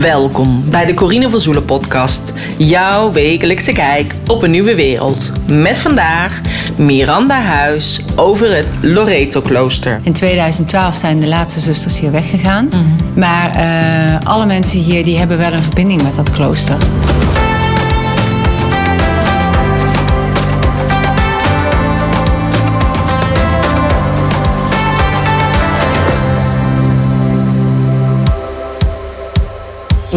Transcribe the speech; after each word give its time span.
Welkom 0.00 0.70
bij 0.70 0.86
de 0.86 0.94
Corine 0.94 1.30
van 1.30 1.40
Zoelen 1.40 1.64
podcast. 1.64 2.32
Jouw 2.58 3.12
wekelijkse 3.12 3.72
kijk 3.72 4.14
op 4.26 4.42
een 4.42 4.50
nieuwe 4.50 4.74
wereld. 4.74 5.30
Met 5.46 5.78
vandaag 5.78 6.40
Miranda 6.76 7.40
Huis 7.40 8.04
over 8.16 8.56
het 8.56 8.66
Loreto 8.82 9.40
Klooster. 9.40 10.00
In 10.02 10.12
2012 10.12 10.94
zijn 10.94 11.20
de 11.20 11.28
laatste 11.28 11.60
zusters 11.60 12.00
hier 12.00 12.10
weggegaan. 12.10 12.68
Maar 13.14 13.54
eh, 13.54 14.26
alle 14.26 14.46
mensen 14.46 14.78
hier 14.78 15.04
die 15.04 15.18
hebben 15.18 15.38
wel 15.38 15.52
een 15.52 15.62
verbinding 15.62 16.02
met 16.02 16.14
dat 16.14 16.30
klooster. 16.30 16.76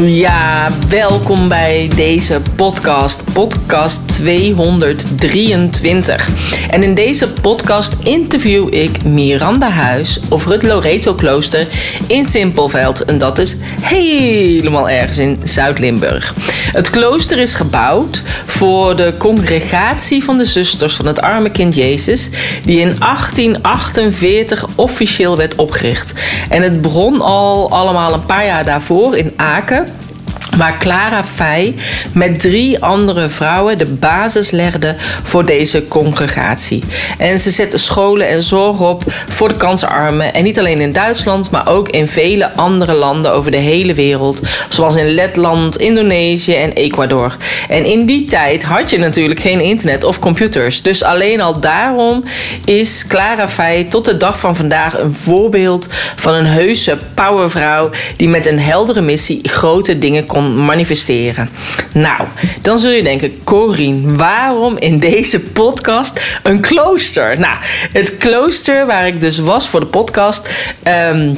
Ja, 0.01 0.69
welkom 0.89 1.47
bij 1.47 1.89
deze 1.95 2.41
podcast, 2.55 3.23
podcast 3.33 4.07
223. 4.07 6.29
En 6.69 6.83
in 6.83 6.95
deze 6.95 7.33
podcast 7.33 7.95
interview 8.03 8.73
ik 8.73 9.03
Miranda 9.03 9.69
Huis 9.69 10.19
over 10.29 10.51
het 10.51 10.63
Loreto 10.63 11.13
Klooster 11.13 11.67
in 12.07 12.25
Simpelveld. 12.25 13.05
En 13.05 13.17
dat 13.17 13.37
is 13.37 13.57
helemaal 13.81 14.89
ergens 14.89 15.17
in 15.17 15.39
Zuid-Limburg. 15.43 16.33
Het 16.71 16.89
klooster 16.89 17.39
is 17.39 17.53
gebouwd 17.53 18.23
voor 18.45 18.95
de 18.95 19.13
congregatie 19.17 20.23
van 20.23 20.37
de 20.37 20.45
zusters 20.45 20.95
van 20.95 21.05
het 21.05 21.21
arme 21.21 21.49
kind 21.49 21.75
Jezus, 21.75 22.29
die 22.65 22.79
in 22.79 22.95
1848 22.99 24.67
officieel 24.75 25.37
werd 25.37 25.55
opgericht. 25.55 26.13
En 26.49 26.61
het 26.61 26.81
begon 26.81 27.21
al 27.21 27.71
allemaal 27.71 28.13
een 28.13 28.25
paar 28.25 28.45
jaar 28.45 28.65
daarvoor 28.65 29.17
in 29.17 29.33
Aken 29.35 29.82
waar 30.57 30.77
Clara 30.77 31.23
Fey 31.23 31.75
met 32.11 32.39
drie 32.39 32.83
andere 32.83 33.29
vrouwen 33.29 33.77
de 33.77 33.85
basis 33.85 34.51
legde 34.51 34.95
voor 35.23 35.45
deze 35.45 35.87
congregatie. 35.87 36.83
En 37.17 37.39
ze 37.39 37.51
zette 37.51 37.77
scholen 37.77 38.27
en 38.27 38.43
zorg 38.43 38.79
op 38.79 39.03
voor 39.27 39.47
de 39.47 39.55
kansarmen. 39.55 40.33
En 40.33 40.43
niet 40.43 40.59
alleen 40.59 40.79
in 40.79 40.91
Duitsland, 40.91 41.51
maar 41.51 41.67
ook 41.67 41.89
in 41.89 42.07
vele 42.07 42.51
andere 42.55 42.93
landen 42.93 43.31
over 43.31 43.51
de 43.51 43.57
hele 43.57 43.93
wereld. 43.93 44.41
Zoals 44.69 44.95
in 44.95 45.13
Letland, 45.13 45.77
Indonesië 45.77 46.55
en 46.55 46.73
Ecuador. 46.73 47.37
En 47.69 47.85
in 47.85 48.05
die 48.05 48.25
tijd 48.25 48.63
had 48.63 48.89
je 48.89 48.97
natuurlijk 48.97 49.39
geen 49.39 49.59
internet 49.59 50.03
of 50.03 50.19
computers. 50.19 50.81
Dus 50.81 51.03
alleen 51.03 51.41
al 51.41 51.59
daarom 51.59 52.23
is 52.65 53.05
Clara 53.07 53.49
Fey 53.49 53.83
tot 53.83 54.05
de 54.05 54.17
dag 54.17 54.39
van 54.39 54.55
vandaag 54.55 54.99
een 54.99 55.13
voorbeeld 55.13 55.87
van 56.15 56.33
een 56.33 56.45
heuse 56.45 56.97
powervrouw 57.13 57.89
die 58.15 58.27
met 58.27 58.45
een 58.45 58.59
heldere 58.59 59.01
missie 59.01 59.39
grote 59.43 59.97
dingen 59.97 60.25
kon 60.25 60.42
manifesteren. 60.43 61.49
Nou, 61.91 62.21
dan 62.61 62.77
zul 62.77 62.91
je 62.91 63.03
denken, 63.03 63.43
Corine, 63.43 64.15
waarom 64.15 64.77
in 64.77 64.99
deze 64.99 65.39
podcast 65.39 66.21
een 66.43 66.59
klooster? 66.59 67.39
Nou, 67.39 67.57
het 67.91 68.17
klooster 68.17 68.85
waar 68.85 69.07
ik 69.07 69.19
dus 69.19 69.37
was 69.37 69.67
voor 69.67 69.79
de 69.79 69.85
podcast. 69.85 70.49
Um, 70.87 71.37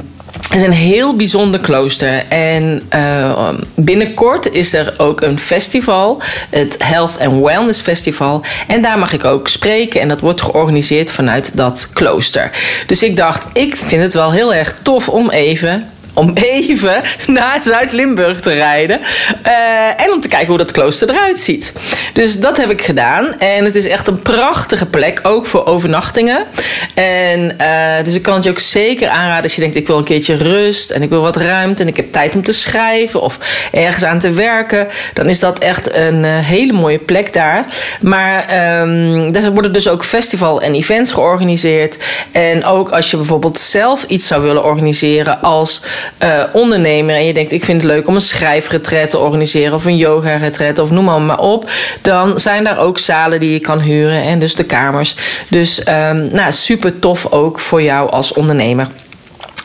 is 0.53 0.61
een 0.61 0.71
heel 0.71 1.15
bijzonder 1.15 1.59
klooster. 1.59 2.23
En 2.29 2.81
uh, 2.95 3.49
binnenkort 3.75 4.51
is 4.51 4.73
er 4.73 4.93
ook 4.97 5.21
een 5.21 5.39
festival, 5.39 6.21
het 6.49 6.75
Health 6.79 7.19
and 7.19 7.43
Wellness 7.43 7.81
Festival. 7.81 8.43
En 8.67 8.81
daar 8.81 8.99
mag 8.99 9.13
ik 9.13 9.25
ook 9.25 9.47
spreken. 9.47 10.01
En 10.01 10.07
dat 10.07 10.19
wordt 10.19 10.41
georganiseerd 10.41 11.11
vanuit 11.11 11.57
dat 11.57 11.89
klooster. 11.93 12.51
Dus 12.87 13.03
ik 13.03 13.17
dacht, 13.17 13.47
ik 13.53 13.75
vind 13.75 14.01
het 14.01 14.13
wel 14.13 14.31
heel 14.31 14.53
erg 14.53 14.79
tof 14.81 15.09
om 15.09 15.29
even 15.29 15.89
om 16.15 16.31
even 16.33 17.01
naar 17.27 17.61
Zuid-Limburg 17.61 18.41
te 18.41 18.53
rijden. 18.53 18.99
Uh, 19.47 20.01
en 20.01 20.11
om 20.13 20.21
te 20.21 20.27
kijken 20.27 20.47
hoe 20.47 20.57
dat 20.57 20.71
klooster 20.71 21.09
eruit 21.09 21.39
ziet. 21.39 21.73
Dus 22.13 22.39
dat 22.39 22.57
heb 22.57 22.69
ik 22.69 22.81
gedaan. 22.81 23.39
En 23.39 23.65
het 23.65 23.75
is 23.75 23.87
echt 23.87 24.07
een 24.07 24.21
prachtige 24.21 24.85
plek, 24.85 25.19
ook 25.23 25.47
voor 25.47 25.65
overnachtingen. 25.65 26.45
En 26.93 27.55
uh, 27.61 28.03
dus 28.03 28.15
ik 28.15 28.21
kan 28.21 28.35
het 28.35 28.43
je 28.43 28.49
ook 28.49 28.59
zeker 28.59 29.09
aanraden 29.09 29.43
als 29.43 29.55
je 29.55 29.61
denkt: 29.61 29.75
ik 29.75 29.87
wil 29.87 29.97
een 29.97 30.03
keertje 30.03 30.35
rust 30.35 30.91
en 30.91 31.01
ik 31.01 31.09
wil 31.09 31.21
wat 31.21 31.35
ruimte 31.35 31.81
en 31.81 31.87
ik 31.87 31.95
heb 31.95 32.11
tijd 32.11 32.35
om 32.35 32.41
te 32.41 32.53
schrijven 32.53 33.21
of 33.21 33.39
ergens 33.71 34.03
aan 34.03 34.19
te 34.19 34.31
werken. 34.31 34.87
Dan 35.13 35.29
is 35.29 35.39
dat 35.39 35.59
echt 35.59 35.93
een 35.93 36.23
uh, 36.23 36.37
hele 36.39 36.73
mooie 36.73 36.99
plek 36.99 37.33
daar. 37.33 37.65
Maar 38.01 38.39
um, 38.81 39.31
daar 39.31 39.53
worden 39.53 39.73
dus 39.73 39.87
ook 39.87 40.05
festival 40.05 40.61
en 40.61 40.73
events 40.73 41.11
georganiseerd. 41.11 41.97
En 42.31 42.65
ook 42.65 42.91
als 42.91 43.11
je 43.11 43.17
bijvoorbeeld 43.17 43.59
zelf 43.59 44.03
iets 44.03 44.27
zou 44.27 44.41
willen 44.41 44.63
organiseren 44.63 45.41
als 45.41 45.81
uh, 46.23 46.43
ondernemer 46.53 47.15
en 47.15 47.25
je 47.25 47.33
denkt: 47.33 47.51
ik 47.51 47.63
vind 47.63 47.81
het 47.81 47.91
leuk 47.91 48.07
om 48.07 48.15
een 48.15 48.21
schrijfretret 48.21 49.09
te 49.09 49.17
organiseren 49.17 49.73
of 49.73 49.85
een 49.85 49.97
yoga-retret 49.97 50.79
of 50.79 50.91
noem 50.91 51.25
maar, 51.25 51.39
op, 51.39 51.69
dan 52.01 52.39
zijn 52.39 52.63
daar 52.63 52.79
ook 52.79 52.99
zalen 52.99 53.39
die 53.39 53.51
je 53.51 53.59
kan 53.59 53.79
huren 53.79 54.21
en 54.21 54.39
dus 54.39 54.55
de 54.55 54.63
kamers. 54.63 55.15
Dus 55.49 55.79
um, 55.79 56.29
nou, 56.31 56.51
super 56.51 56.99
tof 56.99 57.31
ook 57.31 57.59
voor 57.59 57.81
jou 57.81 58.11
als 58.11 58.33
ondernemer. 58.33 58.87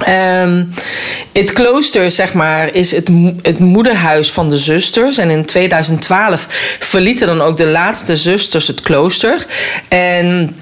Um, 0.08 0.70
het 1.32 1.52
klooster, 1.52 2.10
zeg 2.10 2.34
maar, 2.34 2.74
is 2.74 2.90
het, 2.90 3.10
het 3.42 3.58
moederhuis 3.58 4.30
van 4.30 4.48
de 4.48 4.56
zusters. 4.56 5.18
En 5.18 5.30
in 5.30 5.44
2012 5.44 6.46
verlieten 6.78 7.26
dan 7.26 7.40
ook 7.40 7.56
de 7.56 7.66
laatste 7.66 8.16
zusters 8.16 8.66
het 8.66 8.80
klooster. 8.80 9.46
En 9.88 10.56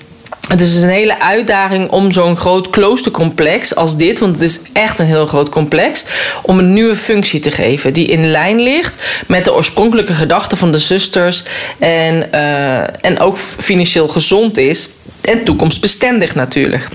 het 0.49 0.61
is 0.61 0.83
een 0.83 0.89
hele 0.89 1.21
uitdaging 1.21 1.91
om 1.91 2.11
zo'n 2.11 2.37
groot 2.37 2.71
kloostercomplex 2.71 3.75
als 3.75 3.97
dit, 3.97 4.19
want 4.19 4.33
het 4.33 4.43
is 4.43 4.61
echt 4.73 4.99
een 4.99 5.07
heel 5.07 5.27
groot 5.27 5.49
complex, 5.49 6.05
om 6.43 6.59
een 6.59 6.73
nieuwe 6.73 6.97
functie 6.97 7.41
te 7.41 7.51
geven 7.51 7.93
die 7.93 8.07
in 8.07 8.31
lijn 8.31 8.61
ligt 8.61 8.95
met 9.27 9.45
de 9.45 9.55
oorspronkelijke 9.55 10.13
gedachten 10.15 10.59
van 10.59 10.73
de 10.73 10.79
zusters 10.79 11.45
en, 11.79 12.29
uh, 12.35 13.05
en 13.05 13.19
ook 13.19 13.39
financieel 13.39 14.09
gezond 14.09 14.57
is 14.57 14.89
en 15.21 15.45
toekomstbestendig 15.45 16.35
natuurlijk. 16.35 16.89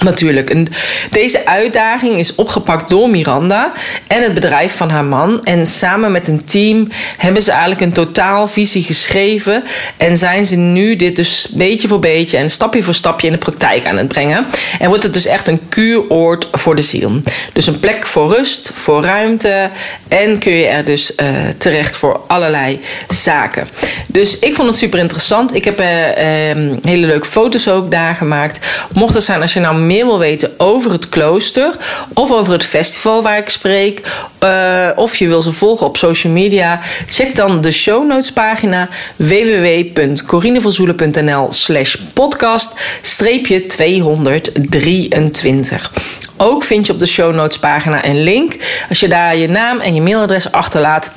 Natuurlijk. 0.00 0.50
En 0.50 0.68
deze 1.10 1.46
uitdaging 1.46 2.18
is 2.18 2.34
opgepakt 2.34 2.88
door 2.88 3.10
Miranda 3.10 3.72
en 4.06 4.22
het 4.22 4.34
bedrijf 4.34 4.76
van 4.76 4.90
haar 4.90 5.04
man. 5.04 5.44
En 5.44 5.66
samen 5.66 6.12
met 6.12 6.28
een 6.28 6.44
team 6.44 6.88
hebben 7.16 7.42
ze 7.42 7.50
eigenlijk 7.50 7.80
een 7.80 7.92
totaalvisie 7.92 8.82
geschreven. 8.82 9.64
En 9.96 10.18
zijn 10.18 10.44
ze 10.44 10.56
nu 10.56 10.96
dit 10.96 11.16
dus 11.16 11.48
beetje 11.50 11.88
voor 11.88 11.98
beetje 11.98 12.36
en 12.36 12.50
stapje 12.50 12.82
voor 12.82 12.94
stapje 12.94 13.26
in 13.26 13.32
de 13.32 13.38
praktijk 13.38 13.86
aan 13.86 13.96
het 13.96 14.08
brengen. 14.08 14.46
En 14.78 14.88
wordt 14.88 15.02
het 15.02 15.12
dus 15.12 15.26
echt 15.26 15.48
een 15.48 15.60
kuuroord 15.68 16.48
voor 16.52 16.76
de 16.76 16.82
ziel. 16.82 17.20
Dus 17.52 17.66
een 17.66 17.80
plek 17.80 18.06
voor 18.06 18.36
rust, 18.36 18.70
voor 18.74 19.04
ruimte. 19.04 19.70
En 20.08 20.38
kun 20.38 20.52
je 20.52 20.66
er 20.66 20.84
dus 20.84 21.12
uh, 21.16 21.28
terecht 21.58 21.96
voor 21.96 22.20
allerlei 22.26 22.80
zaken. 23.08 23.68
Dus 24.12 24.38
ik 24.38 24.54
vond 24.54 24.68
het 24.68 24.76
super 24.76 24.98
interessant. 24.98 25.54
Ik 25.54 25.64
heb 25.64 25.80
uh, 25.80 26.08
uh, 26.08 26.76
hele 26.82 27.06
leuke 27.06 27.26
foto's 27.26 27.68
ook 27.68 27.90
daar 27.90 28.14
gemaakt. 28.14 28.60
Mocht 28.92 29.14
het 29.14 29.24
zijn 29.24 29.40
als 29.40 29.52
je 29.52 29.60
nou 29.60 29.75
meer 29.76 30.04
wil 30.04 30.18
weten 30.18 30.50
over 30.56 30.92
het 30.92 31.08
klooster 31.08 31.76
of 32.14 32.32
over 32.32 32.52
het 32.52 32.64
festival 32.64 33.22
waar 33.22 33.38
ik 33.38 33.48
spreek, 33.48 34.02
uh, 34.40 34.88
of 34.96 35.16
je 35.16 35.28
wil 35.28 35.42
ze 35.42 35.52
volgen 35.52 35.86
op 35.86 35.96
social 35.96 36.32
media, 36.32 36.80
check 37.06 37.36
dan 37.36 37.60
de 37.60 37.72
show 37.72 38.06
notes 38.06 38.32
pagina 38.32 38.88
www.corinevanzoelen.nl 39.16 41.52
slash 41.52 41.96
podcast 42.12 42.80
streepje 43.02 43.66
223. 43.66 45.92
Ook 46.36 46.64
vind 46.64 46.86
je 46.86 46.92
op 46.92 46.98
de 46.98 47.06
show 47.06 47.34
notes 47.34 47.58
pagina 47.58 48.04
een 48.04 48.22
link. 48.22 48.56
Als 48.88 49.00
je 49.00 49.08
daar 49.08 49.36
je 49.36 49.48
naam 49.48 49.80
en 49.80 49.94
je 49.94 50.02
mailadres 50.02 50.52
achterlaat 50.52 51.12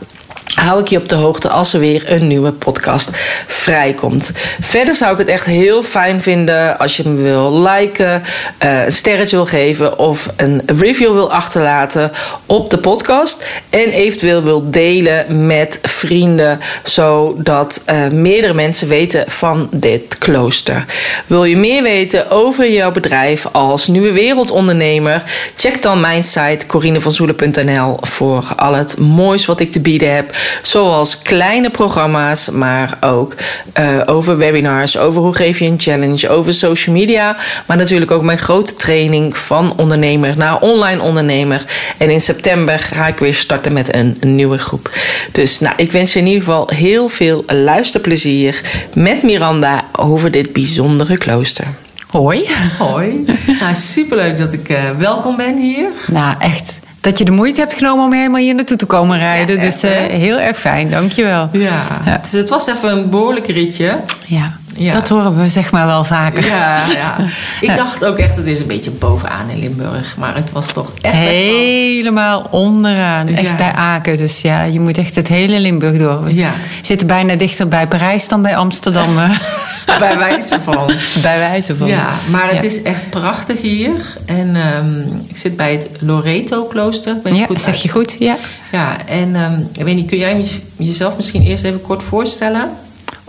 hou 0.56 0.82
ik 0.82 0.88
je 0.88 0.98
op 0.98 1.10
de 1.10 1.16
hoogte 1.16 1.50
als 1.50 1.74
er 1.74 1.80
weer 1.80 2.12
een 2.12 2.28
nieuwe 2.28 2.52
podcast 2.52 3.10
vrijkomt. 3.48 4.32
Verder 4.60 4.96
zou 4.96 5.12
ik 5.12 5.18
het 5.18 5.28
echt 5.28 5.46
heel 5.46 5.84
fijn 5.84 6.22
vinden 6.22 6.78
als 6.78 6.98
je 6.98 7.10
me 7.10 7.22
wil 7.22 7.62
liken, 7.62 8.24
uh, 8.64 8.86
een 8.86 8.92
sterretje 8.92 9.36
wil 9.36 9.46
geven 9.46 9.98
of 9.98 10.30
een 10.36 10.62
review 10.66 11.14
wil 11.14 11.32
achterlaten 11.32 12.12
op 12.46 12.70
de 12.70 12.78
podcast. 12.78 13.46
En 13.70 13.90
eventueel 13.90 14.44
wil 14.44 14.70
delen 14.70 15.46
met 15.46 15.80
vrienden, 15.82 16.60
zodat 16.84 17.84
uh, 17.90 18.08
meerdere 18.08 18.54
mensen 18.54 18.88
weten 18.88 19.24
van 19.28 19.68
dit 19.72 20.18
klooster. 20.18 20.86
Wil 21.28 21.44
je 21.44 21.58
meer 21.58 21.84
weten 21.84 22.32
over 22.32 22.72
jouw 22.72 22.92
bedrijf 22.92 23.46
als 23.52 23.88
nieuwe 23.88 24.12
wereldondernemer? 24.12 25.24
Check 25.56 25.82
dan 25.82 26.00
mijn 26.00 26.24
site 26.24 26.66
corinevanzoelen.nl 26.68 27.98
voor 28.02 28.54
al 28.56 28.74
het 28.74 28.98
moois 28.98 29.46
wat 29.46 29.60
ik 29.60 29.72
te 29.72 29.82
bieden 29.82 30.16
heb. 30.16 30.38
Zoals 30.62 31.22
kleine 31.22 31.70
programma's, 31.70 32.50
maar 32.50 32.98
ook 33.02 33.36
uh, 33.80 34.02
over 34.06 34.38
webinars, 34.38 34.98
over 34.98 35.22
hoe 35.22 35.36
geef 35.36 35.60
je 35.60 35.66
een 35.66 35.80
challenge, 35.80 36.30
over 36.30 36.54
social 36.54 36.96
media. 36.96 37.38
Maar 37.66 37.78
natuurlijk 37.78 38.12
ook 38.12 38.22
mijn 38.22 38.38
grote 38.38 38.74
training 38.74 39.38
van 39.38 39.74
ondernemer 39.78 40.38
naar 40.38 40.60
online 40.60 41.02
ondernemer. 41.02 41.66
En 41.98 42.10
in 42.10 42.22
september 42.22 42.80
ga 42.80 43.08
ik 43.08 43.18
weer 43.18 43.36
starten 43.36 43.74
met 43.74 43.94
een, 43.94 44.18
nieuwe 44.22 44.58
groep. 44.58 44.92
Dus 45.32 45.60
nou, 45.60 45.74
ik 45.78 45.92
wens 45.92 46.14
je 46.14 46.20
in 46.20 46.26
ieder 46.26 46.44
geval 46.44 46.70
heel 46.76 47.10
veel 47.10 47.44
luisterplezier 47.48 48.62
met 48.94 49.24
Miranda 49.24 49.84
over 49.92 50.32
dit 50.32 50.54
bijzondere 50.54 51.18
klooster. 51.18 51.66
Hoi. 52.08 52.50
Hoi. 52.78 53.26
Nou, 53.60 53.76
superleuk 53.76 54.38
dat 54.38 54.54
ik 54.54 54.70
uh, 54.70 54.78
welkom 54.98 55.36
ben 55.36 55.58
hier. 55.58 55.88
Nou, 56.08 56.36
echt 56.40 56.80
dat 57.02 57.18
je 57.18 57.26
de 57.26 57.32
moeite 57.32 57.60
hebt 57.60 57.74
genomen 57.74 58.06
om 58.06 58.14
helemaal 58.14 58.42
hier 58.42 58.56
naartoe 58.56 58.78
te 58.78 58.86
komen 58.86 59.18
rijden. 59.18 59.56
Ja, 59.56 59.62
dus 59.62 59.84
eh, 59.84 59.92
heel 59.92 60.40
erg 60.40 60.60
fijn, 60.60 60.90
dankjewel. 60.90 61.50
Ja, 61.52 61.84
Ja. 62.06 62.18
Dus 62.22 62.32
het 62.32 62.50
was 62.50 62.68
even 62.68 62.92
een 62.92 63.10
behoorlijk 63.10 63.48
ritje. 63.48 64.00
Ja, 64.26 64.58
Ja. 64.76 64.92
dat 64.92 65.08
horen 65.10 65.38
we 65.42 65.48
zeg 65.48 65.72
maar 65.72 65.86
wel 65.86 66.04
vaker. 66.04 66.46
Ja, 66.46 66.78
ja. 66.98 67.16
Ik 67.62 67.76
dacht 67.76 68.06
ook 68.06 68.18
echt, 68.18 68.36
het 68.36 68.46
is 68.46 68.60
een 68.60 68.68
beetje 68.68 68.92
bovenaan 68.92 69.50
in 69.50 69.60
Limburg. 69.60 70.16
Maar 70.18 70.36
het 70.36 70.52
was 70.52 70.66
toch 70.68 70.92
echt 71.02 71.14
best 71.20 71.26
wel... 71.46 71.58
Helemaal 71.60 72.48
onderaan, 72.52 73.28
echt 73.28 73.42
Ja. 73.50 73.56
bij 73.56 73.72
Aken. 73.72 74.18
Dus 74.18 74.42
ja, 74.42 74.64
je 74.64 74.80
moet 74.80 74.98
echt 74.98 75.16
het 75.16 75.28
hele 75.28 75.60
Limburg 75.60 75.98
door. 75.98 76.24
We 76.24 76.36
Ja. 76.36 76.52
zitten 76.82 77.08
bijna 77.08 77.36
dichter 77.36 77.68
bij 77.68 77.88
Parijs 77.88 78.28
dan 78.28 78.42
bij 78.42 78.56
Amsterdam, 78.58 79.16
Bij 80.00 80.18
wijze 80.18 80.58
van. 80.64 80.88
bij 81.22 81.38
wijze 81.38 81.76
van. 81.76 81.88
Ja, 81.88 82.08
maar 82.32 82.50
het 82.50 82.64
is 82.64 82.82
echt 82.82 83.10
prachtig 83.10 83.62
hier. 83.62 83.92
En 84.26 84.56
ehm, 84.56 85.02
ik 85.28 85.38
zit 85.38 85.56
bij 85.58 85.72
het 85.72 85.88
Loreto-klooster. 86.00 87.16
Ben 87.24 87.36
Ja, 87.36 87.46
goed 87.46 87.62
zeg 87.62 87.82
je 87.82 87.90
goed? 87.90 88.16
Ja. 88.20 88.36
Ja, 88.72 88.96
en 89.06 89.36
ehm, 89.36 89.60
ik 89.78 89.84
weet 89.84 89.96
niet, 89.96 90.08
kun 90.10 90.18
jij 90.18 90.38
je- 90.38 90.60
jezelf 90.76 91.16
misschien 91.16 91.42
eerst 91.44 91.64
even 91.64 91.82
kort 91.82 92.04
voorstellen? 92.04 92.70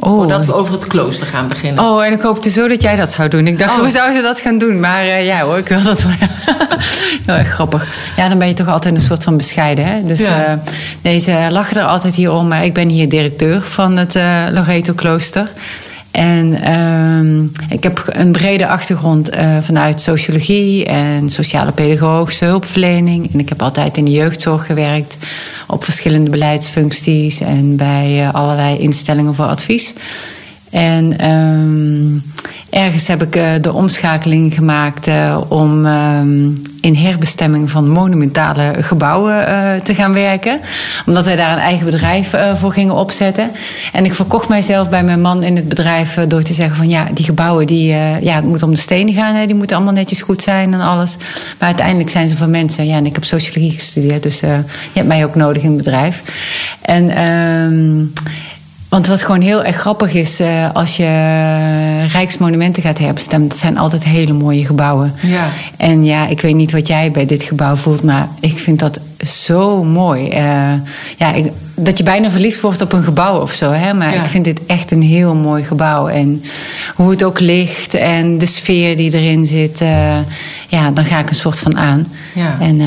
Oh. 0.03 0.09
Voordat 0.15 0.47
we 0.47 0.55
over 0.55 0.75
het 0.75 0.87
klooster 0.87 1.27
gaan 1.27 1.49
beginnen. 1.49 1.85
Oh, 1.85 2.05
en 2.05 2.13
ik 2.13 2.21
hoopte 2.21 2.51
zo 2.51 2.69
dat 2.69 2.83
jij 2.83 2.97
dat 2.97 3.11
zou 3.13 3.29
doen. 3.29 3.47
Ik 3.47 3.59
dacht, 3.59 3.75
Oh. 3.75 3.79
hoe 3.79 3.89
zou 3.89 4.13
ze 4.13 4.21
dat 4.23 4.41
gaan 4.41 4.59
doen? 4.59 4.81
Maar 4.81 5.01
eh, 5.03 5.27
ja 5.27 5.41
hoor, 5.41 5.59
ik 5.59 5.69
wil 5.69 5.83
dat 5.83 6.03
wel. 6.03 6.13
Heel 7.27 7.35
erg 7.35 7.49
grappig. 7.49 7.87
Ja, 8.17 8.29
dan 8.29 8.39
ben 8.39 8.49
je 8.49 8.55
toch 8.55 8.69
altijd 8.69 8.95
een 8.95 9.01
soort 9.01 9.23
van 9.23 9.37
bescheiden. 9.37 9.85
Hè? 9.85 10.05
Dus 10.05 10.21
Ja. 10.21 10.45
eh, 10.45 10.53
nee, 11.03 11.19
ze 11.19 11.47
lachen 11.51 11.77
er 11.77 11.85
altijd 11.87 12.15
hier 12.15 12.33
om. 12.33 12.49
Maar 12.49 12.65
ik 12.65 12.75
ben 12.75 12.89
hier 12.89 13.09
directeur 13.09 13.61
van 13.63 13.97
het 13.97 14.15
eh 14.15 14.45
Loreto 14.51 14.93
Klooster. 14.93 15.47
En 16.11 16.63
ehm, 16.63 17.43
ik 17.69 17.83
heb 17.83 18.05
een 18.07 18.33
brede 18.33 18.67
achtergrond 18.67 19.29
eh, 19.29 19.59
vanuit 19.61 20.01
sociologie 20.01 20.85
en 20.85 21.31
sociale 21.31 21.73
pedagogische 21.73 22.45
hulpverlening. 22.45 23.33
En 23.33 23.39
ik 23.39 23.49
heb 23.49 23.63
altijd 23.63 23.97
in 23.97 24.05
de 24.05 24.11
jeugdzorg 24.11 24.67
gewerkt, 24.67 25.19
op 25.67 25.85
verschillende 25.85 26.31
beleidsfuncties 26.31 27.41
en 27.41 27.77
bij 27.77 28.27
eh, 28.27 28.35
allerlei 28.35 28.79
instellingen 28.79 29.35
voor 29.35 29.45
advies. 29.45 29.95
En 30.71 31.19
ehm, 31.19 32.19
ergens 32.71 33.07
heb 33.07 33.23
ik 33.23 33.37
eh, 33.37 33.51
de 33.61 33.73
omschakeling 33.73 34.55
gemaakt 34.55 35.07
eh, 35.07 35.41
om 35.49 35.87
ehm, 35.87 36.49
in 36.81 36.95
herbestemming 36.95 37.71
van 37.71 37.89
monumentale 37.89 38.73
gebouwen 38.81 39.47
eh, 39.47 39.81
te 39.81 39.95
gaan 39.95 40.13
werken. 40.13 40.61
Omdat 41.07 41.25
wij 41.25 41.37
daar 41.37 41.53
een 41.53 41.59
eigen 41.59 41.85
bedrijf 41.85 42.35
voor 42.55 42.73
gingen 42.73 42.95
opzetten. 42.95 43.51
En 43.93 44.05
ik 44.05 44.15
verkocht 44.15 44.49
mijzelf 44.49 44.89
bij 44.89 45.05
mijn 45.05 45.21
man 45.21 45.43
in 45.43 45.57
het 45.57 45.69
bedrijf 45.69 46.15
door 46.29 46.43
te 46.43 46.53
zeggen 46.53 46.77
van 46.77 46.89
ja, 46.89 47.07
die 47.15 47.25
gebouwen, 47.25 47.67
die, 47.67 47.87
ja, 48.21 48.35
het 48.35 48.45
moet 48.45 48.63
om 48.63 48.71
de 48.71 48.77
stenen 48.77 49.15
gaan. 49.15 49.35
Hè, 49.35 49.47
die 49.47 49.57
moeten 49.57 49.77
allemaal 49.77 49.95
netjes 49.95 50.21
goed 50.21 50.43
zijn 50.43 50.73
en 50.73 50.81
alles. 50.81 51.17
Maar 51.59 51.69
uiteindelijk 51.69 52.11
zijn 52.11 52.29
ze 52.29 52.37
voor 52.37 52.49
mensen. 52.49 52.87
Ja, 52.87 52.97
en 52.97 53.07
ik 53.07 53.15
heb 53.15 53.25
sociologie 53.25 53.71
gestudeerd, 53.71 54.23
dus 54.23 54.41
je 54.41 54.63
hebt 54.93 55.09
mij 55.09 55.25
ook 55.25 55.35
nodig 55.35 55.63
in 55.63 55.73
het 55.73 55.85
bedrijf. 55.85 56.23
En... 56.81 57.11
ehm, 57.11 58.05
want 58.91 59.07
wat 59.07 59.23
gewoon 59.23 59.41
heel 59.41 59.65
erg 59.65 59.77
grappig 59.77 60.13
is, 60.15 60.41
eh, 60.41 60.69
als 60.73 60.97
je 60.97 61.05
Rijksmonumenten 62.13 62.83
gaat 62.83 62.99
herbestemmen, 62.99 63.49
dat 63.49 63.59
zijn 63.59 63.79
altijd 63.79 64.05
hele 64.05 64.33
mooie 64.33 64.65
gebouwen. 64.65 65.15
Ja. 65.23 65.49
En 65.77 66.05
ja, 66.05 66.27
ik 66.29 66.41
weet 66.41 66.55
niet 66.55 66.73
wat 66.73 66.87
jij 66.87 67.11
bij 67.11 67.27
dit 67.27 67.43
gebouw 67.43 67.77
voelt, 67.77 68.03
maar 68.03 68.29
ik 68.41 68.59
vind 68.59 68.79
dat 68.79 69.01
zo 69.27 69.85
mooi. 69.85 70.29
Eh, 70.29 70.43
ja, 71.17 71.33
ik- 71.33 71.53
dat 71.75 71.99
je 71.99 72.05
bijna 72.05 72.31
verliefd 72.31 72.61
wordt 72.61 72.81
op 72.81 72.93
een 72.93 73.03
gebouw 73.03 73.41
of 73.41 73.53
zo. 73.53 73.71
Hè? 73.73 73.95
Maar 73.95 74.15
Ja. 74.15 74.23
ik 74.23 74.29
vind 74.29 74.45
dit 74.45 74.61
echt 74.67 74.91
een 74.91 75.03
heel 75.03 75.35
mooi 75.35 75.65
gebouw. 75.65 76.09
En 76.09 76.43
hoe 76.95 77.11
het 77.11 77.23
ook 77.25 77.41
ligt 77.41 77.95
en 77.95 78.39
de 78.39 78.47
sfeer 78.47 78.97
die 78.97 79.15
erin 79.15 79.45
zit, 79.47 79.81
eh, 79.81 80.19
ja, 80.69 80.91
dan 80.91 81.05
ga 81.05 81.19
ik 81.19 81.29
een 81.29 81.35
soort 81.35 81.59
van 81.59 81.77
aan. 81.77 82.07
Ja. 82.35 82.57
En, 82.61 82.81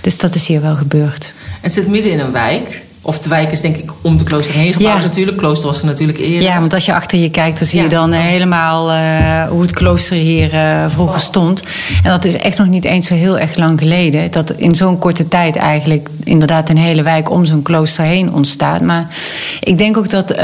dus 0.00 0.18
dat 0.18 0.34
is 0.34 0.46
hier 0.46 0.60
wel 0.62 0.76
gebeurd. 0.76 1.32
Het 1.60 1.72
zit 1.72 1.88
midden 1.88 2.12
in 2.12 2.18
een 2.18 2.32
wijk. 2.32 2.82
Of 3.08 3.18
de 3.18 3.28
wijk 3.28 3.50
is 3.52 3.60
denk 3.60 3.76
ik 3.76 3.90
om 4.00 4.18
de 4.18 4.24
klooster 4.24 4.54
heen 4.54 4.72
gebouwd 4.72 4.96
Ja. 4.96 5.02
natuurlijk. 5.02 5.36
Klooster 5.36 5.68
was 5.68 5.80
er 5.80 5.86
natuurlijk 5.86 6.18
eerder. 6.18 6.42
Ja, 6.42 6.60
want 6.60 6.74
als 6.74 6.86
je 6.86 6.94
achter 6.94 7.18
je 7.18 7.30
kijkt, 7.30 7.58
dan 7.58 7.68
zie 7.68 7.82
je 7.82 7.88
dan 7.88 8.12
eh, 8.12 8.20
helemaal 8.20 8.90
eh, 8.92 9.48
hoe 9.50 9.62
het 9.62 9.70
klooster 9.72 10.16
hier 10.16 10.54
eh, 10.54 10.84
vroeger 10.88 11.14
Wow. 11.14 11.24
stond. 11.24 11.62
En 12.02 12.10
dat 12.10 12.24
is 12.24 12.36
echt 12.36 12.58
nog 12.58 12.66
niet 12.66 12.84
eens 12.84 13.06
zo 13.06 13.14
heel 13.14 13.38
erg 13.38 13.56
lang 13.56 13.78
geleden. 13.78 14.30
Dat 14.30 14.50
in 14.56 14.74
zo'n 14.74 14.98
korte 14.98 15.28
tijd 15.28 15.56
eigenlijk 15.56 16.08
inderdaad 16.24 16.68
een 16.68 16.76
hele 16.78 17.02
wijk 17.02 17.30
om 17.30 17.44
zo'n 17.44 17.62
klooster 17.62 18.04
heen 18.04 18.32
ontstaat. 18.32 18.80
Maar 18.80 19.06
ik 19.60 19.78
denk 19.78 19.96
ook 19.96 20.10
dat 20.10 20.34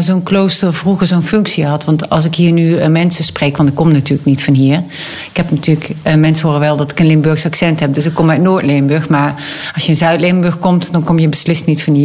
zo'n 0.00 0.22
klooster 0.22 0.74
vroeger 0.74 1.06
zo'n 1.06 1.22
functie 1.22 1.64
had. 1.66 1.84
Want 1.84 2.10
als 2.10 2.24
ik 2.24 2.34
hier 2.34 2.52
nu 2.52 2.88
mensen 2.88 3.24
spreek, 3.24 3.56
want 3.56 3.68
ik 3.68 3.74
kom 3.74 3.92
natuurlijk 3.92 4.24
niet 4.24 4.44
van 4.44 4.54
hier. 4.54 4.82
Ik 5.30 5.36
heb 5.36 5.50
natuurlijk, 5.50 5.90
mensen 6.16 6.44
horen 6.46 6.60
wel 6.60 6.76
dat 6.76 6.90
ik 6.90 7.00
een 7.00 7.06
Limburgs 7.06 7.46
accent 7.46 7.80
heb. 7.80 7.94
Dus 7.94 8.06
ik 8.06 8.14
kom 8.14 8.30
uit 8.30 8.40
Noord-Limburg. 8.42 9.08
Maar 9.08 9.34
als 9.74 9.82
je 9.82 9.88
in 9.88 9.96
Zuid-Limburg 9.96 10.58
komt, 10.58 10.92
dan 10.92 11.02
kom 11.04 11.18
je 11.18 11.28
beslist 11.28 11.66
niet 11.66 11.82
van 11.82 11.94
hier. 11.94 11.98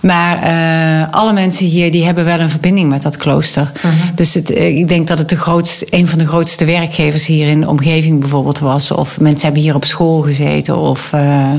Maar 0.00 0.42
eh, 0.42 1.14
alle 1.14 1.32
mensen 1.32 1.66
hier 1.66 1.90
die 1.90 2.04
hebben 2.04 2.24
wel 2.24 2.40
een 2.40 2.50
verbinding 2.50 2.88
met 2.88 3.02
dat 3.02 3.16
klooster. 3.16 3.72
Dus 4.14 4.34
het, 4.34 4.50
eh, 4.50 4.78
ik 4.78 4.88
denk 4.88 5.08
dat 5.08 5.18
het 5.18 5.28
de 5.28 5.36
grootste, 5.36 5.86
een 5.90 6.08
van 6.08 6.18
de 6.18 6.26
grootste 6.26 6.64
werkgevers 6.64 7.26
hier 7.26 7.48
in 7.48 7.60
de 7.60 7.68
omgeving 7.68 8.20
bijvoorbeeld 8.20 8.58
was. 8.58 8.90
Of 8.90 9.20
mensen 9.20 9.44
hebben 9.44 9.62
hier 9.62 9.74
op 9.74 9.84
school 9.84 10.20
gezeten. 10.20 10.76
Of, 10.76 11.12
eh, 11.12 11.50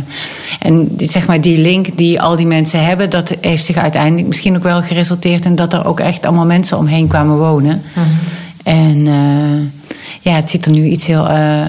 en 0.60 0.96
die, 0.96 1.10
zeg 1.10 1.28
maar 1.28 1.42
die 1.42 1.58
link 1.58 1.98
die 1.98 2.22
al 2.22 2.36
die 2.36 2.48
mensen 2.48 2.86
hebben, 2.86 3.10
dat 3.10 3.36
heeft 3.42 3.66
zich 3.66 3.78
uiteindelijk 3.78 4.28
misschien 4.28 4.56
ook 4.56 4.64
wel 4.64 4.82
geresulteerd 4.82 5.46
in 5.46 5.56
dat 5.56 5.74
er 5.74 5.86
ook 5.86 6.00
echt 6.00 6.26
allemaal 6.26 6.46
mensen 6.46 6.78
omheen 6.78 7.08
kwamen 7.08 7.38
wonen. 7.38 7.82
En 8.64 9.08
eh, 9.08 9.83
ja, 10.24 10.32
het 10.32 10.50
ziet 10.50 10.66
er 10.66 10.72
nu 10.72 10.84
iets 10.86 11.06
heel, 11.06 11.28
eh, 11.28 11.62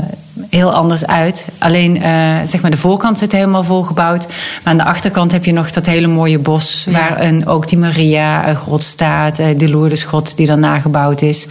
heel 0.51 0.73
anders 0.73 1.07
uit. 1.07 1.49
Alleen 1.59 2.03
eh, 2.03 2.35
zeg 2.45 2.61
maar 2.61 2.71
de 2.71 2.77
voorkant 2.77 3.19
zit 3.19 3.33
helemaal 3.33 3.65
volgebouwd. 3.65 4.27
Maar 4.27 4.73
aan 4.73 4.77
de 4.77 4.85
achterkant 4.85 5.33
heb 5.33 5.45
je 5.45 5.53
nog 5.53 5.71
dat 5.71 5.87
hele 5.87 6.07
mooie 6.07 6.39
bos. 6.39 6.87
Ja. 6.89 6.93
Waar 6.93 7.21
een, 7.21 7.47
ook 7.47 7.69
die 7.69 7.79
Maria-grot 7.79 8.83
staat. 8.83 9.39
eh, 9.39 9.47
de 9.59 9.69
Lourdesgrot 9.69 10.37
die 10.37 10.47
dan 10.47 10.61
nagebouwd 10.61 11.23
is. 11.23 11.47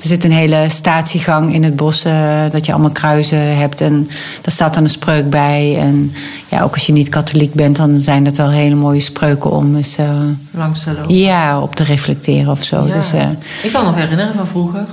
Er 0.00 0.06
zit 0.06 0.24
een 0.24 0.32
hele 0.32 0.64
statiegang 0.68 1.54
in 1.54 1.64
het 1.64 1.76
bos. 1.76 2.02
dat 2.52 2.66
je 2.66 2.72
allemaal 2.72 2.90
kruisen 2.90 3.56
hebt. 3.56 3.80
En 3.80 4.04
daar 4.40 4.52
staat 4.52 4.74
dan 4.74 4.82
een 4.82 4.88
spreuk 4.88 5.30
bij. 5.30 5.78
En 5.78 6.12
ja, 6.48 6.62
ook 6.62 6.74
als 6.74 6.86
je 6.86 6.92
niet 6.92 7.08
katholiek 7.08 7.54
bent, 7.54 7.76
dan 7.76 7.98
zijn 8.00 8.24
dat 8.24 8.36
wel 8.36 8.50
hele 8.50 8.74
mooie 8.74 9.00
spreuken 9.00 9.50
om 9.50 9.76
eens 9.76 9.96
Langs 10.50 10.84
de 10.84 10.92
loop. 10.92 11.04
ja, 11.10 11.60
op 11.60 11.74
te 11.74 11.84
reflecteren 11.84 12.50
of 12.50 12.62
zo. 12.64 12.86
Ja. 12.86 12.94
Dus, 12.94 13.12
Ik 13.62 13.72
kan 13.72 13.80
me 13.84 13.90
nog 13.90 13.96
herinneren 13.98 14.34
van 14.34 14.46
vroeger. 14.46 14.84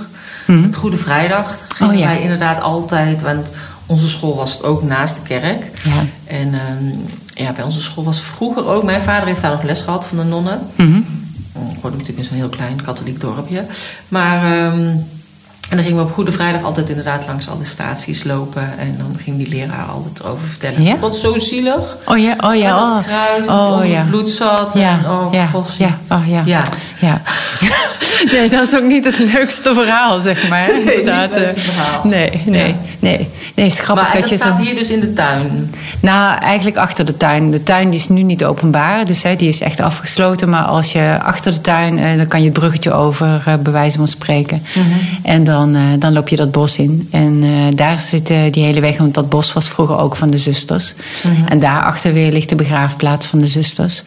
Mhm. 0.46 0.62
Het 0.62 0.76
Goede 0.76 0.96
Vrijdag 0.96 1.58
gingen 1.76 1.92
Oh, 1.94 1.98
ja. 1.98 2.06
wij 2.06 2.20
inderdaad 2.22 2.60
altijd. 2.60 3.22
Want 3.22 3.50
onze 3.86 4.08
school 4.08 4.36
was 4.36 4.62
ook 4.62 4.82
naast 4.82 5.14
de 5.14 5.22
kerk. 5.22 5.70
Ja. 5.84 6.04
En 6.26 6.54
ehm, 6.54 6.98
ja, 7.44 7.52
bij 7.52 7.64
onze 7.64 7.80
school 7.80 8.04
was 8.04 8.20
vroeger 8.20 8.66
ook... 8.66 8.82
Mijn 8.82 9.02
vader 9.02 9.26
heeft 9.26 9.40
daar 9.42 9.50
nog 9.50 9.62
les 9.62 9.80
gehad 9.82 10.06
van 10.06 10.16
de 10.16 10.24
nonnen. 10.24 10.58
mhm. 10.76 10.96
Ik 11.52 11.76
woonde 11.80 11.96
natuurlijk 11.96 12.18
in 12.18 12.24
zo'n 12.24 12.36
heel 12.36 12.48
klein 12.48 12.82
katholiek 12.82 13.20
dorpje. 13.20 13.64
Maar... 14.08 14.52
ehm, 14.52 14.96
en 15.68 15.76
dan 15.76 15.84
gingen 15.84 16.02
we 16.02 16.08
op 16.08 16.14
Goede 16.14 16.32
Vrijdag 16.32 16.62
altijd 16.62 16.88
inderdaad 16.88 17.26
langs 17.26 17.48
al 17.48 17.58
de 17.58 17.64
staties 17.64 18.24
lopen. 18.24 18.78
En 18.78 18.92
dan 18.98 19.16
ging 19.22 19.36
die 19.36 19.48
leraar 19.48 19.84
altijd 19.86 20.20
erover 20.20 20.46
vertellen. 20.46 20.82
Ja? 20.82 20.90
Het 20.90 21.00
was 21.00 21.20
zo 21.20 21.38
zielig. 21.38 21.96
Oh 22.06 22.18
ja, 22.18 22.36
oh 22.40 22.54
ja, 22.54 22.74
Met 22.74 22.80
dat 22.80 22.90
oh. 22.90 23.02
kruis, 23.02 23.46
oh, 23.46 23.78
het 23.80 23.88
ja. 23.88 23.98
het 23.98 24.08
bloed 24.08 24.30
zat. 24.30 24.72
Ja, 24.74 24.98
en, 25.04 25.10
oh, 25.10 25.32
ja, 25.32 25.46
gos. 25.46 25.76
ja, 25.76 25.98
oh 26.08 26.22
ja. 26.28 26.42
Ja. 26.44 26.62
Ja. 27.00 27.22
Nee, 28.32 28.48
dat 28.48 28.66
is 28.68 28.76
ook 28.76 28.84
niet 28.84 29.04
het 29.04 29.18
leukste 29.18 29.74
verhaal, 29.74 30.18
zeg 30.18 30.48
maar. 30.48 30.66
Nee, 30.66 30.76
niet 30.76 30.84
het 30.84 30.94
Inderdaad, 30.94 31.34
leukste 31.38 31.60
eh, 31.60 31.66
verhaal. 31.66 32.00
Nee, 32.04 32.42
nee, 32.46 32.66
Ja. 32.66 32.74
nee. 32.98 33.28
Nee, 33.54 33.64
het 33.64 33.72
is 33.72 33.78
grappig 33.80 34.04
Maar 34.04 34.12
dat 34.12 34.20
dat 34.20 34.30
je 34.30 34.36
staat 34.36 34.56
zo... 34.56 34.62
hier 34.62 34.74
dus 34.74 34.90
in 34.90 35.00
de 35.00 35.12
tuin. 35.12 35.74
Nou, 36.00 36.38
eigenlijk 36.40 36.76
achter 36.76 37.04
de 37.04 37.16
tuin. 37.16 37.50
De 37.50 37.62
tuin 37.62 37.90
die 37.90 37.98
is 38.00 38.08
nu 38.08 38.22
niet 38.22 38.44
openbaar, 38.44 39.06
dus 39.06 39.22
hè, 39.22 39.36
die 39.36 39.48
is 39.48 39.60
echt 39.60 39.80
afgesloten. 39.80 40.48
Maar 40.48 40.62
als 40.62 40.92
je 40.92 41.18
achter 41.22 41.52
de 41.52 41.60
tuin, 41.60 41.98
eh, 41.98 42.16
dan 42.16 42.26
kan 42.26 42.40
je 42.40 42.44
het 42.44 42.58
bruggetje 42.58 42.92
over, 42.92 43.42
eh, 43.44 43.54
bij 43.54 43.72
wijze 43.72 43.96
van 43.96 44.06
spreken. 44.08 44.62
Mhm. 44.74 44.86
En 45.22 45.44
dan, 45.44 45.74
eh, 45.74 45.82
dan 45.98 46.12
loop 46.12 46.28
je 46.28 46.36
dat 46.36 46.52
bos 46.52 46.76
in. 46.76 47.08
En 47.10 47.44
daar 47.74 47.98
zit 47.98 48.26
die 48.26 48.64
hele 48.64 48.80
weg, 48.80 48.98
want 48.98 49.14
dat 49.14 49.28
bos 49.28 49.52
was 49.52 49.68
vroeger 49.68 49.98
ook 49.98 50.16
van 50.16 50.30
de 50.30 50.38
zusters. 50.38 50.94
Mhm. 51.22 51.46
En 51.48 51.58
daarachter 51.58 52.12
weer 52.12 52.32
ligt 52.32 52.48
de 52.48 52.54
begraafplaats 52.54 53.26
van 53.26 53.40
de 53.40 53.46
zusters. 53.46 54.02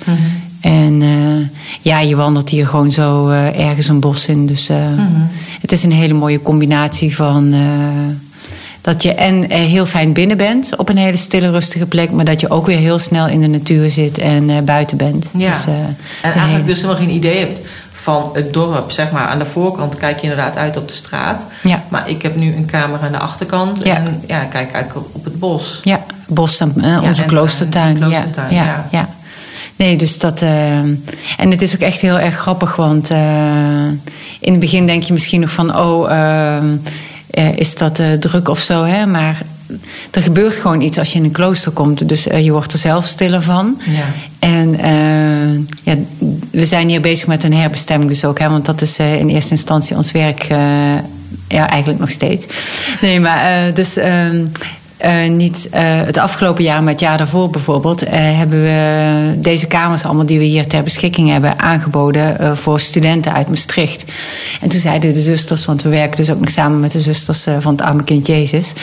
En 0.63 1.01
eh, 1.01 1.47
ja, 1.81 1.99
je 1.99 2.15
wandelt 2.15 2.49
hier 2.49 2.67
gewoon 2.67 2.89
zo 2.89 3.29
eh, 3.29 3.67
ergens 3.67 3.87
een 3.87 3.99
bos 3.99 4.25
in. 4.27 4.45
Dus 4.45 4.69
eh, 4.69 4.77
het 5.61 5.71
is 5.71 5.83
een 5.83 5.91
hele 5.91 6.13
mooie 6.13 6.41
combinatie 6.41 7.15
van... 7.15 7.55
dat 8.81 9.03
je 9.03 9.13
en 9.13 9.51
heel 9.51 9.85
fijn 9.85 10.13
binnen 10.13 10.37
bent 10.37 10.75
op 10.77 10.89
een 10.89 10.97
hele 10.97 11.17
stille, 11.17 11.49
rustige 11.51 11.85
plek... 11.85 12.11
maar 12.11 12.25
dat 12.25 12.39
je 12.41 12.49
ook 12.49 12.65
weer 12.65 12.77
heel 12.77 12.99
snel 12.99 13.27
in 13.27 13.41
de 13.41 13.47
natuur 13.47 13.89
zit 13.91 14.17
en 14.17 14.65
buiten 14.65 14.97
bent. 14.97 15.29
Ja. 15.37 15.49
Dus, 15.51 15.65
En 15.65 15.95
eigenlijk 16.21 16.51
hele- 16.51 16.63
dus 16.63 16.81
helemaal 16.81 17.01
geen 17.01 17.13
idee 17.15 17.39
hebt 17.39 17.61
van 17.91 18.29
het 18.33 18.53
dorp. 18.53 18.91
Zeg 18.91 19.11
maar, 19.11 19.27
aan 19.27 19.39
de 19.39 19.45
voorkant 19.45 19.97
kijk 19.97 20.15
je 20.19 20.21
inderdaad 20.29 20.57
uit 20.57 20.77
op 20.77 20.87
de 20.87 20.93
straat. 20.93 21.47
Ja. 21.63 21.83
Maar 21.89 22.09
ik 22.09 22.21
heb 22.21 22.35
nu 22.35 22.55
een 22.55 22.65
kamer 22.65 22.99
aan 22.99 23.11
de 23.11 23.17
achterkant. 23.17 23.83
Ja. 23.83 23.95
En 23.95 24.21
ja, 24.27 24.43
kijk 24.43 24.73
uit 24.73 24.91
op- 24.95 25.23
het 25.23 25.39
bos. 25.39 25.79
Ja, 25.83 25.99
bos 26.27 26.59
en 26.59 26.73
onze 27.01 27.23
kloostertuin. 27.25 27.97
kloostertuin, 27.97 28.53
ja, 28.53 28.87
ja. 28.91 29.09
Nee, 29.75 29.97
dus 29.97 30.19
dat. 30.19 30.41
eh, 30.41 30.77
en 31.37 31.51
het 31.51 31.61
is 31.61 31.73
ook 31.73 31.81
echt 31.81 32.01
heel 32.01 32.19
erg 32.19 32.35
grappig, 32.35 32.75
want 32.75 33.09
eh, 33.09 33.87
in 34.39 34.51
het 34.51 34.59
begin 34.59 34.85
denk 34.85 35.03
je 35.03 35.13
misschien 35.13 35.39
nog 35.39 35.49
van: 35.49 35.77
oh, 35.77 36.11
eh, 37.29 37.57
is 37.57 37.75
dat 37.75 38.01
druk 38.19 38.49
of 38.49 38.59
zo, 38.59 38.83
hè? 38.83 39.05
Maar 39.05 39.41
er 40.11 40.21
gebeurt 40.21 40.55
gewoon 40.55 40.81
iets 40.81 40.97
als 40.97 41.11
je 41.11 41.17
in 41.17 41.23
een 41.23 41.31
klooster 41.31 41.71
komt. 41.71 42.09
Dus 42.09 42.23
je 42.23 42.51
wordt 42.51 42.73
er 42.73 42.79
zelf 42.79 43.05
stiller 43.05 43.41
van. 43.41 43.81
Ja. 43.85 44.03
En 44.39 44.77
ja, 45.83 45.95
we 46.51 46.65
zijn 46.65 46.89
hier 46.89 47.01
bezig 47.01 47.27
met 47.27 47.43
een 47.43 47.53
herbestemming 47.53 48.09
dus 48.09 48.25
ook. 48.25 48.39
Hè, 48.39 48.49
want 48.49 48.65
dat 48.65 48.81
is 48.81 48.97
in 48.97 49.29
eerste 49.29 49.51
instantie 49.51 49.95
ons 49.95 50.11
werk 50.11 50.47
ja, 51.47 51.69
eigenlijk 51.69 51.99
nog 51.99 52.11
steeds. 52.11 52.45
Nee, 53.01 53.19
maar 53.19 53.73
dus 53.73 53.97
ehm, 53.97 54.45
uh, 55.03 55.29
niet 55.29 55.69
uh, 55.73 55.79
het 55.81 56.17
afgelopen 56.17 56.63
jaar, 56.63 56.83
maar 56.83 56.91
het 56.91 57.01
jaar 57.01 57.17
daarvoor 57.17 57.49
bijvoorbeeld, 57.49 58.03
uh, 58.03 58.09
hebben 58.13 58.61
we 58.61 59.33
deze 59.37 59.67
kamers 59.67 60.03
allemaal 60.03 60.25
die 60.25 60.39
we 60.39 60.43
hier 60.43 60.67
ter 60.67 60.83
beschikking 60.83 61.29
hebben 61.29 61.59
aangeboden 61.59 62.57
voor 62.57 62.79
studenten 62.79 63.33
uit 63.33 63.49
Maastricht. 63.49 64.05
En 64.61 64.69
toen 64.69 64.79
zeiden 64.79 65.13
de 65.13 65.21
zusters, 65.21 65.65
want 65.65 65.81
we 65.81 65.89
werken 65.89 66.17
dus 66.17 66.31
ook 66.31 66.39
nog 66.39 66.49
samen 66.49 66.79
met 66.79 66.91
de 66.91 66.99
zusters 66.99 67.47
van 67.59 67.71
het 67.71 67.81
Arme 67.81 68.03
Kind 68.03 68.27
Jezus, 68.27 68.73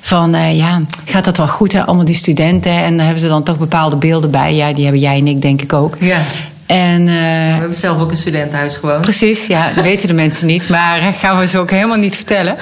van 0.00 0.54
ja, 0.54 0.82
gaat 1.04 1.24
dat 1.24 1.36
wel 1.36 1.48
goed 1.48 1.72
hè, 1.72 1.84
allemaal 1.84 2.04
die 2.04 2.14
studenten? 2.14 2.72
En 2.72 2.96
daar 2.96 3.04
hebben 3.04 3.22
ze 3.22 3.28
dan 3.28 3.42
toch 3.42 3.58
bepaalde 3.58 3.96
beelden 3.96 4.30
bij. 4.30 4.54
Ja, 4.54 4.72
die 4.72 4.84
hebben 4.84 5.02
jij 5.02 5.18
en 5.18 5.26
ik 5.26 5.42
denk 5.42 5.62
ik 5.62 5.72
ook. 5.72 5.96
Ja. 6.00 6.18
En, 6.66 7.00
uh, 7.00 7.06
we 7.06 7.12
hebben 7.58 7.76
zelf 7.76 8.00
ook 8.00 8.10
een 8.10 8.16
studentenhuis 8.16 8.76
gewoon. 8.76 9.00
Precies, 9.00 9.46
ja, 9.46 9.70
dat 9.74 9.84
weten 9.92 10.08
de 10.08 10.14
mensen 10.14 10.46
niet. 10.46 10.68
Maar 10.68 11.12
gaan 11.12 11.38
we 11.38 11.46
ze 11.46 11.58
ook 11.58 11.70
helemaal 11.70 11.96
niet 11.96 12.14
vertellen. 12.14 12.56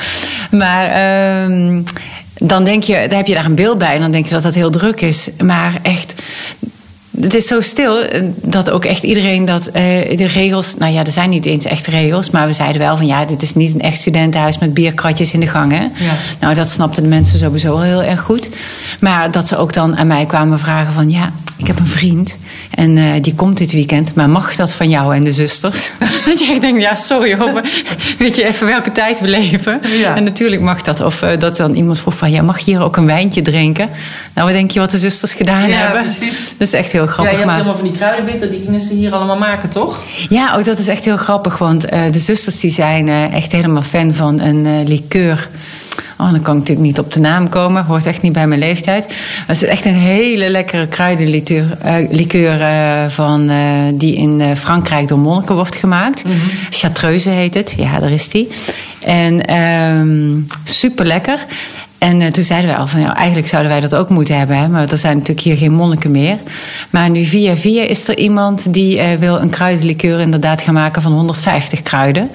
Maar 0.50 0.86
uh, 1.48 1.82
dan 2.46 2.64
denk 2.64 2.82
je, 2.82 3.08
dan 3.08 3.16
heb 3.16 3.26
je 3.26 3.34
daar 3.34 3.44
een 3.44 3.54
beeld 3.54 3.78
bij 3.78 3.94
en 3.94 4.00
dan 4.00 4.10
denk 4.10 4.24
je 4.24 4.30
dat 4.30 4.42
dat 4.42 4.54
heel 4.54 4.70
druk 4.70 5.00
is. 5.00 5.28
Maar 5.42 5.78
echt, 5.82 6.14
het 7.20 7.34
is 7.34 7.46
zo 7.46 7.60
stil 7.60 8.00
eh, 8.00 8.22
dat 8.42 8.70
ook 8.70 8.84
echt 8.84 9.02
iedereen 9.02 9.44
dat 9.44 9.66
uh, 9.66 9.72
de 10.16 10.26
regels. 10.26 10.74
Nou 10.78 10.92
ja, 10.92 11.04
er 11.04 11.12
zijn 11.12 11.30
niet 11.30 11.44
eens 11.44 11.64
echt 11.64 11.86
regels, 11.86 12.30
maar 12.30 12.46
we 12.46 12.52
zeiden 12.52 12.80
wel 12.80 12.96
van 12.96 13.06
ja, 13.06 13.24
dit 13.24 13.42
is 13.42 13.54
niet 13.54 13.74
een 13.74 13.80
echt 13.80 13.96
studentenhuis 13.96 14.58
met 14.58 14.74
bierkratjes 14.74 15.32
in 15.32 15.40
de 15.40 15.46
gangen. 15.46 15.92
Ja. 15.98 16.12
Nou, 16.40 16.54
dat 16.54 16.70
snapten 16.70 17.02
de 17.02 17.08
mensen 17.08 17.38
sowieso 17.38 17.68
wel 17.68 17.82
heel 17.82 18.02
erg 18.02 18.20
goed. 18.20 18.48
Maar 19.00 19.30
dat 19.30 19.48
ze 19.48 19.56
ook 19.56 19.72
dan 19.72 19.96
aan 19.96 20.06
mij 20.06 20.26
kwamen 20.26 20.58
vragen 20.58 20.92
van 20.92 21.10
ja, 21.10 21.32
ik 21.56 21.66
heb 21.66 21.78
een 21.78 21.86
vriend 21.86 22.38
en 22.70 22.96
uh, 22.96 23.12
die 23.20 23.34
komt 23.34 23.56
dit 23.56 23.72
weekend, 23.72 24.14
maar 24.14 24.30
mag 24.30 24.56
dat 24.56 24.72
van 24.72 24.88
jou 24.88 25.14
en 25.14 25.24
de 25.24 25.32
zusters? 25.32 25.90
dat 26.26 26.38
je 26.38 26.46
echt 26.50 26.60
denkt, 26.60 26.80
ja, 26.80 26.94
sorry 26.94 27.36
hoor, 27.36 27.62
weet 28.18 28.36
je 28.36 28.46
even 28.46 28.66
welke 28.66 28.92
tijd 28.92 29.20
we 29.20 29.28
leven? 29.28 29.80
Ja. 29.98 30.16
En 30.16 30.24
natuurlijk 30.24 30.62
mag 30.62 30.82
dat. 30.82 31.00
Of 31.00 31.22
uh, 31.22 31.38
dat 31.38 31.56
dan 31.56 31.74
iemand 31.74 32.00
vroeg 32.00 32.16
van, 32.16 32.30
ja, 32.30 32.42
mag 32.42 32.58
je 32.58 32.70
hier 32.70 32.82
ook 32.82 32.96
een 32.96 33.06
wijntje 33.06 33.42
drinken? 33.42 33.88
Nou, 34.34 34.46
wat 34.46 34.56
denk 34.56 34.70
je 34.70 34.80
wat 34.80 34.90
de 34.90 34.98
zusters 34.98 35.34
gedaan 35.34 35.68
ja, 35.68 35.76
hebben? 35.76 36.02
precies. 36.02 36.54
Dat 36.58 36.66
is 36.66 36.72
echt 36.72 36.92
heel 36.92 37.03
grappig. 37.06 37.24
Ja, 37.24 37.30
je 37.30 37.44
hebt 37.44 37.46
maar... 37.46 37.54
helemaal 37.54 37.76
van 37.76 37.84
die 37.84 37.96
kruidenbitter, 37.96 38.50
die 38.50 38.62
gingen 38.64 38.80
ze 38.80 38.94
hier 38.94 39.12
allemaal 39.12 39.38
maken, 39.38 39.68
toch? 39.68 40.02
Ja, 40.28 40.56
ook 40.56 40.64
dat 40.64 40.78
is 40.78 40.88
echt 40.88 41.04
heel 41.04 41.16
grappig, 41.16 41.58
want 41.58 41.92
uh, 41.92 42.02
de 42.10 42.18
zusters 42.18 42.60
die 42.60 42.70
zijn 42.70 43.08
echt 43.32 43.52
helemaal 43.52 43.82
fan 43.82 44.14
van 44.14 44.40
een 44.40 44.88
liqueur 44.88 45.48
Oh, 46.18 46.30
dan 46.30 46.42
kan 46.42 46.54
ik 46.54 46.60
natuurlijk 46.60 46.86
niet 46.86 46.98
op 46.98 47.12
de 47.12 47.20
naam 47.20 47.48
komen. 47.48 47.84
Hoort 47.84 48.06
echt 48.06 48.22
niet 48.22 48.32
bij 48.32 48.46
mijn 48.46 48.60
leeftijd. 48.60 49.08
Het 49.46 49.62
is 49.62 49.68
echt 49.68 49.84
een 49.84 49.94
hele 49.94 50.48
lekkere 50.48 50.86
kruidenlikeur 50.86 52.60
uh, 52.60 53.08
van, 53.08 53.50
uh, 53.50 53.56
die 53.94 54.16
in 54.16 54.56
Frankrijk 54.56 55.08
door 55.08 55.18
monniken 55.18 55.54
wordt 55.54 55.76
gemaakt. 55.76 56.24
Mm 56.24 56.30
-hmm. 56.30 56.50
Chartreuse 56.70 57.30
heet 57.30 57.54
het. 57.54 57.74
Ja, 57.76 58.00
daar 58.00 58.10
is 58.10 58.28
die. 58.28 58.48
En 59.00 59.56
um, 59.56 60.46
super 60.64 61.06
lekker. 61.06 61.38
En 61.98 62.20
uh, 62.20 62.26
toen 62.26 62.44
zeiden 62.44 62.70
wij 62.70 62.78
al 62.78 62.86
van, 62.86 63.00
ja, 63.00 63.16
eigenlijk 63.16 63.48
zouden 63.48 63.70
wij 63.70 63.80
dat 63.80 63.94
ook 63.94 64.08
moeten 64.08 64.38
hebben. 64.38 64.56
Hè? 64.56 64.68
Maar 64.68 64.90
er 64.90 64.96
zijn 64.96 65.16
natuurlijk 65.16 65.46
hier 65.46 65.56
geen 65.56 65.72
monniken 65.72 66.10
meer. 66.10 66.38
Maar 66.90 67.10
nu 67.10 67.24
via 67.24 67.56
via 67.56 67.82
is 67.82 68.08
er 68.08 68.18
iemand 68.18 68.72
die 68.72 68.96
uh, 68.96 69.12
wil 69.18 69.40
een 69.40 69.50
kruidenlikeur 69.50 70.20
inderdaad 70.20 70.62
gaan 70.62 70.74
maken 70.74 71.02
van 71.02 71.12
150 71.12 71.82
kruiden. 71.82 72.30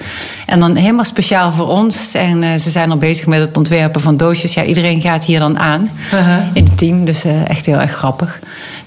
En 0.46 0.60
dan 0.60 0.76
helemaal 0.76 1.04
speciaal 1.04 1.52
voor 1.52 1.68
ons. 1.68 2.14
En 2.14 2.42
uh, 2.42 2.54
ze 2.54 2.70
zijn 2.70 2.90
al 2.90 2.96
bezig 2.96 3.26
met 3.26 3.40
het 3.40 3.56
ontwerpen 3.56 4.00
van 4.00 4.16
doosjes. 4.16 4.54
Ja, 4.54 4.64
iedereen 4.64 5.00
gaat 5.00 5.24
hier 5.24 5.38
dan 5.38 5.58
aan 5.58 5.90
-huh. 6.10 6.38
in 6.52 6.64
het 6.64 6.78
team. 6.78 7.04
Dus 7.04 7.24
echt 7.24 7.66
heel 7.66 7.80
erg 7.80 7.92
grappig. 7.92 8.38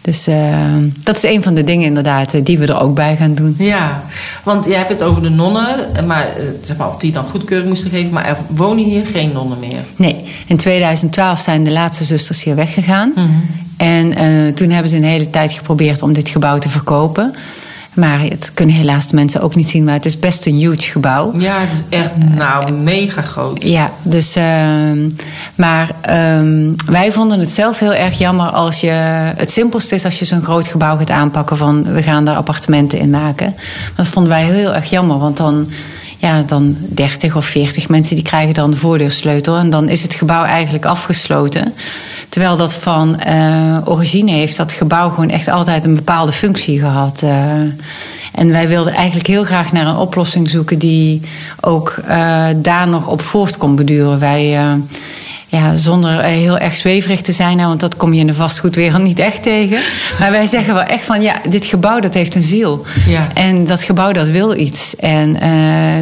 Dus 0.04 0.28
uh, 0.28 0.36
dat 1.04 1.16
is 1.16 1.24
een 1.24 1.44
van 1.44 1.54
de 1.54 1.64
dingen 1.64 1.86
inderdaad 1.86 2.46
die 2.46 2.60
we 2.60 2.66
er 2.66 2.80
ook 2.80 2.96
bij 2.96 3.16
gaan 3.16 3.36
doen. 3.36 3.56
Ja, 3.58 4.04
want 4.44 4.66
jij 4.66 4.78
hebt 4.78 4.90
het 4.90 5.04
over 5.04 5.22
de 5.22 5.30
nonnen, 5.30 6.06
maar, 6.06 6.28
zeg 6.62 6.78
maar 6.78 6.88
of 6.88 6.96
die 6.96 7.12
dan 7.12 7.24
goedkeuring 7.24 7.70
moesten 7.70 7.90
geven, 7.90 8.14
maar 8.14 8.26
er 8.26 8.38
wonen 8.48 8.84
hier 8.84 9.08
geen 9.08 9.32
nonnen 9.32 9.60
meer. 9.60 9.80
Nee, 9.96 10.26
in 10.48 10.58
2012 10.58 11.40
zijn 11.40 11.64
de 11.64 11.72
laatste 11.72 12.04
zusters 12.04 12.44
hier 12.44 12.56
weggegaan. 12.56 13.12
Mm 13.16 13.24
-hmm. 13.24 13.44
En 13.78 14.24
uh, 14.24 14.54
toen 14.54 14.70
hebben 14.70 14.90
ze 14.90 14.98
een 14.98 15.04
hele 15.04 15.30
tijd 15.30 15.52
geprobeerd 15.52 16.02
om 16.02 16.14
dit 16.14 16.30
gebouw 16.30 16.58
te 16.58 16.70
verkopen. 16.70 17.36
Maar 17.94 18.20
het 18.22 18.52
kunnen 18.54 18.76
helaas 18.76 19.08
de 19.08 19.16
mensen 19.16 19.42
ook 19.42 19.56
niet 19.56 19.70
zien. 19.70 19.84
Maar 19.84 19.94
het 19.94 20.06
is 20.06 20.20
best 20.20 20.46
een 20.46 20.56
huge 20.56 20.92
gebouw. 20.92 21.34
Ja, 21.40 21.60
het 21.60 21.72
is 21.72 21.98
echt 21.98 22.12
nou 22.18 22.72
mega 22.72 23.22
groot. 23.22 23.64
Ja, 23.64 23.92
dus. 24.02 24.38
Uh, 24.38 24.44
maar 25.56 25.90
um, 26.40 26.76
wij 26.86 27.12
vonden 27.12 27.40
het 27.40 27.52
zelf 27.52 27.80
heel 27.80 27.94
erg 27.94 28.18
jammer 28.18 28.46
als 28.46 28.82
je. 28.82 28.92
Het 29.36 29.52
simpelste 29.52 29.96
is 29.96 30.06
als 30.06 30.20
je 30.20 30.26
zo'n 30.26 30.44
groot 30.44 30.68
gebouw 30.68 30.98
gaat 30.98 31.12
aanpakken 31.12 31.58
van 31.58 31.94
we 31.94 32.04
gaan 32.04 32.26
daar 32.26 32.36
appartementen 32.36 33.00
in 33.00 33.10
maken. 33.10 33.56
Dat 33.96 34.08
vonden 34.08 34.32
wij 34.32 34.44
heel 34.44 34.74
erg 34.74 34.90
jammer, 34.90 35.18
want 35.18 35.38
dan. 35.38 35.68
Ja, 36.24 36.42
dan 36.42 36.78
30 36.80 37.36
of 37.36 37.46
40 37.46 37.90
mensen 37.90 38.16
die 38.16 38.24
krijgen 38.24 38.54
dan 38.54 38.72
de 38.72 38.78
voordeursleutel. 38.78 39.58
En 39.58 39.70
dan 39.70 39.90
is 39.90 40.02
het 40.02 40.14
gebouw 40.14 40.44
eigenlijk 40.44 40.86
afgesloten. 40.86 41.74
Terwijl 42.30 42.58
dat 42.58 42.74
van 42.74 43.22
uh, 43.28 43.78
origine 43.86 44.32
heeft 44.32 44.58
dat 44.58 44.72
gebouw 44.72 45.10
gewoon 45.10 45.30
echt 45.30 45.48
altijd 45.48 45.86
een 45.86 45.96
bepaalde 45.96 46.32
functie 46.32 46.80
gehad. 46.80 47.22
Uh, 47.24 47.32
en 48.34 48.52
wij 48.52 48.68
wilden 48.68 48.94
eigenlijk 48.94 49.28
heel 49.28 49.44
graag 49.44 49.72
naar 49.72 49.88
een 49.88 49.96
oplossing 49.96 50.50
zoeken 50.50 50.80
die 50.80 51.22
ook 51.62 51.96
uh, 52.10 52.46
daar 52.56 52.88
nog 52.88 53.08
op 53.08 53.22
voort 53.22 53.58
kon 53.58 53.76
beduren. 53.76 54.20
Wij, 54.20 54.60
ja, 55.58 55.76
zonder 55.76 56.22
heel 56.22 56.58
erg 56.58 56.76
zweverig 56.76 57.22
te 57.22 57.32
zijn, 57.32 57.58
want 57.58 57.80
dat 57.80 57.98
kom 57.98 58.14
je 58.14 58.20
in 58.20 58.28
de 58.28 58.34
vastgoedwereld 58.34 59.04
niet 59.04 59.20
echt 59.20 59.42
tegen. 59.42 59.80
Maar 60.20 60.32
wij 60.32 60.46
zeggen 60.46 60.74
wel 60.74 60.84
echt 60.84 61.06
van 61.06 61.22
ja, 61.22 61.36
dit 61.50 61.66
gebouw 61.66 62.00
dat 62.00 62.14
heeft 62.14 62.36
een 62.36 62.44
ziel. 62.44 62.86
Ja. 63.08 63.28
En 63.34 63.66
dat 63.66 63.82
gebouw 63.82 64.12
dat 64.12 64.28
wil 64.28 64.56
iets. 64.56 64.96
En 64.96 65.38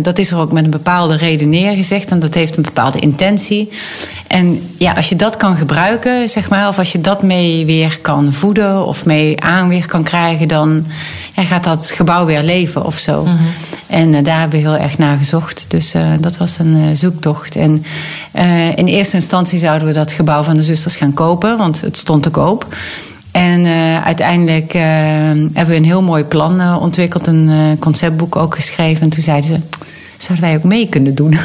dat 0.02 0.18
is 0.18 0.32
er 0.32 0.38
ook 0.38 0.52
met 0.52 0.64
een 0.64 0.70
bepaalde 0.70 1.16
reden 1.16 1.50
neergezegd 1.50 2.12
en 2.12 2.20
dat 2.20 2.34
heeft 2.34 2.58
een 2.58 2.64
bepaalde 2.64 3.00
intentie. 3.00 3.72
En 4.28 4.62
ja, 4.78 4.94
als 4.94 5.10
je 5.10 5.16
dat 5.16 5.38
kan 5.38 5.58
gebruiken, 5.58 6.30
zeg 6.30 6.50
maar, 6.50 6.68
of 6.68 6.78
als 6.78 6.92
je 6.92 7.02
dat 7.02 7.24
mee 7.24 7.66
weer 7.66 8.00
kan 8.02 8.34
voeden 8.34 8.86
of 8.86 9.06
mee 9.06 9.42
aan 9.42 9.70
weer 9.70 9.86
kan 9.86 10.04
krijgen, 10.04 10.48
dan 10.48 10.86
ja, 11.36 11.46
gaat 11.46 11.64
dat 11.64 11.92
gebouw 11.92 12.26
weer 12.26 12.44
leven 12.44 12.86
of 12.86 12.98
zo. 12.98 13.24
Mhm. 13.24 13.36
En 13.88 14.14
uh, 14.14 14.24
daar 14.24 14.40
hebben 14.40 14.62
we 14.62 14.68
heel 14.68 14.78
erg 14.78 14.98
naar 14.98 15.18
gezocht. 15.18 15.66
Dus 15.68 15.96
uh, 15.96 16.02
dat 16.20 16.38
was 16.38 16.60
een 16.60 16.98
zoektocht. 16.98 17.56
En 17.56 17.86
in 18.76 18.86
eerste 18.86 19.16
instantie 19.16 19.60
zouden 19.60 19.88
we 19.88 19.94
dat 19.94 20.12
gebouw 20.12 20.44
van 20.44 20.56
de 20.56 20.64
zusters 20.64 20.96
gaan 20.96 21.14
kopen, 21.14 21.58
want 21.58 21.82
het 21.82 21.98
stond 21.98 22.24
te 22.24 22.30
koop. 22.30 22.76
En 23.32 23.66
uiteindelijk 24.04 24.74
hebben 24.74 25.68
we 25.68 25.76
een 25.76 25.86
heel 25.86 26.04
mooi 26.04 26.24
plan 26.24 26.78
ontwikkeld, 26.78 27.28
een 27.28 27.78
conceptboek 27.80 28.36
ook 28.36 28.56
geschreven. 28.56 29.04
En 29.04 29.10
toen 29.10 29.24
zeiden 29.24 29.50
ze 29.50 29.60
zouden 30.18 30.48
wij 30.48 30.56
ook 30.56 30.64
mee 30.64 30.88
kunnen 30.88 31.16
doen. 31.16 31.38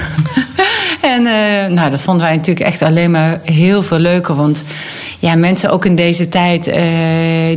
en 1.14 1.22
nou, 1.74 1.90
dat 1.90 2.02
vonden 2.02 2.26
wij 2.26 2.36
natuurlijk 2.36 2.66
echt 2.66 2.82
alleen 2.82 3.10
maar 3.10 3.40
heel 3.42 3.82
veel 3.82 3.98
leuker. 3.98 4.34
Want 4.34 4.62
ja, 5.18 5.34
mensen 5.34 5.70
ook 5.70 5.84
in 5.84 5.96
deze 5.96 6.28
tijd, 6.28 6.64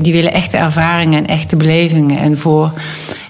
die 0.03 0.13
willen 0.13 0.33
echte 0.33 0.57
ervaringen 0.57 1.17
en 1.17 1.27
echte 1.27 1.55
belevingen. 1.55 2.19
En 2.19 2.38
voor, 2.38 2.71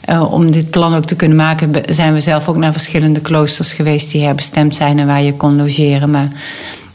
uh, 0.09 0.33
om 0.33 0.51
dit 0.51 0.69
plan 0.69 0.95
ook 0.95 1.05
te 1.05 1.15
kunnen 1.15 1.37
maken, 1.37 1.71
zijn 1.85 2.13
we 2.13 2.19
zelf 2.19 2.47
ook 2.47 2.57
naar 2.57 2.71
verschillende 2.71 3.19
kloosters 3.19 3.73
geweest 3.73 4.11
die 4.11 4.23
herbestemd 4.23 4.75
zijn 4.75 4.99
en 4.99 5.07
waar 5.07 5.21
je 5.21 5.33
kon 5.33 5.55
logeren. 5.55 6.11
Maar 6.11 6.27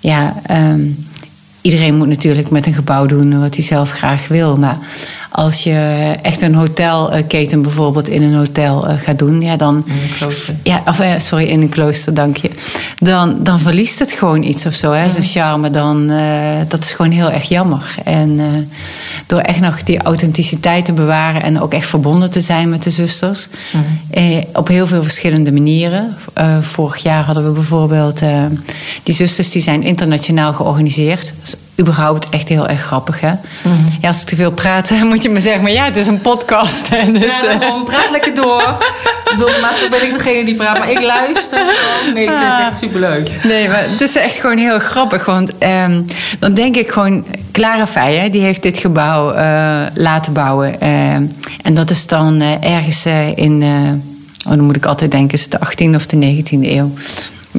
ja, 0.01 0.35
um, 0.51 0.97
iedereen 1.61 1.97
moet 1.97 2.09
natuurlijk 2.09 2.51
met 2.51 2.67
een 2.67 2.75
gebouw 2.75 3.07
doen 3.07 3.41
wat 3.41 3.55
hij 3.55 3.65
zelf 3.65 3.91
graag 3.91 4.29
wil. 4.29 4.57
Maar 4.57 4.79
als 5.31 5.63
je 5.63 6.13
echt 6.23 6.41
een 6.41 6.55
hotelketen 6.55 7.63
bijvoorbeeld 7.63 8.09
in 8.09 8.23
een 8.23 8.35
hotel 8.35 8.81
gaat 8.81 9.19
doen, 9.19 9.41
ja, 9.41 9.57
dan. 9.57 9.85
In 9.87 9.93
een 9.93 10.17
klooster. 10.17 10.55
Ja, 10.63 10.83
of, 10.87 11.01
sorry, 11.17 11.45
in 11.45 11.61
een 11.61 11.69
klooster, 11.69 12.15
dank 12.15 12.37
je. 12.37 12.51
Dan, 12.99 13.37
dan 13.43 13.61
verliest 13.61 13.99
het 13.99 14.13
gewoon 14.13 14.43
iets 14.43 14.67
of 14.67 14.75
zo, 14.75 14.93
hè, 14.93 15.11
zijn 15.11 15.23
charme. 15.23 15.71
Dan, 15.71 16.11
uh, 16.11 16.21
dat 16.69 16.85
is 16.85 16.91
gewoon 16.91 17.11
heel 17.13 17.31
erg 17.31 17.49
jammer. 17.49 17.95
En 18.05 18.31
uh, 18.31 18.45
door 19.27 19.39
echt 19.39 19.61
nog 19.61 19.83
die 19.83 20.03
authenticiteit 20.03 20.85
te 20.85 20.93
bewaren 20.93 21.43
en 21.43 21.61
ook 21.61 21.73
echt 21.73 21.89
verbonden 21.89 22.31
te 22.31 22.41
zijn 22.41 22.69
met 22.69 22.83
de 22.83 22.91
zusters. 22.91 23.49
Mm. 23.73 23.83
Eh, 24.11 24.43
op 24.53 24.69
heel 24.69 24.87
veel 24.87 25.03
verschillende 25.03 25.53
manieren. 25.53 26.17
Uh, 26.39 26.59
vorig 26.61 27.03
jaar 27.03 27.25
hadden 27.25 27.45
we 27.45 27.51
bijvoorbeeld. 27.51 28.21
die 29.03 29.15
zusters 29.15 29.51
die 29.51 29.63
zijn 29.63 29.83
internationaal 29.83 30.53
georganiseerd. 30.53 31.33
Dat 31.41 31.47
is 31.47 31.55
überhaupt 31.81 32.29
echt 32.29 32.49
heel 32.49 32.69
erg 32.69 32.81
grappig. 32.81 33.21
Hè? 33.21 33.33
Mm-hmm. 33.63 33.99
Ja, 34.01 34.09
als 34.09 34.21
ik 34.21 34.27
te 34.27 34.37
veel 34.37 34.53
praat, 34.53 34.91
moet 35.03 35.23
je 35.23 35.29
me 35.29 35.41
zeggen, 35.41 35.63
maar 35.63 35.73
ja, 35.73 35.85
het 35.85 35.97
is 35.97 36.07
een 36.07 36.21
podcast. 36.21 36.89
Hè, 36.89 37.13
dus, 37.13 37.41
ja, 37.41 37.59
daarom, 37.59 37.85
praat 37.85 38.11
lekker 38.11 38.35
door. 38.35 38.63
Maar 39.35 39.87
ben 39.91 40.03
ik 40.03 40.13
degene 40.13 40.45
die 40.45 40.55
praat, 40.55 40.79
maar 40.79 40.91
ik 40.91 41.01
luister. 41.01 41.65
Nee, 42.15 42.25
ik 42.25 42.31
vind 42.31 42.45
het 42.45 42.61
echt 42.61 42.77
superleuk. 42.77 43.31
Nee, 43.43 43.69
maar 43.69 43.89
het 43.89 44.01
is 44.01 44.17
echt 44.17 44.39
gewoon 44.39 44.57
heel 44.57 44.79
grappig. 44.79 45.25
Want 45.25 45.53
um, 45.63 46.07
dan 46.39 46.55
denk 46.55 46.77
ik 46.77 46.91
gewoon, 46.91 47.25
Clara 47.55 47.87
Feijen, 47.87 48.33
die 48.33 48.41
heeft 48.41 48.63
dit 48.63 48.79
gebouw 48.79 49.35
uh, 49.35 49.87
laten 49.95 50.33
bouwen. 50.33 50.75
Uh, 50.83 51.15
en 51.63 51.75
dat 51.75 51.91
is 51.91 52.07
dan 52.07 52.43
uh, 52.43 52.65
ergens 52.65 53.07
in, 53.35 53.63
oh, 54.45 54.51
dan 54.51 54.61
moet 54.61 54.77
ik 54.77 54.85
altijd 54.85 55.11
denken, 55.11 55.39
is 55.39 55.43
het 55.43 55.51
de 55.51 55.89
18e 55.89 55.95
of 55.95 56.07
de 56.07 56.17
19e 56.17 56.59
eeuw. 56.61 56.91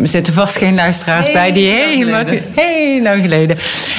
Er 0.01 0.07
zitten 0.07 0.33
vast 0.33 0.57
geen 0.57 0.75
luisteraars 0.75 1.31
bij 1.31 1.51
die 1.51 1.69
lang 1.69 1.85
helemaal 1.89 2.23
heel 2.55 3.01
lang 3.01 3.21
geleden. 3.21 3.57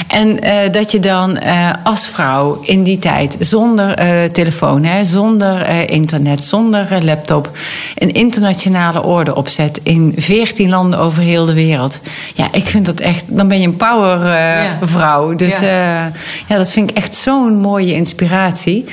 En 0.09 0.41
eh, 0.43 0.73
dat 0.73 0.91
je 0.93 1.01
dan 1.01 1.37
eh, 1.39 1.71
als 1.85 2.07
vrouw 2.07 2.61
in 2.63 2.83
die 2.83 2.99
tijd 2.99 3.37
zonder 3.39 3.95
eh, 3.95 4.25
telefoon, 4.25 4.85
hè, 4.85 5.05
zonder 5.05 5.69
internet, 5.91 6.45
zonder 6.45 7.05
laptop, 7.05 7.51
een 7.95 8.13
internationale 8.13 9.03
orde 9.03 9.35
opzet 9.35 9.81
in 9.83 10.15
14 10.17 10.69
landen 10.69 10.99
over 10.99 11.23
heel 11.23 11.45
de 11.45 11.55
wereld. 11.55 12.01
Ja, 12.35 12.49
ik 12.53 12.65
vind 12.67 12.87
dat 12.87 13.01
echt. 13.01 13.25
Dan 13.27 13.49
ben 13.49 13.61
je 13.61 13.67
een 13.67 13.77
power 13.77 14.21
eh, 14.21 14.65
Ja. 14.65 14.79
vrouw. 14.81 15.35
Dus 15.35 15.61
ja, 15.61 16.13
dat 16.49 16.73
vind 16.73 16.91
ik 16.91 16.97
echt 16.97 17.15
zo'n 17.15 17.61
mooie 17.61 17.93
inspiratie. 17.95 18.85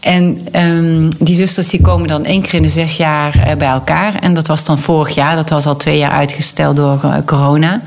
En 0.00 0.38
ehm, 0.52 1.10
die 1.18 1.34
zusters 1.34 1.68
die 1.68 1.80
komen 1.80 2.08
dan 2.08 2.24
één 2.24 2.42
keer 2.42 2.54
in 2.54 2.62
de 2.62 2.68
zes 2.68 2.96
jaar 2.96 3.38
eh, 3.38 3.56
bij 3.56 3.68
elkaar. 3.68 4.14
En 4.14 4.34
dat 4.34 4.46
was 4.46 4.64
dan 4.64 4.78
vorig 4.78 5.14
jaar. 5.14 5.36
Dat 5.36 5.50
was 5.50 5.66
al 5.66 5.76
twee 5.76 5.98
jaar 5.98 6.10
uitgesteld 6.10 6.76
door 6.76 7.00
eh, 7.02 7.14
corona. 7.24 7.80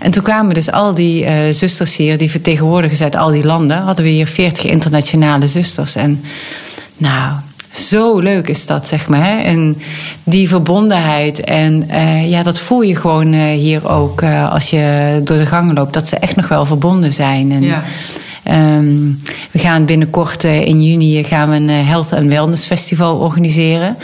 En 0.00 0.10
toen 0.10 0.22
kwamen 0.22 0.54
dus 0.54 0.70
al 0.70 0.94
die 0.94 1.24
eh, 1.24 1.52
zusters 1.52 1.96
hier, 1.96 2.18
die 2.18 2.30
vertegenwoordigers 2.30 3.02
uit 3.02 3.16
al 3.16 3.30
die 3.30 3.44
landen, 3.44 3.76
hadden 3.76 4.04
we 4.04 4.10
hier 4.10 4.26
40 4.26 4.64
internationale 4.64 5.46
zusters. 5.46 5.94
En 5.94 6.20
nou, 6.96 7.32
zo 7.70 8.18
leuk 8.18 8.48
is 8.48 8.66
dat, 8.66 8.88
zeg 8.88 9.08
maar. 9.08 9.24
Hè? 9.24 9.38
En 9.42 9.76
die 10.24 10.48
verbondenheid. 10.48 11.40
En 11.40 11.86
ja, 12.28 12.42
dat 12.42 12.58
voel 12.58 12.82
je 12.82 12.96
gewoon 12.96 13.32
hier 13.32 13.88
ook 13.88 14.22
als 14.50 14.70
je 14.70 15.20
door 15.24 15.38
de 15.38 15.46
gangen 15.46 15.74
loopt. 15.74 15.92
Dat 15.92 16.08
ze 16.08 16.16
echt 16.16 16.36
nog 16.36 16.48
wel 16.48 16.66
verbonden 16.66 17.12
zijn. 17.12 17.52
En, 17.52 17.62
Ja. 17.62 17.84
Ehm, 18.48 19.10
we 19.50 19.58
gaan 19.58 19.84
binnenkort 19.84 20.44
eh, 20.44 20.66
in 20.66 20.82
juni 20.84 21.24
gaan 21.24 21.50
we 21.50 21.56
een 21.56 21.68
eh, 21.68 21.88
Health 21.88 22.12
and 22.12 22.26
Wellness 22.32 22.64
Festival 22.66 23.16
organiseren. 23.16 23.96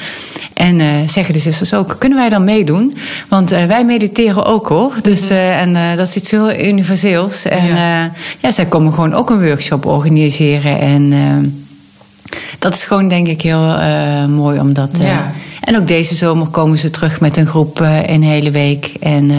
En 0.55 0.81
eh, 0.81 0.87
zeggen 1.07 1.33
de 1.35 1.41
zusters 1.41 1.75
ook, 1.75 1.97
kunnen 1.99 2.19
wij 2.19 2.29
dan 2.29 2.45
meedoen? 2.45 2.97
Want 3.29 3.53
eh, 3.53 3.65
wij 3.65 3.85
mediteren 3.85 4.45
ook 4.45 4.69
hoor. 4.69 4.93
Dus, 5.03 5.29
eh, 5.29 5.61
en 5.61 5.77
eh, 5.77 5.97
dat 5.97 6.09
is 6.09 6.17
iets 6.17 6.31
heel 6.31 6.55
universeels. 6.59 7.45
En 7.45 7.63
Mhm. 7.65 7.75
Ja. 7.77 8.11
ja. 8.39 8.51
zij 8.51 8.67
komen 8.67 8.93
gewoon 8.93 9.15
ook 9.15 9.31
een 9.31 9.43
workshop 9.47 9.87
organiseren. 9.87 10.79
En 10.81 11.13
eh, 11.13 12.39
dat 12.59 12.75
is 12.75 12.85
gewoon 12.85 13.09
denk 13.09 13.27
ik 13.29 13.43
heel 13.43 13.75
eh, 13.75 14.27
mooi 14.27 14.61
omdat... 14.61 14.99
eh, 14.99 15.07
Ja. 15.07 15.33
En 15.61 15.77
ook 15.77 15.87
deze 15.87 16.15
zomer 16.15 16.47
komen 16.49 16.79
ze 16.79 16.91
terug 16.91 17.21
met 17.21 17.37
een 17.37 17.47
groep 17.47 17.81
eh, 17.81 18.09
een 18.09 18.23
hele 18.23 18.51
week. 18.51 18.93
En 19.01 19.31
eh, 19.31 19.37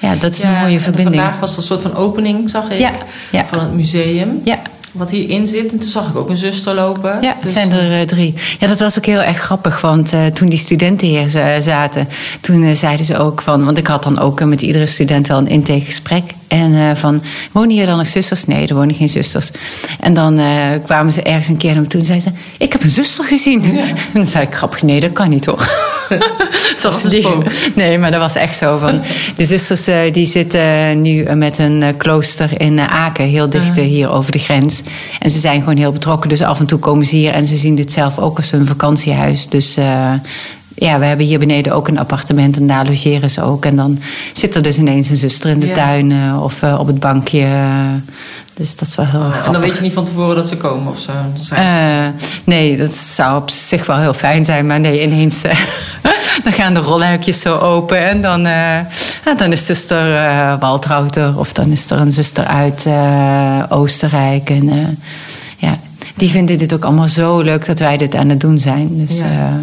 ja, 0.00 0.14
dat 0.16 0.34
is 0.34 0.42
een 0.42 0.52
mooie 0.52 0.80
verbinding. 0.80 1.14
Vandaag 1.16 1.40
was 1.40 1.50
er 1.52 1.56
een 1.58 1.62
soort 1.62 1.82
van 1.82 1.94
opening, 1.94 2.50
zag 2.50 2.70
ik, 2.70 2.80
Ja, 3.30 3.44
van 3.46 3.60
het 3.60 3.74
museum. 3.74 4.40
Ja. 4.44 4.58
Wat 4.92 5.10
hierin 5.10 5.46
zit. 5.46 5.72
En 5.72 5.78
toen 5.78 5.88
zag 5.90 6.08
ik 6.08 6.16
ook 6.16 6.28
een 6.28 6.36
zuster 6.36 6.74
lopen. 6.74 7.18
Ja, 7.20 7.36
Dus- 7.42 7.52
zijn 7.52 7.72
er 7.72 8.00
eh, 8.00 8.06
drie. 8.06 8.34
Ja, 8.58 8.66
dat 8.66 8.78
was 8.78 8.98
ook 8.98 9.04
heel 9.06 9.20
erg 9.22 9.38
grappig, 9.38 9.80
want 9.80 10.12
eh, 10.12 10.26
toen 10.26 10.48
die 10.48 10.58
studenten 10.58 11.06
hier 11.08 11.30
za- 11.30 11.60
zaten, 11.60 12.08
toen 12.40 12.64
eh, 12.64 12.74
zeiden 12.74 13.06
ze 13.06 13.18
ook 13.18 13.42
van, 13.42 13.64
want 13.64 13.78
ik 13.78 13.86
had 13.86 14.02
dan 14.02 14.18
ook 14.18 14.44
met 14.44 14.62
iedere 14.62 14.86
student 14.86 15.26
wel 15.26 15.38
een 15.38 15.48
intakegesprek. 15.48 16.22
En 16.48 16.96
van, 16.96 17.22
wonen 17.52 17.70
hier 17.70 17.86
dan 17.86 17.96
nog 17.98 18.06
zusters? 18.06 18.44
Nee, 18.44 18.66
er 18.66 18.74
wonen 18.74 18.94
geen 18.94 19.08
zusters. 19.08 19.50
En 20.00 20.14
dan 20.14 20.40
kwamen 20.84 21.12
ze 21.12 21.22
ergens 21.22 21.48
een 21.48 21.56
keer 21.56 21.72
naar 21.72 21.82
me 21.82 21.88
toe 21.88 22.00
en 22.00 22.06
zeiden 22.06 22.32
ze, 22.32 22.64
ik 22.64 22.72
heb 22.72 22.82
een 22.82 22.90
zuster 22.90 23.24
gezien. 23.24 23.62
En 23.78 23.94
dan 24.12 24.26
zei 24.26 24.44
ik, 24.46 24.54
grappig, 24.54 24.82
nee, 24.82 25.00
dat 25.00 25.12
kan 25.12 25.28
niet 25.28 25.46
hoor. 25.46 25.68
was 26.82 27.04
een 27.04 27.10
die- 27.10 27.20
spook. 27.20 27.44
Nee, 27.74 27.98
maar 27.98 28.10
dat 28.10 28.20
was 28.20 28.34
echt 28.34 28.56
zo 28.56 28.78
van. 28.78 29.00
De 29.36 29.44
zusters 29.44 29.86
eh, 29.86 30.12
die 30.12 30.26
zitten 30.26 31.02
nu 31.02 31.22
eh, 31.22 31.36
met 31.36 31.58
een 31.58 31.82
eh, 31.82 31.96
klooster 31.96 32.60
in 32.60 32.80
Aken, 32.80 33.24
heel 33.24 33.48
dicht 33.50 33.78
eh, 33.78 33.84
hier 33.84 34.10
over 34.10 34.32
de 34.32 34.38
grens. 34.38 34.82
En 35.18 35.30
ze 35.30 35.38
zijn 35.38 35.58
gewoon 35.60 35.76
heel 35.76 35.92
betrokken. 35.92 36.28
Dus 36.28 36.42
af 36.42 36.60
en 36.60 36.66
toe 36.66 36.78
komen 36.78 37.06
ze 37.06 37.16
hier 37.16 37.32
en 37.32 37.46
ze 37.46 37.56
zien 37.56 37.74
dit 37.74 37.92
zelf 37.92 38.18
ook 38.18 38.36
als 38.36 38.50
hun 38.50 38.66
vakantiehuis. 38.66 39.48
Dus 39.48 39.74
ja, 40.74 40.98
we 40.98 41.04
hebben 41.04 41.26
hier 41.26 41.38
beneden 41.38 41.72
ook 41.72 41.88
een 41.88 41.98
appartement 41.98 42.56
en 42.56 42.66
daar 42.66 42.86
logeren 42.86 43.30
ze 43.30 43.42
ook. 43.42 43.64
En 43.64 43.76
dan 43.76 43.98
zit 44.32 44.54
er 44.54 44.62
dus 44.62 44.78
ineens 44.78 45.08
een 45.08 45.16
zuster 45.16 45.50
in 45.50 45.60
de 45.60 45.66
Ja. 45.66 45.72
tuin 45.72 46.12
of 46.40 46.62
op 46.78 46.86
het 46.86 47.00
bankje. 47.00 47.46
Dus 48.60 48.76
dat 48.76 48.88
is 48.88 48.96
wel 48.96 49.06
heel 49.06 49.24
erg 49.24 49.46
En 49.46 49.52
dan 49.52 49.60
weet 49.60 49.76
je 49.76 49.82
niet 49.82 49.92
van 49.92 50.04
tevoren 50.04 50.36
dat 50.36 50.48
ze 50.48 50.56
komen 50.56 50.92
of 50.92 50.98
zo. 50.98 51.12
Zijn 51.34 51.68
ze- 51.68 52.14
Eh, 52.14 52.24
nee, 52.44 52.76
dat 52.76 52.92
zou 52.92 53.40
op 53.40 53.50
zich 53.50 53.86
wel 53.86 53.98
heel 53.98 54.14
fijn 54.14 54.44
zijn. 54.44 54.66
Maar 54.66 54.80
nee, 54.80 55.02
ineens 55.02 55.42
eh, 55.44 55.56
dan 56.44 56.52
gaan 56.52 56.74
de 56.74 56.80
rolluikjes 56.80 57.40
zo 57.40 57.56
open. 57.58 57.98
En 58.08 58.20
dan, 58.22 58.46
eh, 58.46 58.78
ja, 59.24 59.34
dan 59.36 59.52
is 59.52 59.66
zuster 59.66 60.18
Waltrauter. 60.58 61.38
Of 61.38 61.52
dan 61.52 61.70
is 61.72 61.90
er 61.90 61.98
een 61.98 62.12
zuster 62.12 62.44
uit 62.44 62.86
Oostenrijk. 63.68 64.50
En 64.50 64.98
ja, 65.56 65.78
die 66.16 66.30
vinden 66.30 66.58
dit 66.58 66.72
ook 66.74 66.84
allemaal 66.84 67.08
zo 67.08 67.40
leuk 67.40 67.66
dat 67.66 67.78
wij 67.78 67.96
dit 67.96 68.14
aan 68.14 68.28
het 68.28 68.40
doen 68.40 68.58
zijn. 68.58 68.88
Dus 69.06 69.18
Ja. 69.18 69.60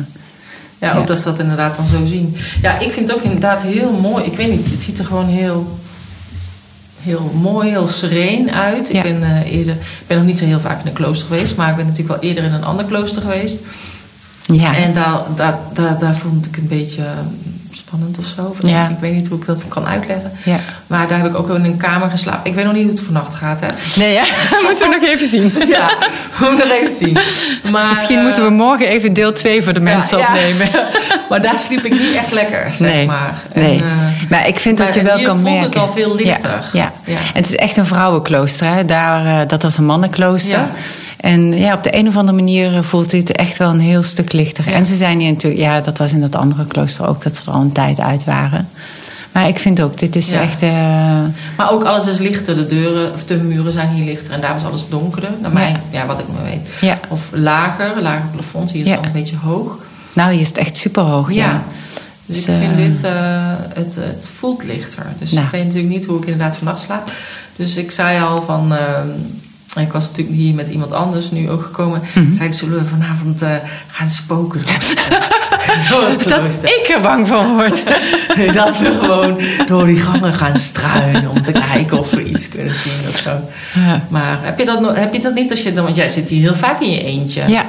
Ja, 0.79 0.91
ook 0.93 0.99
Ja. 1.01 1.05
dat 1.05 1.17
ze 1.19 1.23
dat 1.23 1.39
inderdaad 1.39 1.75
dan 1.75 1.85
zo 1.85 2.05
zien. 2.05 2.35
Ja, 2.61 2.79
ik 2.79 2.91
vind 2.91 3.07
het 3.09 3.17
ook 3.17 3.23
inderdaad 3.23 3.61
heel 3.61 3.91
mooi. 4.01 4.23
Ik 4.25 4.35
weet 4.37 4.49
niet, 4.49 4.71
het 4.71 4.81
ziet 4.83 4.99
er 4.99 5.05
gewoon 5.05 5.27
heel, 5.27 5.77
heel 7.01 7.31
mooi, 7.41 7.69
heel 7.69 7.87
sereen 7.87 8.51
uit. 8.51 8.87
Ja. 8.91 9.03
Ik 9.03 9.19
ben 9.19 9.23
eh, 9.23 9.53
eerder, 9.53 9.77
ben 10.07 10.17
nog 10.17 10.25
niet 10.25 10.37
zo 10.37 10.45
heel 10.45 10.59
vaak 10.59 10.81
in 10.81 10.87
een 10.87 10.93
klooster 10.93 11.27
geweest, 11.27 11.55
maar 11.55 11.69
ik 11.69 11.75
ben 11.75 11.85
natuurlijk 11.85 12.21
wel 12.21 12.29
eerder 12.29 12.43
in 12.43 12.53
een 12.53 12.63
ander 12.63 12.85
klooster 12.85 13.21
geweest. 13.21 13.63
ja. 14.41 14.75
En 14.75 14.93
daar, 14.93 15.21
daar, 15.35 15.59
daar, 15.73 15.99
daar 15.99 16.15
vond 16.15 16.45
ik 16.45 16.57
een 16.57 16.67
beetje 16.67 17.03
spannend 17.77 18.17
of 18.17 18.25
zo. 18.25 18.41
Of 18.47 18.57
Ja. 18.59 18.87
Ik 18.87 18.97
weet 18.99 19.13
niet 19.13 19.27
hoe 19.27 19.39
ik 19.39 19.45
dat 19.45 19.65
kan 19.67 19.87
uitleggen. 19.87 20.31
ja. 20.43 20.59
Maar 20.87 21.07
daar 21.07 21.17
heb 21.17 21.27
ik 21.27 21.37
ook 21.37 21.49
in 21.49 21.63
een 21.63 21.77
kamer 21.77 22.09
geslapen. 22.09 22.49
Ik 22.49 22.55
weet 22.55 22.65
nog 22.65 22.73
niet 22.73 22.81
hoe 22.83 22.91
het 22.91 23.01
vannacht 23.01 23.33
gaat, 23.33 23.59
hè? 23.59 23.67
Nee, 23.95 24.13
ja, 24.13 24.23
moeten 24.67 24.89
we 24.89 24.97
nog 24.99 25.09
even 25.09 25.27
zien. 25.27 25.51
Ja, 25.77 25.89
we 26.39 26.45
moeten 26.49 26.67
nog 26.67 26.77
even 26.77 26.91
zien. 26.91 27.17
Maar, 27.71 27.87
Misschien 27.87 28.17
eh, 28.17 28.23
moeten 28.23 28.43
we 28.43 28.49
morgen 28.49 28.87
even 28.87 29.13
deel 29.13 29.33
2 29.33 29.63
voor 29.63 29.73
de 29.73 29.79
mensen 29.79 30.17
ja, 30.17 30.27
opnemen. 30.27 30.67
maar 31.29 31.41
daar 31.41 31.59
sliep 31.59 31.85
ik 31.85 31.91
niet 31.91 32.15
echt 32.15 32.31
lekker, 32.33 32.69
zeg 32.73 32.91
nee, 32.93 33.05
maar. 33.05 33.33
En, 33.53 33.61
nee. 33.61 33.77
eh, 33.77 34.29
maar 34.29 34.47
ik 34.47 34.59
vind 34.59 34.77
dat 34.77 34.93
je 34.93 35.01
wel 35.01 35.21
kan 35.21 35.39
voelt 35.39 35.43
merken. 35.43 35.63
het 35.63 35.75
al 35.75 35.91
veel 35.91 36.15
lichter. 36.15 36.49
Ja, 36.49 36.59
ja. 36.73 36.91
Ja. 37.05 37.13
En 37.13 37.41
het 37.41 37.47
is 37.49 37.55
echt 37.55 37.77
een 37.77 37.85
vrouwenklooster. 37.85 38.67
Hè? 38.67 38.85
Daar, 38.85 39.25
eh, 39.41 39.47
dat 39.47 39.63
was 39.63 39.77
een 39.77 39.85
mannenklooster. 39.85 40.65
En 41.17 41.57
ja, 41.57 41.73
op 41.73 41.83
de 41.83 41.95
een 41.97 42.07
of 42.07 42.17
andere 42.17 42.37
manier 42.37 42.83
voelt 42.83 43.09
dit 43.11 43.31
echt 43.31 43.57
wel 43.57 43.69
een 43.69 43.79
heel 43.79 44.03
stuk 44.03 44.33
lichter. 44.33 44.69
Ja. 44.69 44.75
En 44.75 44.85
ze 44.85 44.95
zijn 44.95 45.19
hier 45.19 45.31
natuurlijk, 45.31 45.61
ja, 45.61 45.81
dat 45.81 45.97
was 45.97 46.11
in 46.13 46.21
dat 46.21 46.35
andere 46.35 46.65
klooster 46.65 47.07
ook, 47.07 47.23
dat 47.23 47.35
ze 47.35 47.41
er 47.45 47.51
al 47.55 47.61
een 47.61 47.71
tijd 47.71 47.99
uit 47.99 48.23
waren. 48.23 48.67
Maar 49.31 49.47
ik 49.47 49.57
vind 49.59 49.81
ook, 49.81 49.97
dit 49.99 50.15
is 50.15 50.29
Ja. 50.29 50.41
echt. 50.41 50.61
eh, 50.61 50.71
Maar 51.57 51.71
ook 51.71 51.83
alles 51.83 52.07
is 52.07 52.17
lichter. 52.17 52.55
De 52.55 52.65
deuren 52.65 53.13
of 53.13 53.23
de 53.23 53.35
muren 53.37 53.71
zijn 53.71 53.89
hier 53.89 54.05
lichter. 54.05 54.33
En 54.33 54.41
daar 54.41 54.53
was 54.53 54.63
alles 54.65 54.89
donkerder. 54.89 55.29
Naar 55.41 55.53
mij, 55.53 55.75
ja. 55.91 56.05
wat 56.05 56.19
ik 56.19 56.25
me 56.27 56.49
weet. 56.49 56.69
Ja. 56.81 56.99
Of 57.09 57.21
lager, 57.33 58.01
lager 58.01 58.27
plafond. 58.31 58.71
Hier 58.71 58.83
is 58.83 58.89
het 58.89 58.99
al 58.99 59.05
een 59.05 59.11
beetje 59.11 59.35
hoog. 59.37 59.77
nou, 60.13 60.31
hier 60.31 60.41
is 60.41 60.47
het 60.47 60.57
echt 60.57 60.77
super 60.77 61.03
hoog. 61.03 61.33
Ja. 61.33 61.45
Ja. 61.45 61.63
Dus 62.25 62.45
Dus, 62.45 62.55
ik 62.55 62.61
vind 62.61 62.71
eh, 62.71 62.85
dit, 62.85 63.03
eh, 63.03 63.13
het, 63.73 63.95
het 63.95 64.29
voelt 64.33 64.63
lichter. 64.63 65.05
Dus 65.19 65.31
Nou. 65.31 65.45
ik 65.45 65.51
weet 65.51 65.63
natuurlijk 65.65 65.93
niet 65.93 66.05
hoe 66.05 66.17
ik 66.17 66.25
inderdaad 66.25 66.57
vannacht 66.57 66.79
slaap. 66.79 67.11
Dus 67.55 67.75
ik 67.75 67.91
zei 67.91 68.21
al 68.21 68.41
van... 68.41 68.73
ehm, 69.77 69.87
ik 69.87 69.93
was 69.93 70.07
natuurlijk 70.07 70.37
hier 70.37 70.53
met 70.53 70.69
iemand 70.69 70.91
anders 70.91 71.31
nu 71.31 71.49
ook 71.49 71.61
gekomen. 71.61 72.01
Mhm. 72.15 72.33
Zei 72.33 72.47
ik, 72.47 72.53
zullen 72.53 72.77
we 72.77 72.85
vanavond 72.85 73.43
gaan 73.87 74.07
spoken? 74.07 74.61
Dat 76.27 76.63
ik 76.63 76.89
er 76.95 77.01
bang 77.01 77.27
van 77.27 77.55
word. 77.55 77.83
Nee, 78.37 78.51
dat 78.51 78.79
we 78.79 78.97
gewoon 78.99 79.39
door 79.67 79.85
die 79.85 79.97
gangen 79.97 80.33
gaan 80.33 80.57
struinen 80.57 81.29
om 81.29 81.43
te 81.43 81.51
kijken 81.51 81.97
of 81.97 82.11
we 82.11 82.23
iets 82.23 82.49
kunnen 82.49 82.75
zien 82.75 83.09
of 83.09 83.17
zo. 83.17 83.29
Ja. 83.79 84.07
Maar 84.09 84.39
heb 84.41 84.59
je 84.59 84.65
dat, 84.65 84.95
heb 84.97 85.13
je 85.13 85.19
dat 85.19 85.33
niet 85.33 85.51
als 85.51 85.63
je 85.63 85.73
dan, 85.73 85.83
want 85.83 85.95
jij 85.95 86.07
zit 86.07 86.29
hier 86.29 86.41
heel 86.41 86.55
vaak 86.55 86.81
in 86.81 86.91
je 86.91 87.03
eentje. 87.03 87.43
Ja, 87.47 87.65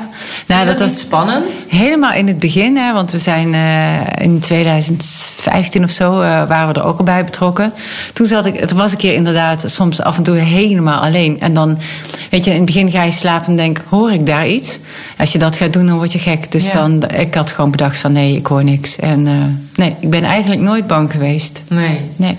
nou, 0.47 0.67
dat 0.67 0.79
was 0.79 0.91
was 0.91 1.01
spannend. 1.01 1.67
Helemaal 1.71 2.13
in 2.13 2.27
het 2.27 2.39
begin, 2.39 2.77
hè, 2.77 2.93
want 2.93 3.11
we 3.11 3.19
zijn 3.19 3.55
eh, 3.55 4.25
in 4.25 4.39
2015 4.41 5.85
of 5.85 5.91
zo 5.91 6.21
eh, 6.21 6.49
waren 6.49 6.75
we 6.75 6.81
er 6.81 6.87
ook 6.87 6.99
al 6.99 7.05
bij 7.05 7.25
betrokken. 7.25 7.73
Toen 8.13 8.27
zat 8.27 8.47
ik, 8.47 8.57
het 8.61 8.73
was 8.73 8.93
een 8.93 8.99
keer 8.99 9.15
inderdaad 9.15 9.65
soms 9.67 10.01
af 10.01 10.17
en 10.17 10.23
toe 10.23 10.37
helemaal 10.37 11.01
alleen. 11.03 11.41
En 11.41 11.53
dan, 11.53 11.79
weet 12.31 12.45
je, 12.45 12.51
in 12.51 12.57
het 12.57 12.67
begin 12.67 12.91
ga 12.91 13.03
je 13.03 13.11
slapen 13.13 13.47
en 13.51 13.57
denk, 13.57 13.81
hoor 13.89 14.13
ik 14.13 14.27
daar 14.27 14.49
iets? 14.49 14.79
Als 15.19 15.33
je 15.33 15.39
dat 15.39 15.57
gaat 15.57 15.73
doen, 15.73 15.87
dan 15.87 15.97
word 15.97 16.13
je 16.13 16.19
gek. 16.19 16.53
Dus 16.53 16.67
Ja. 16.67 16.73
dan, 16.73 17.11
ik 17.11 17.35
had 17.35 17.51
gewoon 17.51 17.71
bedacht 17.71 17.99
van 17.99 18.13
nee, 18.13 18.37
ik 18.37 18.47
hoor 18.47 18.65
niks. 18.65 18.97
En 18.97 19.27
eh, 19.27 19.33
nee, 19.75 19.95
ik 20.01 20.11
ben 20.11 20.25
eigenlijk 20.25 20.61
nooit 20.61 20.87
bang 20.87 21.11
geweest. 21.11 21.63
Nee. 21.69 22.01
Nee. 22.17 22.37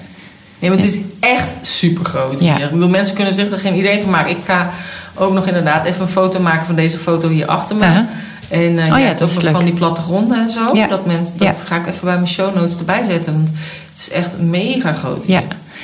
Nee, 0.59 0.69
maar 0.69 0.79
het 0.79 0.89
is 0.89 0.99
echt 1.19 1.55
super 1.61 2.05
groot 2.05 2.39
Ja. 2.39 2.55
hier. 2.55 2.65
Ik 2.65 2.71
bedoel, 2.71 2.89
mensen 2.89 3.15
kunnen 3.15 3.33
zich 3.33 3.51
er 3.51 3.57
geen 3.59 3.77
idee 3.77 4.01
van 4.01 4.09
maken. 4.09 4.31
Ik 4.31 4.37
ga 4.45 4.69
ook 5.19 5.33
nog 5.33 5.45
inderdaad 5.47 5.85
even 5.85 6.01
een 6.01 6.07
foto 6.07 6.39
maken 6.39 6.65
van 6.65 6.75
deze 6.75 6.97
foto 6.97 7.29
hier 7.29 7.45
achter 7.47 7.75
me. 7.75 8.05
En 8.49 8.79
eh 8.79 8.93
Oh 8.93 8.99
ja, 8.99 9.13
dat 9.13 9.45
ook 9.45 9.51
van 9.51 9.63
die 9.63 9.73
plattegronden 9.73 10.41
en 10.41 10.49
zo. 10.49 10.73
Ja. 10.73 10.87
Dat, 10.87 11.05
mensen, 11.05 11.37
dat 11.37 11.47
Ja. 11.47 11.63
ga 11.65 11.75
ik 11.75 11.87
even 11.87 12.05
bij 12.05 12.13
mijn 12.15 12.27
show 12.27 12.55
notes 12.55 12.77
erbij 12.77 13.03
zetten. 13.03 13.33
Want 13.33 13.47
het 13.49 13.99
is 13.99 14.09
echt 14.11 14.39
mega 14.39 14.93
groot 14.93 15.25
hier. 15.25 15.35
Ja. 15.35 15.43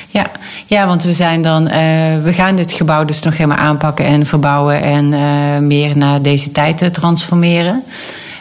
Ja. 0.09 0.25
ja, 0.65 0.87
want 0.87 1.03
we 1.03 1.13
zijn 1.13 1.41
dan, 1.41 1.67
eh, 1.67 1.79
we 2.23 2.33
gaan 2.33 2.55
dit 2.55 2.71
gebouw 2.71 3.05
dus 3.05 3.21
nog 3.21 3.37
helemaal 3.37 3.57
aanpakken 3.57 4.05
en 4.05 4.25
verbouwen 4.25 4.81
en 4.81 5.13
eh, 5.13 5.57
meer 5.59 5.97
naar 5.97 6.21
deze 6.21 6.51
tijd 6.51 6.93
transformeren. 6.93 7.83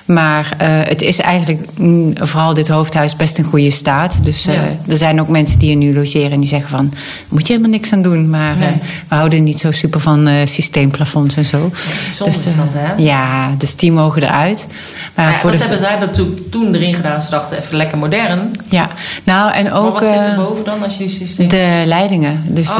Maar 0.05 0.55
eh, 0.59 0.69
het 0.71 1.03
is 1.03 1.19
eigenlijk, 1.21 1.69
mm, 1.79 2.12
vooral 2.21 2.55
dit 2.55 2.69
hoofdhuis, 2.69 3.17
best 3.17 3.38
in 3.38 3.45
goede 3.45 3.71
staat. 3.71 4.25
Dus 4.25 4.47
eh, 4.47 4.55
Ja. 4.55 4.61
er 4.88 4.97
zijn 4.97 5.21
ook 5.21 5.29
mensen 5.29 5.59
die 5.59 5.71
er 5.71 5.77
nu 5.77 5.95
logeren 5.95 6.31
en 6.33 6.40
die 6.40 6.49
zeggen 6.49 6.71
van... 6.71 6.88
daar 6.90 7.01
moet 7.29 7.47
je 7.47 7.53
helemaal 7.53 7.73
niks 7.73 7.93
aan 7.93 8.03
doen. 8.03 8.31
Maar 8.31 8.57
Nee. 8.57 8.69
eh, 8.69 8.75
we 9.09 9.14
houden 9.14 9.45
niet 9.45 9.59
zo 9.61 9.71
super 9.71 10.01
van 10.01 10.29
systeemplafonds 10.45 11.37
en 11.37 11.45
zo. 11.45 11.71
Is 12.07 12.21
eh, 12.21 12.57
dat, 12.57 12.73
hè? 12.73 13.03
Ja, 13.03 13.55
dus 13.59 13.77
die 13.77 13.93
mogen 13.93 14.23
eruit. 14.23 14.67
Maar 15.14 15.31
Ja, 15.31 15.38
voor 15.38 15.51
dat 15.51 15.59
de, 15.59 15.64
hebben 15.67 15.85
zij 15.87 15.99
natuurlijk 15.99 16.51
toen 16.51 16.75
erin 16.75 16.95
gedaan. 16.95 17.23
Ze 17.23 17.31
dachten 17.31 17.59
even 17.59 17.77
lekker 17.77 17.99
modern. 17.99 18.51
Ja, 18.69 18.88
nou 19.25 19.53
en 19.53 19.64
Maar 19.64 19.73
ook... 19.75 19.99
wat 19.99 20.09
zit 20.09 20.17
er 20.17 20.35
boven 20.37 20.64
dan 20.64 20.83
als 20.83 20.93
je 20.93 20.99
die 20.99 21.09
systeem... 21.09 21.49
de 21.49 21.83
leidingen. 21.87 22.43
Dus, 22.47 22.71
Oh, 22.71 22.77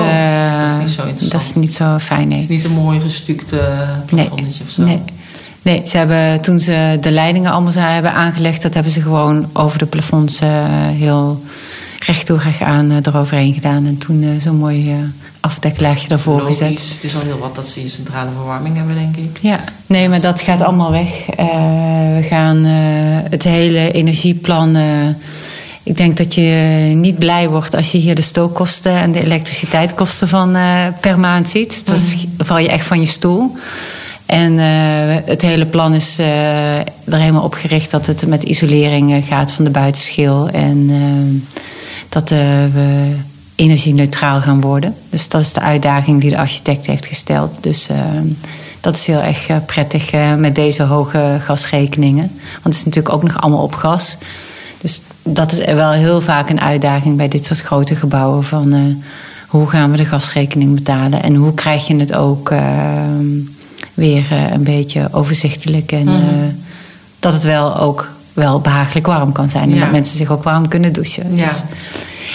dat 0.61 0.71
is 0.71 0.77
niet 0.81 0.89
zo 0.91 1.03
interessant. 1.03 1.31
Dat 1.33 1.41
is 1.41 1.55
niet 1.55 1.75
zo 1.75 1.99
fijn, 2.01 2.29
nee. 2.29 2.41
Het 2.41 2.51
is 2.51 2.57
niet 2.57 2.65
een 2.65 2.71
mooi 2.71 3.01
gestukte 3.01 3.57
Nee, 4.11 4.25
plafondetje 4.27 4.65
of 4.67 4.71
zo. 4.71 4.83
nee. 4.83 5.01
Nee, 5.65 5.83
ze 5.87 5.97
hebben, 5.97 6.41
toen 6.41 6.59
ze 6.61 6.99
de 7.01 7.11
leidingen 7.11 7.53
allemaal 7.53 7.73
hebben 7.73 8.13
aangelegd... 8.13 8.63
dat 8.63 8.75
hebben 8.75 8.93
ze 8.93 9.01
gewoon 9.01 9.51
over 9.53 9.79
de 9.79 9.87
plafonds 9.87 10.41
eh, 10.41 10.49
heel 10.89 11.43
recht 12.07 12.27
toe 12.27 12.39
recht 12.39 12.61
aan 12.61 12.91
eh, 12.91 12.97
eroverheen 13.03 13.55
gedaan. 13.55 13.87
En 13.87 13.99
toen 13.99 14.23
eh, 14.23 14.29
zo'n 14.39 14.57
mooi 14.57 14.95
afdeklaagje 15.41 16.09
daarvoor 16.09 16.41
Logisch. 16.41 16.59
gezet. 16.59 16.81
Het 16.95 17.05
is 17.05 17.15
al 17.15 17.21
heel 17.21 17.39
wat 17.39 17.55
dat 17.55 17.69
ze 17.69 17.81
hier 17.81 17.89
centrale 17.89 18.31
verwarming 18.35 18.77
hebben, 18.77 18.95
denk 18.95 19.17
ik. 19.17 19.39
Ja, 19.41 19.61
nee, 19.87 20.09
maar 20.09 20.21
dat 20.21 20.41
gaat 20.41 20.61
allemaal 20.61 20.91
weg. 20.91 21.09
We 22.17 22.27
gaan 22.29 22.65
het 23.31 23.43
hele 23.43 23.93
energieplan. 23.93 24.77
ik 25.83 25.97
denk 25.97 26.17
dat 26.17 26.35
je 26.35 26.43
niet 26.95 27.19
blij 27.19 27.49
wordt 27.49 27.75
als 27.77 27.93
je 27.93 27.99
hier 27.99 28.15
de 28.15 28.21
stookkosten 28.23 28.93
en 28.93 29.13
de 29.13 29.23
elektriciteitskosten 29.25 30.29
van 30.29 30.57
per 31.01 31.19
maand 31.19 31.49
ziet. 31.49 31.87
Dan 31.87 31.97
is- 31.97 32.27
val 32.39 32.59
je 32.59 32.69
echt 32.69 32.87
van 32.87 33.01
je 33.01 33.07
stoel. 33.07 33.57
En 34.27 34.59
eh, 34.59 35.17
het 35.25 35.43
hele 35.43 35.67
plan 35.67 35.95
is 35.95 36.19
eh, 36.19 36.79
er 36.79 36.87
helemaal 37.05 37.43
op 37.43 37.55
gericht 37.55 37.91
dat 37.91 38.07
het 38.07 38.27
met 38.27 38.43
isolering 38.43 39.13
eh, 39.13 39.23
gaat 39.27 39.53
van 39.53 39.65
de 39.65 39.71
buitenschil. 39.71 40.49
En 40.49 40.91
dat 42.09 42.29
we 42.29 43.09
energie-neutraal 43.55 44.41
gaan 44.41 44.61
worden. 44.61 44.95
Dus 45.11 45.29
dat 45.29 45.41
is 45.41 45.53
de 45.53 45.61
uitdaging 45.61 46.21
die 46.21 46.31
de 46.31 46.39
architect 46.39 46.87
heeft 46.87 47.07
gesteld. 47.07 47.57
Dus 47.61 47.89
dat 48.81 48.95
is 48.95 49.07
heel 49.07 49.21
erg 49.21 49.49
prettig 49.67 50.11
met 50.39 50.55
deze 50.55 50.83
hoge 50.83 51.39
gasrekeningen. 51.41 52.31
Want 52.53 52.65
het 52.65 52.75
is 52.75 52.85
natuurlijk 52.85 53.15
ook 53.15 53.23
nog 53.23 53.41
allemaal 53.41 53.63
op 53.63 53.75
gas. 53.75 54.17
Dus 54.81 55.01
dat 55.23 55.53
is 55.53 55.65
wel 55.65 55.91
heel 55.91 56.21
vaak 56.21 56.51
een 56.51 56.61
uitdaging 56.61 57.17
bij 57.17 57.29
dit 57.29 57.45
soort 57.45 57.61
grote 57.61 57.97
gebouwen. 57.97 58.45
Van 58.45 59.03
hoe 59.49 59.67
gaan 59.67 59.91
we 59.91 59.97
de 59.97 60.05
gasrekening 60.05 60.75
betalen? 60.75 61.23
En 61.23 61.35
hoe 61.35 61.55
krijg 61.55 61.87
je 61.87 61.97
het 61.97 62.15
ook 62.15 62.53
weer 63.95 64.25
eh, 64.31 64.53
een 64.53 64.63
beetje 64.65 65.09
overzichtelijk. 65.11 65.93
En 65.93 66.05
Mhm. 66.05 66.15
eh, 66.15 66.23
dat 67.19 67.33
het 67.33 67.43
wel 67.43 67.77
ook 67.79 68.11
wel 68.33 68.61
behagelijk 68.61 69.07
warm 69.07 69.33
kan 69.33 69.51
zijn. 69.51 69.69
En 69.71 69.75
Ja. 69.75 69.81
dat 69.81 69.91
mensen 69.91 70.17
zich 70.17 70.31
ook 70.31 70.43
warm 70.43 70.69
kunnen 70.69 70.93
douchen. 70.93 71.37
Ja. 71.37 71.45
Dus- 71.49 71.63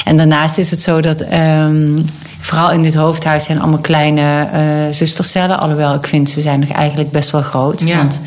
en 0.06 0.18
daarnaast 0.18 0.58
is 0.58 0.72
het 0.72 0.82
zo 0.82 1.02
dat... 1.02 1.22
ehm, 1.22 1.98
vooral 2.40 2.72
in 2.72 2.82
dit 2.82 2.96
hoofdhuis 2.96 3.44
zijn 3.44 3.60
allemaal 3.60 3.80
kleine 3.80 4.48
eh 4.52 4.62
zustercellen. 4.94 5.60
Alhoewel, 5.60 5.94
ik 5.94 6.08
vind 6.08 6.30
ze 6.30 6.42
zijn 6.42 6.60
nog 6.60 6.70
eigenlijk 6.70 7.12
best 7.12 7.32
wel 7.32 7.42
groot. 7.42 7.82
Ja. 7.82 7.98
Want 7.98 8.20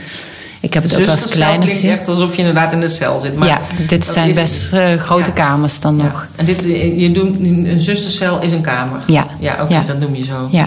ik 0.61 0.75
heb 0.75 0.83
het 0.83 0.93
ook 0.95 0.99
als 1.01 1.09
Zustercel 1.11 1.37
kleiner 1.37 1.61
klinkt 1.61 1.81
gezien. 1.81 1.97
echt 1.99 2.09
alsof 2.09 2.33
je 2.33 2.39
inderdaad 2.39 2.73
in 2.73 2.81
de 2.81 2.89
cel 2.89 3.19
zit. 3.21 3.37
Maar 3.37 3.49
ja, 3.49 3.61
dit 3.89 4.05
zijn 4.05 4.29
is- 4.29 4.35
best 4.37 4.69
grote 5.01 5.31
Ja. 5.31 5.37
kamers 5.37 5.81
dan 5.81 5.97
Ja. 5.97 6.03
nog. 6.03 6.27
En 6.37 6.45
dit, 6.45 6.63
je 6.97 7.11
doet, 7.13 7.39
een 7.41 7.81
zustercel 7.81 8.41
is 8.41 8.53
een 8.53 8.61
kamer? 8.61 9.01
Ja. 9.07 9.27
Ja, 9.39 9.57
oké, 9.63 9.83
dat 9.87 9.99
noem 10.01 10.15
je 10.15 10.25
zo. 10.25 10.49
Ja. 10.51 10.67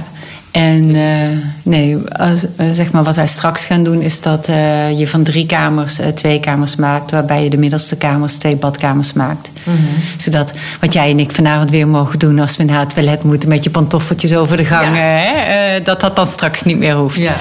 En 0.55 0.95
eh, 0.95 1.37
nee, 1.63 1.97
als, 1.97 2.45
eh, 2.55 2.65
zeg 2.71 2.91
maar 2.91 3.03
wat 3.03 3.15
wij 3.15 3.27
straks 3.27 3.65
gaan 3.65 3.83
doen 3.83 4.01
is 4.01 4.21
dat 4.21 4.47
eh, 4.47 4.99
je 4.99 5.07
van 5.07 5.23
drie 5.23 5.45
kamers 5.45 5.99
twee 6.13 6.39
kamers 6.39 6.75
maakt, 6.75 7.11
waarbij 7.11 7.43
je 7.43 7.49
de 7.49 7.57
middelste 7.57 7.95
kamers 7.95 8.37
twee 8.37 8.55
badkamers 8.55 9.13
maakt. 9.13 9.51
Mhm. 9.63 9.75
Zodat 10.17 10.53
wat 10.81 10.93
jij 10.93 11.09
en 11.09 11.19
ik 11.19 11.31
vanavond 11.31 11.69
weer 11.71 11.87
mogen 11.87 12.19
doen 12.19 12.39
als 12.39 12.57
we 12.57 12.63
naar 12.63 12.79
het 12.79 12.93
toilet 12.93 13.23
moeten 13.23 13.49
met 13.49 13.63
je 13.63 13.69
pantoffeltjes 13.69 14.35
over 14.35 14.57
de 14.57 14.65
gang, 14.65 14.95
Ja. 14.95 15.01
hè, 15.01 15.81
dat 15.81 15.99
dat 15.99 16.15
dan 16.15 16.27
straks 16.27 16.63
niet 16.63 16.77
meer 16.77 16.95
hoeft. 16.95 17.23
Ja. 17.23 17.35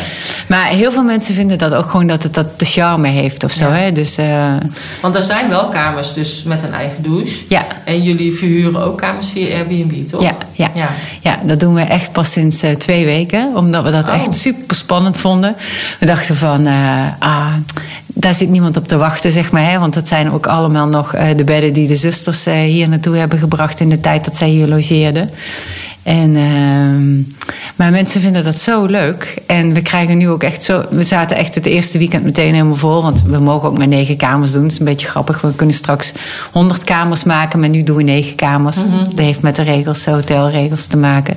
Maar 0.47 0.69
heel 0.69 0.93
veel 0.93 1.05
mensen 1.05 1.35
vinden 1.35 1.59
dat 1.59 1.75
ook 1.75 1.91
gewoon 1.91 2.07
dat 2.07 2.23
het 2.23 2.35
dat 2.35 2.59
de 2.59 2.65
charme 2.65 3.09
heeft 3.09 3.45
of 3.45 3.53
zo. 3.53 3.65
Ja. 3.65 3.75
Hè? 3.75 3.93
Dus 3.93 4.19
Want 5.01 5.15
er 5.15 5.23
zijn 5.23 5.49
wel 5.49 5.69
kamers 5.69 6.13
dus 6.13 6.43
met 6.43 6.63
een 6.63 6.73
eigen 6.73 7.03
douche. 7.03 7.37
ja. 7.49 7.67
En 7.85 8.03
jullie 8.03 8.33
verhuren 8.33 8.83
ook 8.83 8.99
kamers 8.99 9.31
via 9.31 9.57
Airbnb, 9.57 10.07
toch? 10.09 10.23
Ja, 10.23 10.37
ja. 10.53 10.71
ja. 10.75 10.91
Ja, 11.21 11.39
dat 11.45 11.61
doen 11.61 11.75
we 11.75 11.81
echt 11.81 12.13
pas 12.13 12.33
sinds 12.33 12.63
eh, 12.63 12.75
twee 13.05 13.17
weken. 13.17 13.57
Omdat 13.57 13.85
we 13.85 13.91
dat 13.91 14.09
Oh. 14.09 14.15
echt 14.15 14.35
super 14.35 14.77
spannend 14.77 15.17
vonden. 15.19 15.57
We 16.01 16.07
dachten 16.07 16.37
van, 16.37 16.67
eh, 16.67 17.07
ah, 17.19 17.53
daar 18.07 18.35
zit 18.35 18.49
niemand 18.49 18.77
op 18.77 18.89
te 18.89 18.97
wachten, 18.97 19.33
zeg 19.33 19.53
maar. 19.53 19.71
Hè? 19.71 19.79
Want 19.79 19.95
dat 19.95 20.09
zijn 20.09 20.33
ook 20.33 20.47
allemaal 20.47 20.89
nog 20.89 21.15
eh, 21.15 21.27
de 21.37 21.45
bedden 21.45 21.73
die 21.73 21.87
de 21.87 21.95
zusters 21.95 22.47
eh, 22.47 22.55
hier 22.55 22.89
naartoe 22.89 23.17
hebben 23.17 23.39
gebracht... 23.39 23.81
in 23.81 23.89
de 23.89 24.01
tijd 24.01 24.25
dat 24.25 24.37
zij 24.37 24.49
hier 24.49 24.67
logeerden. 24.67 25.31
En, 26.05 26.37
ehm, 26.37 27.37
maar 27.77 27.91
mensen 27.91 28.21
vinden 28.21 28.45
dat 28.45 28.59
zo 28.59 28.85
leuk. 28.85 29.37
En 29.47 29.73
we 29.75 29.83
krijgen 29.83 30.19
nu 30.19 30.29
ook 30.29 30.43
echt 30.43 30.63
zo... 30.63 30.85
We 30.91 31.03
zaten 31.03 31.37
echt 31.37 31.55
het 31.55 31.67
eerste 31.67 31.99
weekend 31.99 32.25
meteen 32.25 32.53
helemaal 32.53 32.75
vol. 32.75 33.03
Want 33.03 33.23
we 33.23 33.39
mogen 33.39 33.69
ook 33.69 33.79
maar 33.79 33.89
negen 33.89 34.17
kamers 34.17 34.53
doen. 34.53 34.63
Dat 34.63 34.73
is 34.73 34.79
een 34.79 34.85
beetje 34.85 35.07
grappig. 35.07 35.41
We 35.41 35.55
kunnen 35.55 35.75
straks 35.75 36.13
honderd 36.53 36.85
kamers 36.85 37.25
maken. 37.25 37.61
Maar 37.61 37.69
nu 37.69 37.83
doen 37.83 37.97
we 37.97 38.03
negen 38.03 38.35
kamers. 38.35 38.77
Dat 38.77 39.19
heeft 39.19 39.43
met 39.43 39.57
de 39.57 39.63
regels, 39.63 40.05
de 40.05 40.11
hotelregels 40.11 40.87
te 40.87 40.97
maken. 40.97 41.37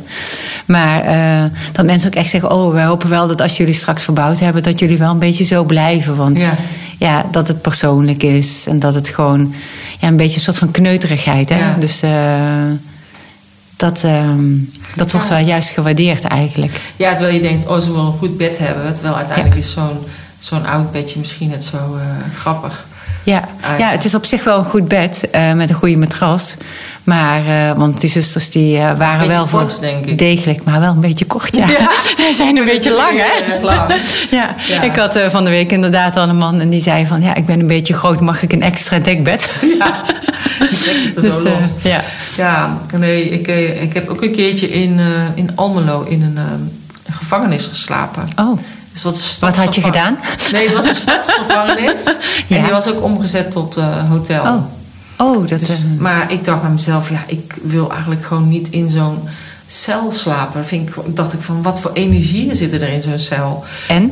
Maar 0.65 1.01
eh, 1.01 1.43
dat 1.71 1.85
mensen 1.85 2.07
ook 2.09 2.15
echt 2.15 2.29
zeggen... 2.29 2.51
Oh, 2.51 2.73
wij 2.73 2.85
hopen 2.85 3.09
wel 3.09 3.27
dat 3.27 3.41
als 3.41 3.57
jullie 3.57 3.73
straks 3.73 4.03
verbouwd 4.03 4.39
hebben... 4.39 4.63
dat 4.63 4.79
jullie 4.79 4.97
wel 4.97 5.11
een 5.11 5.19
beetje 5.19 5.43
zo 5.43 5.63
blijven. 5.63 6.15
Want 6.15 6.39
Ja. 6.39 6.55
ja, 6.97 7.25
dat 7.31 7.47
het 7.47 7.61
persoonlijk 7.61 8.23
is. 8.23 8.65
En 8.67 8.79
dat 8.79 8.95
het 8.95 9.07
gewoon 9.07 9.53
ja, 9.99 10.07
een 10.07 10.17
beetje 10.17 10.35
een 10.35 10.41
soort 10.41 10.57
van 10.57 10.71
kneuterigheid. 10.71 11.49
Hè? 11.49 11.59
Ja. 11.59 11.75
Dus 11.79 12.01
eh, 12.01 12.09
dat, 13.77 14.03
ehm, 14.03 14.53
dat 14.95 15.11
wordt 15.11 15.29
wel 15.29 15.37
juist 15.37 15.69
gewaardeerd 15.69 16.23
eigenlijk. 16.23 16.79
Ja, 16.95 17.13
terwijl 17.13 17.33
je 17.35 17.41
denkt, 17.41 17.67
oh, 17.67 17.79
ze 17.79 17.91
willen 17.91 18.05
een 18.05 18.17
goed 18.17 18.37
bed 18.37 18.57
hebben. 18.57 18.93
Terwijl 18.93 19.15
uiteindelijk 19.15 19.55
is 19.55 19.71
zo'n 19.71 19.97
zo'n 20.39 20.65
oud 20.65 20.91
bedje 20.91 21.19
misschien 21.19 21.49
net 21.49 21.63
zo 21.63 21.77
eh, 21.77 22.01
grappig. 22.39 22.85
Ja, 23.23 23.47
ja, 23.77 23.89
het 23.89 24.05
is 24.05 24.15
op 24.15 24.25
zich 24.25 24.43
wel 24.43 24.57
een 24.57 24.65
goed 24.65 24.87
bed 24.87 25.29
eh, 25.31 25.53
met 25.53 25.69
een 25.69 25.75
goede 25.75 25.97
matras. 25.97 26.55
Maar, 27.03 27.69
eh, 27.69 27.77
want 27.77 28.01
die 28.01 28.09
zusters 28.09 28.49
die 28.49 28.77
waren 28.77 29.27
wel 29.27 29.47
voor 29.47 29.67
denk 29.81 30.05
ik. 30.05 30.17
degelijk, 30.17 30.63
maar 30.63 30.79
wel 30.79 30.91
een 30.91 30.99
beetje 30.99 31.25
kort. 31.25 31.55
Ja. 31.55 31.67
Ja. 31.67 31.91
Ze 32.27 32.33
zijn 32.33 32.57
een 32.57 32.65
beetje 32.65 32.91
lang, 32.91 33.19
hè? 33.19 33.59
Lang. 33.61 33.93
Ja. 34.31 34.55
Ja. 34.67 34.81
ik 34.81 34.95
had 34.95 35.19
van 35.27 35.43
de 35.43 35.49
week 35.49 35.71
inderdaad 35.71 36.17
al 36.17 36.29
een 36.29 36.37
man 36.37 36.59
en 36.59 36.69
die 36.69 36.81
zei 36.81 37.05
van... 37.07 37.21
ja, 37.21 37.35
ik 37.35 37.45
ben 37.45 37.59
een 37.59 37.67
beetje 37.67 37.93
groot, 37.93 38.21
mag 38.21 38.41
ik 38.43 38.53
een 38.53 38.61
extra 38.63 38.99
dekbed? 38.99 39.51
Ja, 39.77 40.03
er 40.59 40.73
zo 40.73 41.21
Dus, 41.21 41.41
los. 41.43 41.65
ja. 41.81 42.03
Ja, 42.37 42.77
nee, 42.97 43.29
ik, 43.29 43.47
eh, 43.47 43.81
ik 43.81 43.93
heb 43.93 44.09
ook 44.09 44.21
een 44.21 44.31
keertje 44.31 44.69
in, 44.69 44.99
eh, 44.99 45.05
in 45.37 45.49
Almelo 45.55 46.03
in 46.03 46.21
een 46.21 46.37
eh, 46.37 47.13
gevangenis 47.15 47.67
geslapen. 47.67 48.25
Oh, 48.39 48.57
Dus 48.93 49.03
wat, 49.03 49.37
wat 49.39 49.57
had 49.57 49.75
je 49.75 49.81
gedaan? 49.81 50.17
Nee, 50.51 50.65
het 50.67 50.75
was 50.75 50.87
een 50.87 50.95
stadsgevangenis. 51.05 52.03
Ja. 52.47 52.55
En 52.57 52.63
die 52.63 52.71
was 52.71 52.87
ook 52.87 53.03
omgezet 53.03 53.51
tot 53.51 53.77
eh, 53.77 54.09
hotel. 54.09 54.43
Oh, 54.43 54.63
oh 55.27 55.47
dat 55.47 55.59
Dus, 55.59 55.69
is... 55.69 55.85
maar 55.97 56.31
ik 56.31 56.45
dacht 56.45 56.61
bij 56.61 56.71
mezelf, 56.71 57.09
ja, 57.09 57.23
ik 57.27 57.55
wil 57.63 57.91
eigenlijk 57.91 58.25
gewoon 58.25 58.47
niet 58.47 58.69
in 58.69 58.89
zo'n 58.89 59.19
cel 59.65 60.11
slapen. 60.11 60.65
Vind 60.65 60.89
ik, 60.89 60.95
dacht 61.15 61.33
ik 61.33 61.41
van, 61.41 61.61
wat 61.61 61.79
voor 61.79 61.91
energieën 61.93 62.55
zitten 62.55 62.81
er 62.81 62.89
in 62.89 63.01
zo'n 63.01 63.19
cel? 63.19 63.63
en? 63.87 64.11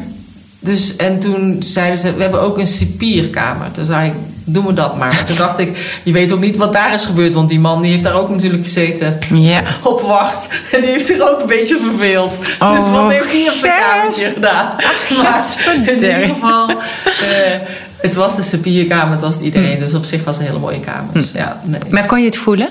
Dus, 0.66 0.96
en 0.96 1.20
toen 1.20 1.58
zeiden 1.64 1.98
ze, 1.98 2.14
we 2.16 2.22
hebben 2.22 2.42
ook 2.42 2.58
een 2.58 2.68
cipierkamer. 2.68 3.72
Toen 3.72 3.86
zei 3.86 4.08
ik, 4.08 4.14
doen 4.44 4.66
we 4.66 4.74
dat 4.74 4.98
maar. 4.98 5.24
Toen 5.26 5.36
dacht 5.36 5.60
ik, 5.60 6.00
je 6.04 6.12
weet 6.12 6.32
ook 6.32 6.40
niet 6.40 6.58
wat 6.58 6.74
daar 6.74 6.94
is 6.94 7.06
gebeurd. 7.06 7.34
Want 7.34 7.50
die 7.50 7.60
man 7.60 7.82
die 7.82 7.92
heeft 7.92 8.04
daar 8.04 8.14
ook 8.14 8.30
natuurlijk 8.30 8.64
gezeten 8.64 9.18
Ja. 9.34 9.62
op 9.84 10.02
wacht. 10.02 10.48
En 10.72 10.82
die 10.82 10.90
heeft 10.90 11.06
zich 11.06 11.20
ook 11.20 11.42
een 11.42 11.48
beetje 11.48 11.80
verveeld. 11.80 12.40
Oh, 12.60 12.74
dus 12.74 12.90
wat 12.90 13.12
heeft 13.12 13.32
hij 13.34 13.48
op 13.50 13.54
zijn 13.56 13.74
ja. 13.74 13.94
kamertje 13.94 14.30
gedaan? 14.30 14.72
Maar 15.24 15.44
in 15.86 15.94
ieder 15.94 16.28
geval, 16.28 16.70
eh, 16.70 16.76
het 17.98 18.14
was 18.14 18.36
de 18.36 18.42
cipierkamer, 18.42 19.12
het 19.12 19.22
was 19.22 19.36
het 19.36 19.44
iedereen. 19.44 19.80
Dus 19.80 19.94
op 19.94 20.04
zich 20.06 20.24
was 20.24 20.36
het 20.38 20.44
een 20.46 20.52
hele 20.52 20.66
mooie 20.66 20.80
kamer. 20.80 21.14
Dus, 21.14 21.32
ja, 21.32 21.60
nee. 21.64 21.80
Maar 21.90 22.06
kon 22.06 22.20
je 22.20 22.26
het 22.26 22.38
voelen? 22.38 22.70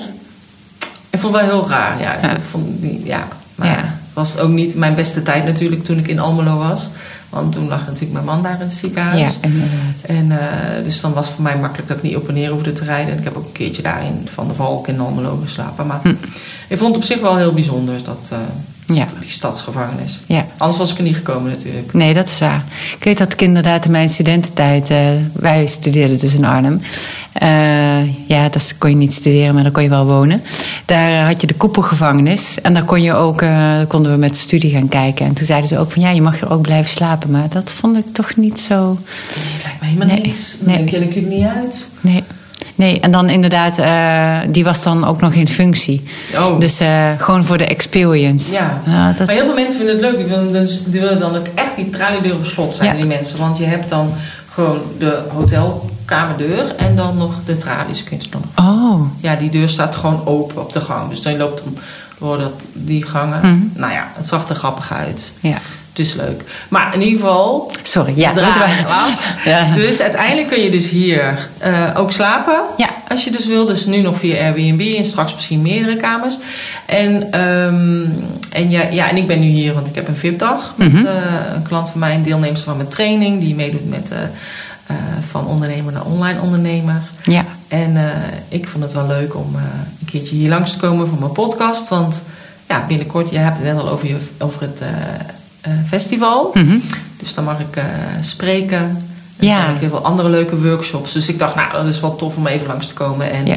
Ik 1.10 1.20
vond 1.20 1.34
het 1.34 1.46
wel 1.46 1.50
heel 1.60 1.68
raar. 1.68 2.00
Ja, 2.00 2.18
Ja. 2.22 2.30
Ik 2.30 2.42
vond, 2.50 2.66
ja, 3.04 3.28
maar 3.54 3.66
Ja. 3.68 3.74
het 3.76 4.12
was 4.14 4.38
ook 4.38 4.48
niet 4.50 4.74
mijn 4.76 4.94
beste 4.94 5.22
tijd 5.22 5.44
natuurlijk 5.44 5.84
toen 5.84 5.98
ik 5.98 6.08
in 6.08 6.18
Almelo 6.18 6.56
was. 6.58 6.90
Want 7.34 7.52
toen 7.52 7.68
lag 7.68 7.86
natuurlijk 7.86 8.12
mijn 8.12 8.24
man 8.24 8.42
daar 8.42 8.54
in 8.54 8.60
het 8.60 8.74
ziekenhuis. 8.74 9.20
Ja, 9.20 9.48
inderdaad. 9.48 10.00
En 10.06 10.30
eh, 10.78 10.84
dus 10.84 11.00
dan 11.00 11.12
was 11.12 11.26
het 11.26 11.34
voor 11.34 11.44
mij 11.44 11.58
makkelijk 11.58 11.88
dat 11.88 11.96
ik 11.96 12.02
niet 12.02 12.16
op 12.16 12.28
en 12.28 12.34
neer 12.34 12.50
hoefde 12.50 12.72
te 12.72 12.84
rijden. 12.84 13.12
En 13.12 13.18
ik 13.18 13.24
heb 13.24 13.36
ook 13.36 13.44
een 13.46 13.52
keertje 13.52 13.82
daarin 13.82 14.28
Van 14.34 14.48
de 14.48 14.54
Valk 14.54 14.88
in 14.88 15.00
Almelo 15.00 15.38
geslapen. 15.42 15.86
Maar 15.86 16.00
ik 16.68 16.78
vond 16.78 16.94
het 16.94 16.96
op 16.96 17.04
zich 17.10 17.20
wel 17.20 17.36
heel 17.36 17.52
bijzonder, 17.52 18.04
dat, 18.04 18.28
eh, 18.32 18.38
Hm. 18.86 18.92
Ja. 18.92 19.06
die 19.20 19.30
stadsgevangenis. 19.30 20.22
Ja. 20.26 20.46
Anders 20.56 20.78
was 20.78 20.92
ik 20.92 20.96
er 20.98 21.02
niet 21.04 21.16
gekomen 21.16 21.50
natuurlijk. 21.50 21.92
Nee, 21.92 22.14
dat 22.14 22.28
is 22.28 22.38
waar. 22.38 22.64
Ik 22.98 23.04
weet 23.04 23.18
dat 23.18 23.32
ik 23.32 23.40
inderdaad 23.42 23.84
in 23.84 23.90
mijn 23.90 24.08
studententijd... 24.08 24.90
eh, 24.90 24.98
wij 25.32 25.66
studeerden 25.66 26.18
dus 26.18 26.34
in 26.34 26.44
Arnhem. 26.44 26.80
Eh, 27.34 28.28
ja, 28.28 28.48
dat 28.48 28.74
kon 28.78 28.90
je 28.90 28.96
niet 28.96 29.12
studeren, 29.12 29.54
maar 29.54 29.62
daar 29.62 29.72
kon 29.72 29.82
je 29.82 29.88
wel 29.88 30.06
wonen. 30.06 30.42
Daar 30.84 31.26
had 31.26 31.40
je 31.40 31.46
de 31.46 31.54
koepelgevangenis. 31.54 32.60
En 32.60 32.74
daar 32.74 32.84
kon 32.84 33.02
je 33.02 33.14
ook, 33.14 33.42
eh, 33.42 33.76
konden 33.88 34.12
we 34.12 34.18
met 34.18 34.36
studie 34.36 34.70
gaan 34.70 34.88
kijken. 34.88 35.26
En 35.26 35.34
toen 35.34 35.46
zeiden 35.46 35.68
ze 35.68 35.78
ook 35.78 35.90
van... 35.90 36.02
ja, 36.02 36.10
je 36.10 36.22
mag 36.22 36.40
er 36.40 36.50
ook 36.50 36.62
blijven 36.62 36.90
slapen. 36.90 37.30
Maar 37.30 37.48
dat 37.48 37.70
vond 37.70 37.96
ik 37.96 38.04
toch 38.12 38.36
niet 38.36 38.60
zo... 38.60 38.86
Nee, 38.86 39.62
lijkt 39.62 39.80
helemaal 39.80 40.06
Nee, 40.06 40.20
niks. 40.20 40.56
Dan 40.58 40.68
nee. 40.68 40.76
denk 40.76 41.12
je, 41.12 41.20
het 41.20 41.28
niet 41.28 41.46
uit. 41.62 41.90
Nee. 42.00 42.22
Nee, 42.74 43.00
en 43.00 43.10
dan 43.10 43.28
inderdaad, 43.30 43.78
eh, 43.78 44.38
die 44.48 44.64
was 44.64 44.82
dan 44.82 45.04
ook 45.04 45.20
nog 45.20 45.32
in 45.32 45.48
functie. 45.48 46.02
Oh. 46.36 46.60
Dus 46.60 46.80
gewoon 47.18 47.44
voor 47.44 47.58
de 47.58 47.66
experience. 47.66 48.52
Ja. 48.52 48.80
dat, 49.16 49.26
Maar 49.26 49.36
heel 49.36 49.44
veel 49.44 49.54
mensen 49.54 49.76
vinden 49.76 49.96
het 49.96 50.04
leuk. 50.04 50.16
Die 50.16 50.26
willen, 50.26 50.52
dus, 50.52 50.84
die 50.84 51.00
willen 51.00 51.20
dan 51.20 51.36
ook 51.36 51.46
echt 51.54 51.76
die 51.76 51.90
traliedeur 51.90 52.34
op 52.34 52.44
slot 52.44 52.74
zijn, 52.74 52.90
Ja. 52.90 52.96
die 52.96 53.04
mensen. 53.04 53.38
Want 53.38 53.58
je 53.58 53.64
hebt 53.64 53.88
dan 53.88 54.10
gewoon 54.54 54.78
de 54.98 55.22
hotelkamerdeur 56.14 56.74
en 56.76 56.96
dan 56.96 57.16
nog 57.16 57.32
de 57.46 57.56
tralies. 57.56 58.04
Kun 58.04 58.18
je 58.20 58.28
dan 58.30 58.42
Oh, 58.66 59.00
Ja, 59.20 59.36
die 59.36 59.50
deur 59.50 59.68
staat 59.68 59.94
gewoon 59.94 60.22
open 60.26 60.60
op 60.62 60.72
de 60.72 60.80
gang. 60.80 61.08
Dus 61.08 61.22
dan 61.22 61.36
loopt 61.36 61.62
dan 61.64 61.76
door 62.18 62.38
de, 62.38 62.48
die 62.72 63.02
gangen. 63.04 63.38
Mhm. 63.40 63.80
Nou 63.80 63.92
ja, 63.92 64.08
het 64.14 64.28
zag 64.28 64.48
er 64.48 64.54
grappig 64.54 64.92
uit. 64.92 65.34
ja. 65.40 65.56
Het 65.94 66.06
is 66.06 66.14
leuk. 66.14 66.44
Maar 66.68 66.94
in 66.94 67.02
ieder 67.02 67.20
geval... 67.20 67.70
Sorry, 67.82 68.12
ja. 69.44 69.74
Dus 69.74 70.00
uiteindelijk 70.00 70.48
kun 70.48 70.60
je 70.60 70.70
dus 70.70 70.90
hier 70.90 71.48
eh, 71.58 71.90
ook 71.96 72.12
slapen. 72.12 72.60
Ja. 72.76 72.88
Als 73.08 73.24
je 73.24 73.30
dus 73.30 73.46
wil. 73.46 73.66
Dus 73.66 73.86
nu 73.86 74.00
nog 74.00 74.18
via 74.18 74.36
Airbnb 74.44 74.94
en 74.96 75.04
straks 75.04 75.34
misschien 75.34 75.62
meerdere 75.62 75.96
kamers. 75.96 76.38
En, 76.86 77.32
ehm, 77.32 78.06
en, 78.52 78.70
ja, 78.70 78.82
ja, 78.90 79.08
en 79.10 79.16
ik 79.16 79.26
ben 79.26 79.40
nu 79.40 79.46
hier, 79.46 79.74
want 79.74 79.86
ik 79.86 79.94
heb 79.94 80.08
een 80.08 80.16
VIP-dag. 80.16 80.72
Met 80.76 80.92
Mhm. 80.92 81.06
eh, 81.06 81.12
een 81.54 81.62
klant 81.62 81.88
van 81.90 82.00
mij, 82.00 82.14
een 82.14 82.22
deelnemer 82.22 82.58
van 82.58 82.76
mijn 82.76 82.88
training. 82.88 83.40
Die 83.40 83.54
meedoet 83.54 83.88
met 83.88 84.10
eh, 84.10 84.18
eh, 84.86 84.96
van 85.28 85.46
ondernemer 85.46 85.92
naar 85.92 86.04
online 86.04 86.40
ondernemer. 86.40 87.02
ja. 87.24 87.44
En 87.68 87.96
eh, 87.96 88.04
ik 88.48 88.68
vond 88.68 88.84
het 88.84 88.92
wel 88.92 89.06
leuk 89.06 89.34
om 89.34 89.54
eh, 89.54 89.62
een 90.00 90.06
keertje 90.06 90.36
hier 90.36 90.48
langs 90.48 90.70
te 90.72 90.78
komen 90.78 91.08
voor 91.08 91.18
mijn 91.18 91.32
podcast. 91.32 91.88
Want 91.88 92.22
ja, 92.68 92.84
binnenkort, 92.88 93.30
je 93.30 93.38
hebt 93.38 93.56
het 93.56 93.66
net 93.66 93.80
al 93.80 93.88
over, 93.88 94.08
je, 94.08 94.16
over 94.38 94.60
het 94.62 94.82
festival. 95.86 96.50
Mhm. 96.54 96.78
Dus 97.18 97.34
dan 97.34 97.44
mag 97.44 97.58
ik 97.60 97.82
spreken. 98.20 98.78
En 98.78 99.04
er 99.36 99.44
Ja. 99.46 99.60
zijn 99.60 99.74
ook 99.74 99.80
heel 99.80 99.88
veel 99.88 100.04
andere 100.04 100.28
leuke 100.28 100.60
workshops. 100.60 101.12
Dus 101.12 101.28
ik 101.28 101.38
dacht, 101.38 101.54
nou, 101.54 101.72
dat 101.72 101.86
is 101.86 102.00
wel 102.00 102.16
tof 102.16 102.36
om 102.36 102.46
even 102.46 102.66
langs 102.66 102.86
te 102.88 102.94
komen. 102.94 103.30
En 103.30 103.46
Ja. 103.46 103.56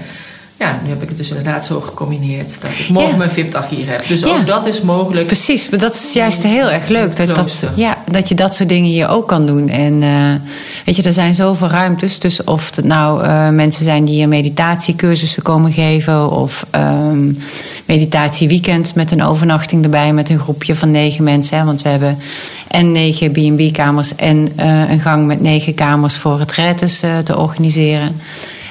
Ja, 0.59 0.79
nu 0.83 0.89
heb 0.89 1.01
ik 1.01 1.07
het 1.07 1.17
dus 1.17 1.29
inderdaad 1.29 1.65
zo 1.65 1.81
gecombineerd 1.81 2.61
dat 2.61 2.69
ik 2.69 2.89
morgen 2.89 3.11
Ja. 3.11 3.17
mijn 3.17 3.29
VIP-dag 3.29 3.69
hier 3.69 3.89
heb. 3.89 4.07
Dus 4.07 4.19
Ja. 4.21 4.27
ook 4.27 4.47
dat 4.47 4.65
is 4.65 4.81
mogelijk. 4.81 5.25
Precies, 5.25 5.69
maar 5.69 5.79
dat 5.79 5.93
is 5.93 6.13
juist 6.13 6.43
heel 6.43 6.69
erg 6.69 6.87
leuk. 6.87 7.15
Dat, 7.15 7.35
dat, 7.35 7.65
ja, 7.75 7.97
dat 8.11 8.29
je 8.29 8.35
dat 8.35 8.55
soort 8.55 8.69
dingen 8.69 8.89
hier 8.89 9.09
ook 9.09 9.27
kan 9.27 9.45
doen. 9.45 9.69
En 9.69 10.03
eh, 10.03 10.09
weet 10.85 10.95
je, 10.95 11.03
er 11.03 11.13
zijn 11.13 11.33
zoveel 11.35 11.67
ruimtes. 11.67 12.19
Dus 12.19 12.43
of 12.43 12.75
het 12.75 12.85
nou 12.85 13.23
eh, 13.23 13.49
mensen 13.49 13.83
zijn 13.83 14.05
die 14.05 14.15
hier 14.15 14.27
meditatiecursussen 14.27 15.43
komen 15.43 15.71
geven... 15.71 16.31
of 16.31 16.65
ehm 16.71 17.31
meditatieweekend 17.85 18.95
met 18.95 19.11
een 19.11 19.23
overnachting 19.23 19.83
erbij... 19.83 20.13
met 20.13 20.29
een 20.29 20.39
groepje 20.39 20.75
van 20.75 20.91
negen 20.91 21.23
mensen. 21.23 21.57
Hè, 21.57 21.65
want 21.65 21.81
we 21.81 21.89
hebben 21.89 22.17
en 22.67 22.91
negen 22.91 23.31
B&B-kamers... 23.31 24.15
en 24.15 24.49
eh, 24.55 24.89
een 24.89 24.99
gang 24.99 25.25
met 25.25 25.41
negen 25.41 25.73
kamers 25.73 26.17
voor 26.17 26.37
retraites 26.37 27.01
eh, 27.01 27.17
te 27.17 27.37
organiseren... 27.37 28.21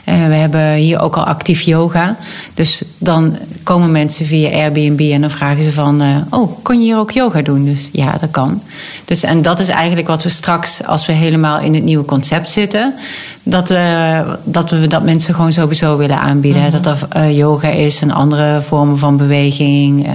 Eh, 0.06 0.14
we 0.26 0.34
hebben 0.34 0.72
hier 0.72 1.00
ook 1.00 1.16
al 1.16 1.24
actief 1.24 1.60
yoga. 1.60 2.16
Dus 2.54 2.82
dan 2.98 3.36
komen 3.62 3.90
mensen 3.90 4.26
via 4.26 4.50
Airbnb 4.50 5.00
en 5.00 5.20
dan 5.20 5.30
vragen 5.30 5.62
ze 5.62 5.72
van... 5.72 6.00
eh, 6.02 6.16
oh, 6.30 6.52
kon 6.62 6.78
je 6.78 6.84
hier 6.84 6.98
ook 6.98 7.10
yoga 7.10 7.42
doen? 7.42 7.64
Dus 7.64 7.88
ja, 7.92 8.16
dat 8.20 8.30
kan. 8.30 8.62
Dus, 9.04 9.22
en 9.22 9.42
dat 9.42 9.60
is 9.60 9.68
eigenlijk 9.68 10.08
wat 10.08 10.22
we 10.22 10.28
straks, 10.28 10.84
als 10.84 11.06
we 11.06 11.12
helemaal 11.12 11.60
in 11.60 11.74
het 11.74 11.82
nieuwe 11.84 12.04
concept 12.04 12.50
zitten... 12.50 12.94
dat, 13.42 13.68
we 13.68 14.24
dat 14.44 14.70
we 14.70 14.86
dat 14.86 15.02
mensen 15.02 15.34
gewoon 15.34 15.52
sowieso 15.52 15.96
willen 15.96 16.18
aanbieden. 16.18 16.62
hè. 16.62 16.70
Dat 16.80 16.86
er 17.08 17.30
yoga 17.30 17.68
is 17.68 18.00
en 18.00 18.10
andere 18.10 18.62
vormen 18.62 18.98
van 18.98 19.16
beweging. 19.16 20.06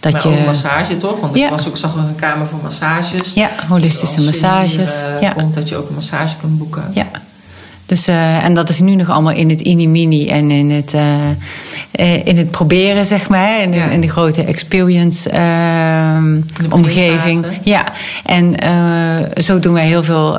dat 0.00 0.12
maar 0.12 0.28
je, 0.28 0.38
ook 0.38 0.46
massage, 0.46 0.96
toch? 0.96 1.20
Want 1.20 1.34
Ja. 1.34 1.44
ik 1.44 1.50
was 1.50 1.68
ook, 1.68 1.76
zag 1.76 1.90
ook 1.90 1.96
een 2.08 2.14
kamer 2.14 2.46
voor 2.46 2.58
massages. 2.62 3.32
Ja, 3.34 3.50
holistische 3.68 4.20
massages. 4.22 5.00
hier, 5.00 5.20
ja. 5.20 5.30
komt, 5.30 5.54
dat 5.54 5.68
je 5.68 5.76
ook 5.76 5.88
een 5.88 5.94
massage 5.94 6.36
kunt 6.36 6.58
boeken. 6.58 6.90
Ja. 6.94 7.06
Dus, 7.86 8.06
eh, 8.06 8.44
en 8.44 8.54
dat 8.54 8.68
is 8.68 8.80
nu 8.80 8.94
nog 8.94 9.10
allemaal 9.10 9.32
in 9.32 9.50
het 9.50 9.64
mini-mini 9.64 10.28
en 10.28 10.50
in 10.50 10.70
het, 10.70 10.94
eh, 10.94 11.30
eh, 11.90 12.26
in 12.26 12.36
het 12.36 12.50
proberen, 12.50 13.04
zeg 13.04 13.28
maar. 13.28 13.60
In, 13.60 13.72
Ja. 13.72 13.88
in 13.88 14.00
de 14.00 14.08
grote 14.08 14.44
experience 14.44 15.28
De 15.28 16.66
omgeving. 16.70 17.46
Ja, 17.62 17.84
en 18.24 18.54
zo 19.42 19.58
doen 19.58 19.72
wij 19.72 19.86
heel 19.86 20.02
veel 20.02 20.38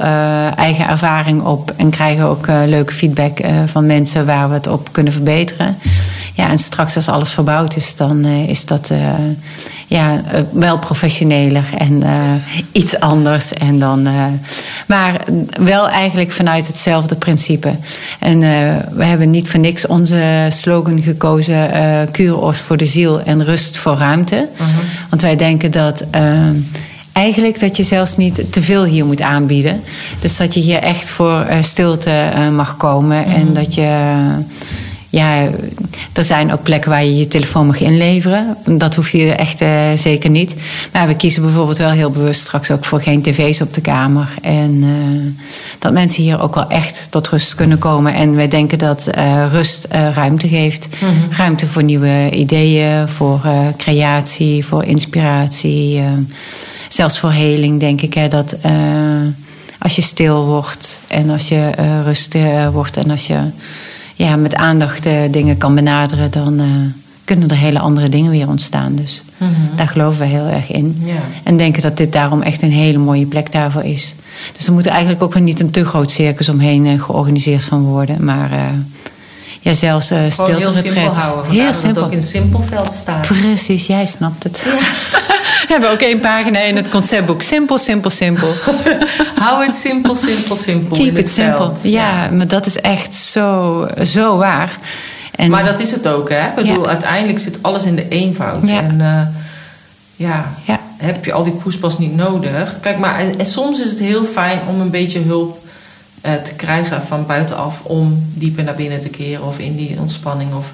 eigen 0.56 0.88
ervaring 0.88 1.42
op. 1.42 1.74
En 1.76 1.90
krijgen 1.90 2.26
ook 2.26 2.48
leuke 2.48 2.94
feedback 2.94 3.38
van 3.66 3.86
mensen 3.86 4.26
waar 4.26 4.48
we 4.48 4.54
het 4.54 4.68
op 4.68 4.90
kunnen 4.92 5.14
verbeteren. 5.14 5.78
Ja, 6.36 6.50
en 6.50 6.60
straks 6.60 6.96
als 6.96 7.08
alles 7.08 7.32
verbouwd 7.32 7.76
is, 7.76 7.96
dan 7.96 8.26
eh, 8.26 8.50
is 8.50 8.66
dat 8.66 8.90
eh, 8.90 9.00
ja, 9.88 10.22
eh, 10.32 10.42
wel 10.52 10.80
professioneler 10.80 11.64
en 11.78 12.04
iets 12.72 13.00
anders. 13.00 13.54
En 13.54 13.80
dan, 13.80 14.08
maar 14.88 15.22
wel 15.60 15.90
eigenlijk 15.90 16.32
vanuit 16.32 16.68
hetzelfde 16.68 17.16
principe. 17.16 17.76
En 18.20 18.40
we 18.92 19.04
hebben 19.04 19.30
niet 19.30 19.50
voor 19.50 19.60
niks 19.60 19.88
onze 19.88 20.48
slogan 20.50 21.02
gekozen: 21.02 21.70
kuuroord 22.12 22.58
voor 22.58 22.78
de 22.78 22.86
ziel 22.86 23.22
en 23.22 23.44
rust 23.44 23.78
voor 23.78 23.98
ruimte. 23.98 24.48
Want 25.10 25.22
wij 25.22 25.36
denken 25.36 25.72
dat. 25.72 26.06
Eigenlijk 27.12 27.60
dat 27.60 27.78
je 27.78 27.84
zelfs 27.84 28.18
niet 28.18 28.52
te 28.52 28.62
veel 28.62 28.84
hier 28.84 29.06
moet 29.06 29.22
aanbieden. 29.22 29.82
Dus 30.20 30.38
dat 30.38 30.54
je 30.54 30.60
hier 30.60 30.80
echt 30.80 31.10
voor 31.10 31.46
stilte 31.62 32.32
mag 32.52 32.78
komen. 32.78 33.26
En 33.26 33.54
dat 33.54 33.74
je 33.74 34.14
ja, 35.16 35.50
er 36.14 36.24
zijn 36.24 36.54
ook 36.54 36.64
plekken 36.64 36.90
waar 36.90 37.04
je 37.04 37.18
je 37.18 37.28
telefoon 37.28 37.66
mag 37.66 37.80
inleveren. 37.80 38.58
Dat 38.66 38.96
hoeft 38.96 39.12
hier 39.12 39.36
echt 39.36 39.62
eh, 39.62 39.70
zeker 39.96 40.30
niet. 40.30 40.56
Maar 40.92 41.08
we 41.08 41.16
kiezen 41.16 41.42
bijvoorbeeld 41.42 41.78
wel 41.78 41.90
heel 41.90 42.12
bewust 42.12 42.42
straks 42.42 42.72
ook 42.72 42.86
voor 42.86 43.02
geen 43.02 43.22
tv's 43.22 43.62
op 43.62 43.74
de 43.74 43.82
kamer. 43.82 44.30
En 44.42 44.80
eh, 44.84 45.44
dat 45.80 45.94
mensen 45.94 46.24
hier 46.24 46.40
ook 46.40 46.56
wel 46.56 46.70
echt 46.70 47.08
tot 47.10 47.28
rust 47.28 47.56
kunnen 47.56 47.78
komen. 47.78 48.14
En 48.14 48.36
wij 48.36 48.48
denken 48.48 48.78
dat 48.78 49.08
eh, 49.08 49.46
rust 49.52 49.88
ruimte 50.14 50.48
geeft. 50.48 50.88
Ruimte 51.38 51.68
voor 51.68 51.84
nieuwe 51.84 52.30
ideeën, 52.32 53.08
voor 53.08 53.42
creatie, 53.78 54.66
voor 54.66 54.84
inspiratie. 54.84 56.02
zelfs 56.90 57.20
voor 57.20 57.32
heling 57.32 57.80
denk 57.80 58.02
ik. 58.02 58.14
Hè, 58.14 58.28
dat 58.28 58.58
als 59.80 59.96
je 59.96 60.02
stil 60.02 60.46
wordt 60.46 61.00
en 61.08 61.30
als 61.30 61.48
je 61.48 61.70
rustig 62.04 62.70
wordt 62.72 62.98
en 62.98 63.12
als 63.12 63.28
je 63.28 63.40
ja, 64.16 64.36
met 64.36 64.56
aandacht 64.56 65.06
eh, 65.06 65.20
dingen 65.32 65.58
kan 65.58 65.76
benaderen, 65.76 66.32
dan 66.32 66.60
eh, 66.60 66.66
kunnen 67.24 67.50
er 67.50 67.58
hele 67.58 67.80
andere 67.80 68.10
dingen 68.10 68.32
weer 68.32 68.48
ontstaan. 68.48 68.96
Dus 68.96 69.24
daar 69.76 69.88
geloven 69.88 70.20
we 70.20 70.26
heel 70.26 70.46
erg 70.46 70.72
in. 70.72 71.02
Ja. 71.06 71.14
En 71.44 71.58
denken 71.58 71.82
dat 71.82 71.98
dit 71.98 72.12
daarom 72.12 72.42
echt 72.42 72.62
een 72.62 72.72
hele 72.72 72.98
mooie 72.98 73.26
plek 73.26 73.52
daarvoor 73.52 73.84
is. 73.84 74.16
Dus 74.56 74.68
er 74.68 74.74
moet 74.74 74.86
eigenlijk 74.86 75.24
ook 75.24 75.34
weer 75.34 75.44
niet 75.44 75.60
een 75.60 75.72
te 75.72 75.86
groot 75.86 76.12
circus 76.12 76.50
omheen 76.50 76.86
eh, 76.86 77.02
georganiseerd 77.02 77.64
van 77.64 77.84
worden. 77.84 78.24
Maar 78.24 78.50
ja, 79.66 79.74
zelfs 79.74 80.12
uh, 80.12 80.18
simpel 80.18 80.32
stilte-retreats. 80.46 81.18
houden. 81.18 81.52
Heel 81.52 81.66
dat 81.66 81.76
simpel. 81.76 82.04
het 82.04 82.12
ook 82.12 82.18
in 82.18 82.22
Simpelveld 82.22 82.94
staat. 82.94 83.28
Precies, 83.28 83.88
jij 83.88 84.06
snapt 84.06 84.44
het. 84.44 84.64
we 85.68 85.68
hebben 85.68 85.92
ook 85.92 86.00
één 86.00 86.20
pagina 86.20 86.60
in 86.60 86.76
het 86.76 86.90
conceptboek. 86.90 87.42
Simpel, 87.42 87.78
simpel, 87.78 88.10
simpel. 88.10 88.48
Hou 89.44 89.66
het 89.66 89.76
simpel, 89.76 90.16
simpel, 90.16 90.56
simpel. 90.56 90.98
Keep 90.98 91.18
it 91.18 91.30
simple. 91.30 91.72
Ja, 91.82 92.30
maar 92.30 92.48
dat 92.48 92.66
is 92.66 92.80
echt 92.80 93.16
zo, 93.16 93.88
zo 94.04 94.38
waar. 94.38 94.78
En, 95.32 95.50
Maar 95.50 95.66
dat 95.66 95.80
is 95.80 95.92
het 95.92 96.08
ook, 96.08 96.30
hè? 96.30 96.48
Ik 96.48 96.56
bedoel, 96.56 96.84
Ja. 96.84 96.90
uiteindelijk 96.90 97.40
zit 97.40 97.60
alles 97.62 97.86
in 97.86 97.96
de 97.96 98.08
eenvoud. 98.08 98.68
Ja. 98.68 98.82
En 98.82 99.02
eh, 99.02 99.28
ja, 100.16 100.54
heb 100.98 101.26
je 101.26 101.34
al 101.34 101.44
die 101.44 101.54
poespas 101.54 101.98
niet 101.98 102.16
nodig. 102.16 102.76
Kijk, 102.80 102.98
maar 102.98 103.20
en, 103.20 103.40
en 103.40 103.46
soms 103.46 103.80
is 103.80 103.90
het 103.90 104.00
heel 104.00 104.26
fijn 104.26 104.60
om 104.70 104.80
een 104.82 104.90
beetje 104.90 105.20
hulp 105.20 105.58
eh, 105.58 105.65
te 106.44 106.54
krijgen 106.56 107.02
van 107.02 107.26
buitenaf... 107.26 107.82
om 107.84 108.26
dieper 108.34 108.64
naar 108.64 108.76
binnen 108.76 109.00
te 109.00 109.10
keren 109.10 109.44
of 109.46 109.60
in 109.60 109.76
die 109.76 109.96
ontspanning 110.00 110.54
of 110.54 110.74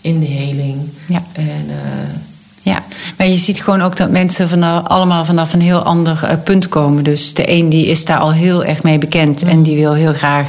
in 0.00 0.20
de 0.20 0.26
heling. 0.26 0.78
Ja. 1.08 1.22
En 1.32 1.64
eh, 1.68 2.14
Ja, 2.62 2.82
maar 3.16 3.26
je 3.26 3.36
ziet 3.36 3.62
gewoon 3.62 3.82
ook 3.82 3.96
dat 3.96 4.10
mensen 4.10 4.48
vanaf, 4.48 4.86
allemaal 4.86 5.24
vanaf 5.24 5.52
een 5.52 5.60
heel 5.60 5.82
ander 5.82 6.24
eh, 6.24 6.36
punt 6.44 6.68
komen. 6.68 7.04
Dus 7.04 7.34
de 7.34 7.50
een 7.50 7.68
die 7.68 7.86
is 7.86 8.04
daar 8.04 8.18
al 8.18 8.32
heel 8.32 8.64
erg 8.64 8.82
mee 8.82 8.98
bekend 8.98 9.42
en 9.42 9.62
die 9.62 9.76
wil 9.76 9.92
heel 9.94 10.12
graag, 10.12 10.48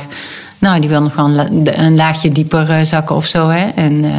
nou, 0.60 0.80
die 0.80 0.90
wil 0.90 1.02
nog 1.02 1.16
wel 1.16 1.26
een, 1.26 1.36
la- 1.36 1.74
een 1.76 1.96
laagje 1.96 2.32
dieper 2.32 2.70
eh, 2.70 2.82
zakken 2.84 3.16
of 3.16 3.26
zo. 3.26 3.50
Hè? 3.50 3.68
En, 3.76 4.06
eh, 4.06 4.12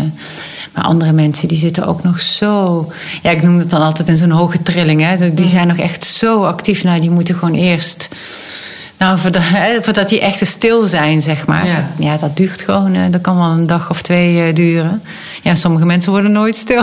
maar 0.75 0.85
andere 0.85 1.13
mensen 1.13 1.49
die 1.49 1.59
zitten 1.59 1.87
ook 1.87 2.03
nog 2.03 2.21
zo, 2.21 2.93
ja, 3.23 3.31
ik 3.31 3.43
noem 3.43 3.59
het 3.59 3.71
dan 3.71 3.83
altijd 3.83 4.09
in 4.09 4.17
zo'n 4.17 4.31
hoge 4.31 4.63
trilling. 4.63 5.01
Hè? 5.01 5.17
Die 5.17 5.35
die 5.35 5.47
zijn 5.47 5.67
nog 5.69 5.77
echt 5.77 6.05
zo 6.05 6.45
actief. 6.45 6.85
Nou, 6.85 7.01
die 7.01 7.11
moeten 7.11 7.35
gewoon 7.35 7.55
eerst. 7.55 8.09
Nou, 8.99 9.19
voordat, 9.19 9.43
hè, 9.59 9.83
voordat 9.83 10.09
die 10.09 10.21
echt 10.21 10.47
stil 10.47 10.87
zijn, 10.87 11.21
zeg 11.21 11.47
maar. 11.47 11.67
Ja. 11.67 11.87
Ja, 11.99 12.17
dat 12.17 12.37
duurt 12.37 12.63
gewoon. 12.63 13.11
dat 13.11 13.21
kan 13.21 13.37
wel 13.37 13.51
een 13.51 13.67
dag 13.67 13.91
of 13.91 14.03
twee 14.03 14.47
eh, 14.49 14.55
duren. 14.55 15.03
Ja, 15.43 15.55
sommige 15.55 15.85
mensen 15.87 16.13
worden 16.13 16.33
nooit 16.33 16.57
stil. 16.57 16.83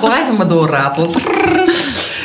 blijf 0.00 0.32
maar 0.36 0.48
doorratelen. 0.48 1.10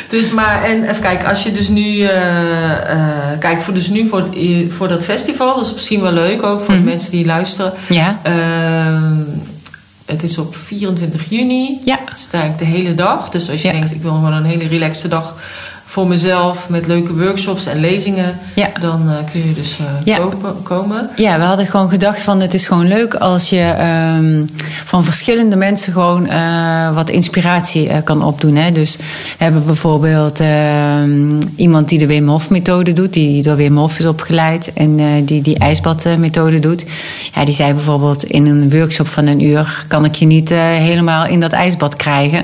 Dus 0.08 0.29
maar, 0.29 0.63
en 0.63 0.84
even 0.84 1.01
kijken, 1.01 1.27
als 1.29 1.43
je 1.43 1.51
dus 1.51 1.67
nu 1.67 1.99
eh, 2.01 2.91
eh, 2.91 3.39
kijkt 3.39 3.63
voor, 3.63 3.73
dus 3.73 3.88
nu 3.88 4.08
voor, 4.08 4.27
voor 4.67 4.88
dat 4.88 5.03
festival, 5.03 5.56
dat 5.56 5.65
is 5.65 5.73
misschien 5.73 6.01
wel 6.01 6.12
leuk 6.12 6.43
ook 6.43 6.62
voor 6.62 6.73
de 6.73 6.79
mensen 6.79 7.12
die 7.12 7.25
luisteren. 7.25 7.73
Ja. 7.89 8.19
Ehm, 8.23 9.13
het 10.06 10.23
is 10.23 10.38
op 10.38 10.56
24 10.56 11.29
juni. 11.29 11.77
Ja. 11.84 11.99
Het 12.06 12.17
is 12.17 12.27
eigenlijk 12.32 12.58
de 12.71 12.77
hele 12.77 12.95
dag. 12.95 13.29
Dus 13.29 13.49
als 13.49 13.62
je 13.62 13.67
Ja. 13.67 13.73
denkt, 13.73 13.91
ik 13.91 14.01
wil 14.01 14.12
gewoon 14.13 14.34
een 14.34 14.45
hele 14.45 14.67
relaxte 14.67 15.08
dag 15.08 15.36
voor 15.93 16.08
mezelf 16.08 16.69
met 16.69 16.88
leuke 16.88 17.13
workshops 17.15 17.65
en 17.65 17.79
lezingen, 17.79 18.38
Ja. 18.56 18.69
dan 18.79 19.10
eh, 19.10 19.15
kun 19.32 19.47
je 19.47 19.53
dus 19.53 19.77
Ja. 20.03 20.17
kopen- 20.17 20.63
komen. 20.63 21.10
Ja, 21.15 21.38
we 21.38 21.43
hadden 21.43 21.67
gewoon 21.67 21.89
gedacht 21.89 22.21
van 22.21 22.41
het 22.41 22.53
is 22.53 22.65
gewoon 22.65 22.88
leuk 22.88 23.13
als 23.13 23.49
je 23.49 23.62
ehm, 23.62 24.45
van 24.86 25.03
verschillende 25.03 25.56
mensen 25.56 25.93
gewoon 25.93 26.27
eh, 26.27 26.95
wat 26.95 27.10
inspiratie 27.10 28.01
kan 28.03 28.23
opdoen. 28.23 28.56
Hè? 28.56 28.71
Dus 28.71 28.95
we 29.38 29.43
hebben 29.43 29.65
bijvoorbeeld 29.65 30.39
ehm, 30.39 31.41
iemand 31.56 31.89
die 31.89 31.99
de 31.99 32.08
Wim 32.08 32.27
Hof 32.29 32.49
methode 32.49 32.93
doet, 32.93 33.13
die 33.13 33.43
door 33.43 33.56
Wim 33.56 33.77
Hof 33.77 33.99
is 33.99 34.06
opgeleid 34.06 34.71
en 34.73 35.25
die 35.25 35.41
die 35.41 35.58
ijsbadmethode 35.58 36.60
doet. 36.60 36.86
Ja, 37.36 37.45
die 37.45 37.53
zei 37.53 37.73
bijvoorbeeld 37.73 38.23
in 38.23 38.45
een 38.45 38.69
workshop 38.69 39.08
van 39.08 39.27
een 39.27 39.43
uur 39.43 39.86
kan 39.88 40.06
ik 40.06 40.15
je 40.15 40.25
niet 40.25 40.49
helemaal 40.49 41.25
in 41.25 41.39
dat 41.39 41.51
ijsbad 41.51 41.95
krijgen. 41.95 42.43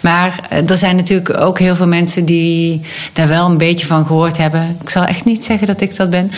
Maar 0.00 0.48
er 0.66 0.76
zijn 0.76 0.96
natuurlijk 0.96 1.40
ook 1.40 1.58
heel 1.58 1.76
veel 1.76 1.86
mensen 1.86 2.24
die 2.24 2.80
daar 3.12 3.28
wel 3.28 3.46
een 3.46 3.58
beetje 3.58 3.86
van 3.86 4.06
gehoord 4.06 4.38
hebben. 4.38 4.76
Ik 4.82 4.90
zal 4.90 5.04
echt 5.04 5.24
niet 5.24 5.44
zeggen 5.44 5.66
dat 5.66 5.80
ik 5.80 5.96
dat 5.96 6.10
ben. 6.10 6.30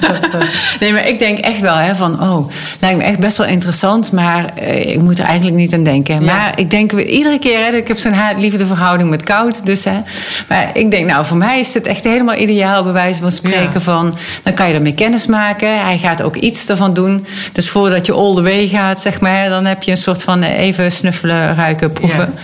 nee, 0.80 0.92
maar 0.92 1.08
ik 1.08 1.18
denk 1.18 1.38
echt 1.38 1.60
wel 1.60 1.74
hè, 1.74 1.96
van, 1.96 2.22
oh, 2.22 2.50
lijkt 2.80 2.98
me 2.98 3.04
echt 3.04 3.18
best 3.18 3.36
wel 3.36 3.46
interessant, 3.46 4.12
maar 4.12 4.44
eh, 4.54 4.86
ik 4.92 5.00
moet 5.00 5.18
er 5.18 5.24
eigenlijk 5.24 5.56
niet 5.56 5.74
aan 5.74 5.82
denken. 5.84 6.24
Ja. 6.24 6.34
Maar 6.34 6.52
ik 6.58 6.70
denk 6.70 6.92
weer 6.92 7.06
iedere 7.06 7.38
keer, 7.38 7.64
hè, 7.64 7.76
ik 7.76 7.88
heb 7.88 7.98
zo'n 7.98 8.12
haat-liefde 8.12 8.66
verhouding 8.66 9.10
met 9.10 9.22
koud, 9.22 9.66
dus 9.66 9.84
hè. 9.84 10.00
Maar 10.48 10.70
ik 10.72 10.90
denk, 10.90 11.06
nou, 11.06 11.24
voor 11.24 11.36
mij 11.36 11.60
is 11.60 11.74
het 11.74 11.86
echt 11.86 12.04
helemaal 12.04 12.36
ideaal, 12.36 12.82
bij 12.82 12.92
wijze 12.92 13.20
van 13.20 13.30
spreken, 13.30 13.70
Ja. 13.72 13.80
van, 13.80 14.14
dan 14.42 14.54
kan 14.54 14.68
je 14.68 14.74
ermee 14.74 14.94
kennis 14.94 15.26
maken. 15.26 15.84
Hij 15.84 15.98
gaat 15.98 16.22
ook 16.22 16.36
iets 16.36 16.68
ervan 16.68 16.94
doen. 16.94 17.26
Dus 17.52 17.68
voordat 17.70 18.06
je 18.06 18.12
all 18.12 18.34
the 18.34 18.42
way 18.42 18.68
gaat, 18.68 19.00
zeg 19.00 19.20
maar, 19.20 19.48
dan 19.48 19.64
heb 19.64 19.82
je 19.82 19.90
een 19.90 19.96
soort 19.96 20.22
van 20.22 20.42
eh, 20.42 20.58
even 20.58 20.92
snuffelen, 20.92 21.54
ruiken, 21.54 21.92
proeven. 21.92 22.32
Ja. 22.34 22.40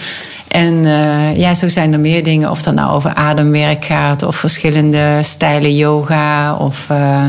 En 0.48 0.84
eh, 0.84 1.36
ja, 1.36 1.54
zo 1.54 1.68
zijn 1.68 1.92
er 1.92 2.00
meer 2.00 2.24
dingen. 2.24 2.50
Of 2.50 2.62
dat 2.62 2.74
nou 2.74 2.92
over 2.92 3.14
ademwerk 3.14 3.84
gaat, 3.84 4.22
of 4.22 4.36
verschillende 4.36 5.18
stijlen 5.22 5.76
yoga. 5.76 6.54
Of 6.56 6.86
eh, 6.90 7.24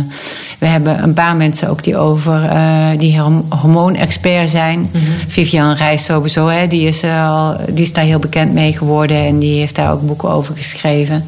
we 0.60 0.66
hebben 0.66 1.04
een 1.04 1.14
paar 1.14 1.36
mensen 1.36 1.70
ook 1.70 1.84
die 1.84 1.98
over 1.98 2.46
eh, 2.46 2.88
die 2.98 3.20
horm- 3.20 3.46
hormoonexpert 3.50 4.50
zijn. 4.50 4.92
Vivian 5.28 5.74
Reis 5.74 6.04
sowieso, 6.04 6.48
hè, 6.48 6.68
die, 6.68 6.88
is, 6.88 7.04
al, 7.04 7.58
die 7.70 7.84
is 7.84 7.94
daar 7.94 8.04
heel 8.04 8.20
bekend 8.20 8.54
mee 8.54 8.74
geworden 8.78 9.18
en 9.18 9.40
die 9.40 9.60
heeft 9.60 9.76
daar 9.76 9.92
ook 9.92 10.08
boeken 10.08 10.30
over 10.30 10.56
geschreven. 10.56 11.26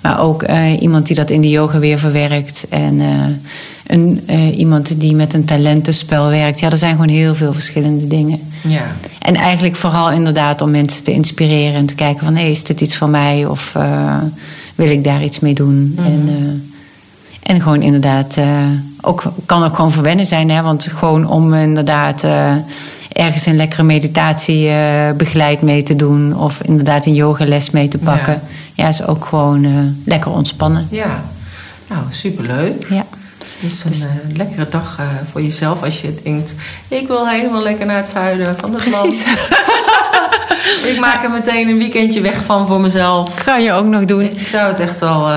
Maar 0.00 0.20
ook 0.20 0.44
iemand 0.80 1.06
die 1.06 1.16
dat 1.16 1.30
in 1.30 1.40
de 1.40 1.48
yoga 1.48 1.78
weer 1.78 1.98
verwerkt. 1.98 2.66
En 2.70 3.00
een, 3.92 4.20
eh, 4.26 4.58
iemand 4.58 5.00
die 5.00 5.14
met 5.14 5.34
een 5.34 5.44
talentenspel 5.44 6.28
werkt. 6.28 6.60
Ja, 6.60 6.70
er 6.70 6.76
zijn 6.76 6.92
gewoon 6.92 7.08
heel 7.08 7.34
veel 7.34 7.52
verschillende 7.52 8.06
dingen. 8.06 8.40
Ja. 8.62 8.82
En 9.18 9.34
eigenlijk 9.34 9.76
vooral 9.76 10.10
inderdaad 10.10 10.60
om 10.60 10.70
mensen 10.70 11.04
te 11.04 11.12
inspireren 11.12 11.74
en 11.74 11.86
te 11.86 11.94
kijken 11.94 12.24
van... 12.24 12.36
hé, 12.36 12.44
is 12.44 12.64
dit 12.64 12.80
iets 12.80 12.96
voor 12.96 13.08
mij 13.08 13.46
of 13.46 13.72
eh, 13.74 14.16
wil 14.74 14.90
ik 14.90 15.04
daar 15.04 15.22
iets 15.22 15.40
mee 15.40 15.54
doen? 15.54 15.94
en, 15.96 16.28
eh, 16.28 17.52
en 17.52 17.60
gewoon 17.60 17.82
inderdaad, 17.82 18.38
ook, 19.00 19.22
kan 19.46 19.64
ook 19.64 19.74
gewoon 19.74 19.90
verwennen 19.90 20.26
zijn. 20.26 20.50
Hè? 20.50 20.62
Want 20.62 20.88
gewoon 20.90 21.28
om 21.28 21.54
inderdaad 21.54 22.24
ergens 23.12 23.46
een 23.46 23.56
lekkere 23.56 23.82
meditatie 23.82 24.70
begeleid 25.16 25.62
mee 25.62 25.82
te 25.82 25.96
doen... 25.96 26.36
of 26.36 26.62
inderdaad 26.62 27.06
een 27.06 27.14
yogales 27.14 27.70
mee 27.70 27.88
te 27.88 27.98
pakken. 27.98 28.40
Ja, 28.74 28.88
is 28.88 29.06
ook 29.06 29.24
gewoon 29.24 29.66
lekker 30.04 30.30
ontspannen. 30.30 30.86
ja. 30.90 31.22
Nou, 31.88 32.04
superleuk. 32.10 32.86
Ja. 32.90 33.04
Dus 33.62 33.84
een 33.84 33.92
eh, 34.08 34.36
lekkere 34.36 34.68
dag 34.68 34.96
eh, 34.98 35.04
voor 35.30 35.42
jezelf 35.42 35.82
als 35.82 36.00
je 36.00 36.14
denkt... 36.22 36.54
ik 36.88 37.06
wil 37.06 37.28
helemaal 37.28 37.62
lekker 37.62 37.86
naar 37.86 37.96
het 37.96 38.08
zuiden 38.08 38.54
van 38.58 38.74
het 38.74 38.82
Precies. 38.82 39.24
Ik 40.92 40.98
maak 41.00 41.24
er 41.24 41.30
meteen 41.30 41.68
een 41.68 41.78
weekendje 41.78 42.20
weg 42.20 42.44
van 42.44 42.66
voor 42.66 42.80
mezelf. 42.80 43.44
Kan 43.44 43.62
je 43.62 43.72
ook 43.72 43.84
nog 43.86 44.04
doen. 44.04 44.22
Ik 44.22 44.48
zou 44.48 44.68
het 44.68 44.80
echt 44.80 45.00
wel... 45.00 45.28
eh, 45.28 45.36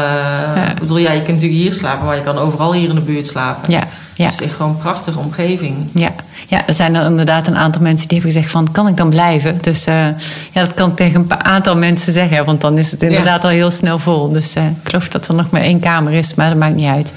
Ja. 0.56 0.70
Ik 0.72 0.80
bedoel, 0.80 0.98
ja, 0.98 1.12
je 1.12 1.22
kunt 1.22 1.34
natuurlijk 1.36 1.62
hier 1.62 1.74
slapen... 1.74 2.06
maar 2.06 2.16
je 2.16 2.22
kan 2.22 2.38
overal 2.38 2.74
hier 2.74 2.90
in 2.90 2.96
de 2.96 3.02
buurt 3.02 3.28
slapen. 3.28 3.72
Ja, 3.72 3.84
ja. 4.14 4.26
Dus 4.28 4.42
echt 4.42 4.56
gewoon 4.56 4.72
een 4.72 4.78
prachtige 4.78 5.20
omgeving. 5.20 5.90
Ja. 5.94 6.12
Ja, 6.48 6.68
er 6.68 6.74
zijn 6.74 6.96
er 6.96 7.06
inderdaad 7.06 7.48
een 7.48 7.58
aantal 7.58 7.82
mensen 7.82 8.08
die 8.08 8.18
hebben 8.18 8.36
gezegd 8.36 8.52
van... 8.52 8.72
kan 8.72 8.88
ik 8.88 8.98
dan 8.98 9.10
blijven? 9.10 9.58
Dus 9.62 9.86
eh, 9.86 10.08
ja, 10.52 10.62
dat 10.62 10.74
kan 10.74 10.90
ik 10.90 10.96
tegen 10.96 11.16
een 11.20 11.28
paar 11.28 11.42
aantal 11.42 11.78
mensen 11.78 12.14
zeggen... 12.14 12.46
want 12.46 12.62
dan 12.62 12.78
is 12.78 12.92
het 12.92 13.04
inderdaad 13.04 13.44
al 13.44 13.50
heel 13.50 13.72
snel 13.72 14.00
vol. 14.00 14.32
Dus 14.32 14.56
eh, 14.56 14.64
ik 14.64 14.90
geloof 14.90 15.10
dat 15.10 15.28
er 15.28 15.36
nog 15.36 15.50
maar 15.50 15.62
één 15.62 15.80
kamer 15.80 16.14
is, 16.14 16.34
maar 16.34 16.50
dat 16.50 16.58
maakt 16.58 16.76
niet 16.76 16.90
uit. 16.90 17.14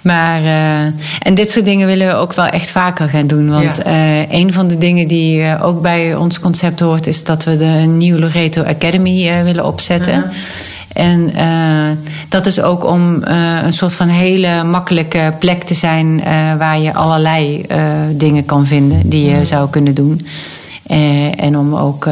Maar, 0.00 0.42
eh, 0.42 0.80
en 1.18 1.34
dit 1.34 1.50
soort 1.50 1.64
dingen 1.64 1.86
willen 1.86 2.06
we 2.06 2.14
ook 2.14 2.32
wel 2.32 2.46
echt 2.46 2.70
vaker 2.70 3.08
gaan 3.08 3.26
doen. 3.26 3.50
Want 3.50 3.80
Ja. 3.84 4.24
een 4.30 4.52
van 4.52 4.68
de 4.68 4.78
dingen 4.78 5.06
die 5.06 5.60
ook 5.62 5.82
bij 5.82 6.14
ons 6.14 6.40
concept 6.40 6.80
hoort... 6.80 7.06
is 7.06 7.24
dat 7.24 7.44
we 7.44 7.56
de 7.56 7.84
Nieuw 7.86 8.18
Loreto 8.18 8.62
Academy 8.62 9.44
willen 9.44 9.66
opzetten... 9.66 10.18
Mhm. 10.18 10.28
En 10.92 11.34
eh, 11.34 11.90
dat 12.28 12.46
is 12.46 12.60
ook 12.60 12.84
om 12.84 13.22
eh, 13.22 13.62
een 13.62 13.72
soort 13.72 13.94
van 13.94 14.08
hele 14.08 14.64
makkelijke 14.64 15.32
plek 15.38 15.62
te 15.62 15.74
zijn 15.74 16.24
eh, 16.24 16.56
waar 16.58 16.78
je 16.78 16.94
allerlei 16.94 17.66
dingen 18.10 18.44
kan 18.44 18.66
vinden 18.66 19.08
die 19.08 19.30
je 19.30 19.44
zou 19.44 19.70
kunnen 19.70 19.94
doen. 19.94 20.26
En 21.36 21.58
om 21.58 21.74
ook 21.74 22.08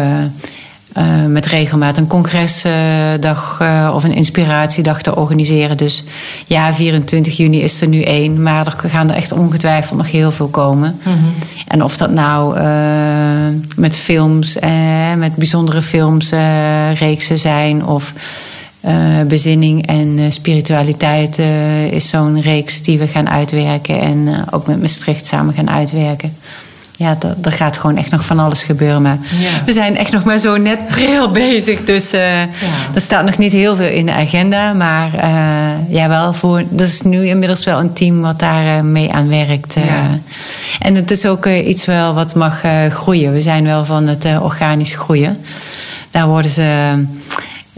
met 1.28 1.46
regelmaat 1.46 1.96
een 1.96 2.06
congresdag 2.06 3.62
of 3.94 4.04
een 4.04 4.12
inspiratiedag 4.12 5.02
te 5.02 5.16
organiseren. 5.16 5.76
Dus 5.76 6.04
ja, 6.46 6.74
24 6.74 7.36
juni 7.36 7.60
is 7.62 7.80
er 7.80 7.88
nu 7.88 8.02
één, 8.02 8.42
maar 8.42 8.66
er 8.66 8.90
gaan 8.90 9.10
er 9.10 9.16
echt 9.16 9.32
ongetwijfeld 9.32 9.98
nog 9.98 10.10
heel 10.10 10.30
veel 10.30 10.48
komen. 10.48 11.00
En 11.66 11.84
of 11.84 11.96
dat 11.96 12.10
nou 12.10 12.58
met 13.76 13.98
films, 13.98 14.58
eh, 14.58 15.14
met 15.16 15.34
bijzondere 15.34 15.82
films, 15.82 16.30
eh, 16.30 16.94
reeksen 16.94 17.38
zijn 17.38 17.84
of 17.86 18.12
eh, 18.80 18.94
bezinning 19.28 19.86
en 19.86 20.14
eh, 20.18 20.24
spiritualiteit 20.28 21.38
eh, 21.38 21.92
is 21.92 22.08
zo'n 22.08 22.40
reeks 22.40 22.82
die 22.82 22.98
we 22.98 23.06
gaan 23.06 23.28
uitwerken 23.30 24.00
en 24.00 24.44
ook 24.50 24.66
met 24.66 24.80
Maastricht 24.80 25.26
samen 25.26 25.54
gaan 25.54 25.70
uitwerken. 25.70 26.36
Ja, 26.96 27.16
dat- 27.18 27.36
er 27.42 27.52
gaat 27.52 27.76
gewoon 27.76 27.96
echt 27.96 28.10
nog 28.10 28.24
van 28.24 28.38
alles 28.38 28.62
gebeuren. 28.62 29.02
Maar 29.02 29.18
Ja. 29.38 29.64
we 29.66 29.72
zijn 29.72 29.96
echt 29.96 30.12
nog 30.12 30.24
maar 30.24 30.38
zo 30.38 30.56
net 30.56 30.86
pril 30.96 31.30
bezig. 31.30 31.84
Dus 31.84 32.12
eh, 32.12 32.40
er 32.40 32.48
staat 33.00 33.24
nog 33.24 33.38
niet 33.38 33.52
heel 33.52 33.76
veel 33.76 33.88
in 33.88 34.06
de 34.06 34.12
agenda. 34.12 34.72
Maar 34.72 35.10
ja, 35.88 36.08
wel 36.08 36.32
voor. 36.32 36.58
Er 36.58 36.80
is 36.84 37.00
nu 37.02 37.26
inmiddels 37.26 37.64
wel 37.64 37.80
een 37.80 37.92
team 37.92 38.20
wat 38.20 38.38
daar 38.38 38.84
mee 38.84 39.12
aan 39.12 39.28
werkt. 39.28 39.74
Ja. 39.74 40.18
En 40.78 40.94
het 40.94 41.10
is 41.10 41.26
ook 41.26 41.46
iets 41.46 41.84
wel 41.84 42.14
wat 42.14 42.34
mag 42.34 42.62
groeien. 42.88 43.32
We 43.32 43.40
zijn 43.40 43.64
wel 43.64 43.84
van 43.84 44.06
het 44.06 44.24
organisch 44.42 44.94
groeien. 44.94 45.38
Daar 46.10 46.26
worden 46.28 46.50
ze. 46.50 46.94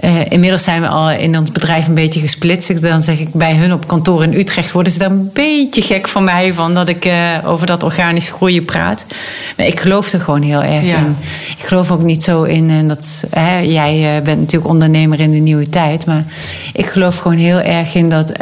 Eh, 0.03 0.31
inmiddels 0.31 0.63
zijn 0.63 0.81
we 0.81 0.89
al 0.89 1.11
in 1.11 1.39
ons 1.39 1.53
bedrijf 1.53 1.87
een 1.87 1.95
beetje 1.95 2.21
gesplitst. 2.21 2.81
Dan 2.83 3.01
zeg 3.01 3.19
ik 3.19 3.33
bij 3.35 3.55
hun 3.55 3.73
op 3.73 3.87
kantoor 3.87 4.23
in 4.23 4.35
Utrecht 4.35 4.73
worden 4.73 4.93
ze 4.93 4.99
daar 4.99 5.11
een 5.11 5.31
beetje 5.33 5.83
gek 5.83 6.09
van 6.09 6.25
mij 6.25 6.55
van 6.55 6.75
dat 6.75 6.89
ik 6.89 7.05
eh, 7.05 7.37
over 7.45 7.67
dat 7.67 7.83
organisch 7.83 8.29
groeien 8.29 8.65
praat. 8.65 9.07
Maar 9.57 9.67
ik 9.67 9.81
geloof 9.81 10.13
er 10.13 10.21
gewoon 10.21 10.43
heel 10.43 10.63
erg 10.63 10.87
Ja. 10.87 10.97
in. 10.97 11.17
Ik 11.59 11.65
geloof 11.65 11.91
ook 11.91 12.03
niet 12.03 12.25
zo 12.25 12.43
in 12.43 12.71
en 12.71 12.89
dat 12.89 13.25
hè, 13.31 13.59
jij 13.59 14.17
eh, 14.17 14.23
bent 14.23 14.41
natuurlijk 14.41 14.71
ondernemer 14.71 15.21
in 15.21 15.31
de 15.31 15.39
nieuwe 15.39 15.69
tijd, 15.69 16.07
maar 16.07 16.25
ik 16.73 16.87
geloof 16.87 17.17
gewoon 17.17 17.39
heel 17.39 17.61
erg 17.61 17.95
in 17.95 18.09
dat. 18.09 18.33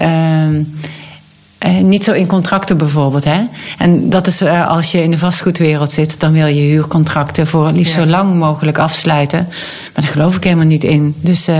Eh, 1.60 1.76
niet 1.78 2.04
zo 2.04 2.12
in 2.12 2.26
contracten 2.26 2.76
bijvoorbeeld. 2.78 3.24
Hè? 3.24 3.40
En 3.78 4.10
dat 4.10 4.26
is 4.26 4.40
eh, 4.40 4.68
als 4.68 4.92
je 4.92 5.02
in 5.02 5.10
de 5.10 5.18
vastgoedwereld 5.18 5.92
zit, 5.92 6.20
dan 6.20 6.32
wil 6.32 6.46
je 6.46 6.60
huurcontracten 6.60 7.46
voor 7.46 7.66
het 7.66 7.76
liefst 7.76 7.94
Ja. 7.94 8.00
zo 8.02 8.06
lang 8.06 8.34
mogelijk 8.34 8.78
afsluiten. 8.78 9.46
Maar 9.94 10.02
daar 10.04 10.12
geloof 10.12 10.36
ik 10.36 10.44
helemaal 10.44 10.64
niet 10.66 10.84
in. 10.84 11.14
Dus 11.20 11.48
eh, 11.48 11.56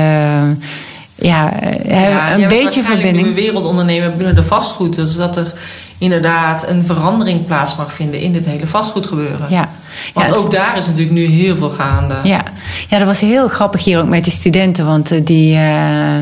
ja, 1.15 1.53
Ja, 1.89 2.35
een 2.35 2.49
beetje 2.49 2.83
verbinding. 2.83 3.23
nu 3.23 3.29
een 3.29 3.35
wereldondernemer 3.35 4.17
binnen 4.17 4.35
de 4.35 4.43
vastgoed. 4.43 4.95
Dus 4.95 5.15
dat 5.17 5.37
er 5.37 5.53
inderdaad 6.01 6.69
een 6.69 6.85
verandering 6.85 7.47
plaats 7.47 7.77
mag 7.77 7.93
vinden 7.93 8.21
in 8.21 8.33
dit 8.33 8.47
hele 8.47 8.67
vastgoedgebeuren. 8.67 9.47
Ja. 9.51 9.69
Want 10.15 10.31
Ja, 10.31 10.37
ook 10.37 10.51
daar 10.51 10.77
is 10.77 10.87
natuurlijk 10.87 11.13
nu 11.13 11.25
heel 11.25 11.57
veel 11.57 11.71
gaande. 11.71 12.15
Ja. 12.23 12.43
ja, 12.89 12.99
dat 12.99 13.07
was 13.07 13.21
heel 13.21 13.49
grappig 13.49 13.85
hier 13.85 14.01
ook 14.01 14.09
met 14.09 14.25
die 14.25 14.33
studenten. 14.33 14.87
Want 14.87 15.11
eh, 15.11 15.21
die, 15.25 15.55
eh, 15.55 16.19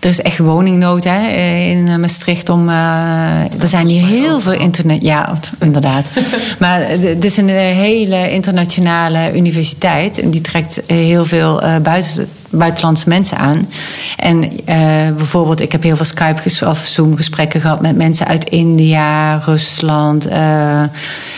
er 0.00 0.08
is 0.08 0.20
echt 0.20 0.38
woningnood 0.38 1.04
hè, 1.04 1.26
eh, 1.28 1.70
in 1.70 2.00
Maastricht. 2.00 2.48
Om, 2.48 2.68
er 2.68 3.68
zijn 3.68 3.86
hier 3.86 4.06
heel 4.06 4.40
veel 4.40 4.52
internet... 4.52 5.02
Ja, 5.02 5.38
inderdaad. 5.58 6.10
maar 6.58 6.88
het 6.88 7.24
is 7.24 7.36
een 7.36 7.48
hele 7.48 8.30
internationale 8.30 9.36
universiteit. 9.36 10.20
En 10.20 10.30
die 10.30 10.40
trekt 10.40 10.82
heel 10.86 11.24
veel 11.24 11.62
buiten, 11.82 12.28
buitenlandse 12.50 13.08
mensen 13.08 13.36
aan. 13.38 13.68
En 14.16 14.66
eh, 14.66 14.76
bijvoorbeeld, 15.16 15.60
ik 15.60 15.72
heb 15.72 15.82
heel 15.82 15.96
veel 15.96 16.04
Skype 16.04 16.66
of 16.66 16.78
Zoom 16.78 17.16
gesprekken 17.16 17.60
gehad 17.60 17.80
met 17.80 17.96
mensen 17.96 18.26
uit 18.26 18.44
India, 18.44 19.36
Rusland, 19.36 20.26
eh, 20.26 20.82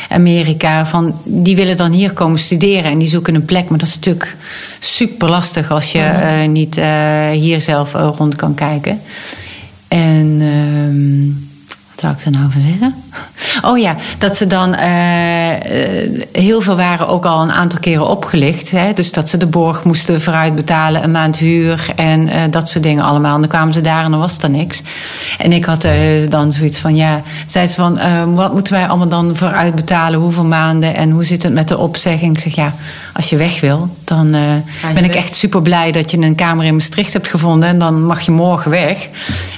Amerika. 0.08 0.86
Van, 0.86 1.14
die 1.24 1.56
willen 1.56 1.76
dan 1.76 1.92
hier 1.92 2.12
komen 2.12 2.38
studeren 2.38 2.90
en 2.90 2.98
die 2.98 3.08
zoeken 3.08 3.34
een 3.34 3.44
plek. 3.44 3.68
Maar 3.68 3.78
dat 3.78 3.88
is 3.88 3.94
natuurlijk 3.94 4.36
super 4.78 5.30
lastig 5.30 5.70
als 5.70 5.92
je 5.92 6.00
eh, 6.00 6.48
niet 6.48 6.80
hier 7.32 7.60
zelf 7.60 7.92
rond 7.92 8.36
kan 8.36 8.54
kijken. 8.54 9.00
En 9.88 10.36
ehm, 10.40 11.26
wat 11.90 12.00
zou 12.00 12.12
ik 12.12 12.24
daar 12.24 12.32
nou 12.32 12.52
van 12.52 12.60
zeggen? 12.60 12.94
Oh 13.62 13.78
ja, 13.78 13.96
dat 14.18 14.36
ze 14.36 14.46
dan 14.46 14.74
eh, 14.74 15.50
eh, 15.52 16.22
heel 16.32 16.60
veel 16.60 16.76
waren 16.76 17.08
ook 17.08 17.24
al 17.24 17.42
een 17.42 17.52
aantal 17.52 17.78
keren 17.78 18.08
opgelicht. 18.08 18.70
Hè? 18.70 18.92
Dus 18.92 19.12
dat 19.12 19.28
ze 19.28 19.36
de 19.36 19.46
borg 19.46 19.84
moesten 19.84 20.20
vooruit 20.20 20.54
betalen, 20.54 21.04
een 21.04 21.10
maand 21.10 21.38
huur 21.38 21.86
en 21.96 22.28
eh, 22.28 22.40
dat 22.50 22.68
soort 22.68 22.84
dingen 22.84 23.04
allemaal. 23.04 23.34
En 23.34 23.40
dan 23.40 23.48
kwamen 23.48 23.74
ze 23.74 23.80
daar 23.80 24.04
en 24.04 24.10
dan 24.10 24.20
was 24.20 24.38
er 24.38 24.50
niks. 24.50 24.82
En 25.38 25.52
ik 25.52 25.64
had 25.64 25.86
dan 26.28 26.52
zoiets 26.52 26.78
van, 26.78 26.96
ja, 26.96 27.22
zei 27.46 27.66
ze 27.66 27.74
van, 27.74 27.98
wat 28.34 28.54
moeten 28.54 28.72
wij 28.72 28.86
allemaal 28.86 29.08
dan 29.08 29.36
vooruit 29.36 29.74
betalen? 29.74 30.20
Hoeveel 30.20 30.44
maanden 30.44 30.94
en 30.94 31.10
hoe 31.10 31.24
zit 31.24 31.42
het 31.42 31.52
met 31.52 31.68
de 31.68 31.78
opzegging? 31.78 32.36
Ik 32.36 32.42
zeg, 32.42 32.54
ja, 32.54 32.74
als 33.12 33.30
je 33.30 33.36
weg 33.36 33.60
wil, 33.60 33.96
dan 34.04 34.30
ben 34.94 35.04
ik 35.04 35.14
echt 35.14 35.34
super 35.34 35.62
blij 35.62 35.92
dat 35.92 36.10
je 36.10 36.18
een 36.18 36.34
kamer 36.34 36.64
in 36.64 36.74
Maastricht 36.74 37.12
hebt 37.12 37.28
gevonden. 37.28 37.68
En 37.68 37.78
dan 37.78 38.06
mag 38.06 38.20
je 38.20 38.30
morgen 38.30 38.70
weg. 38.70 39.08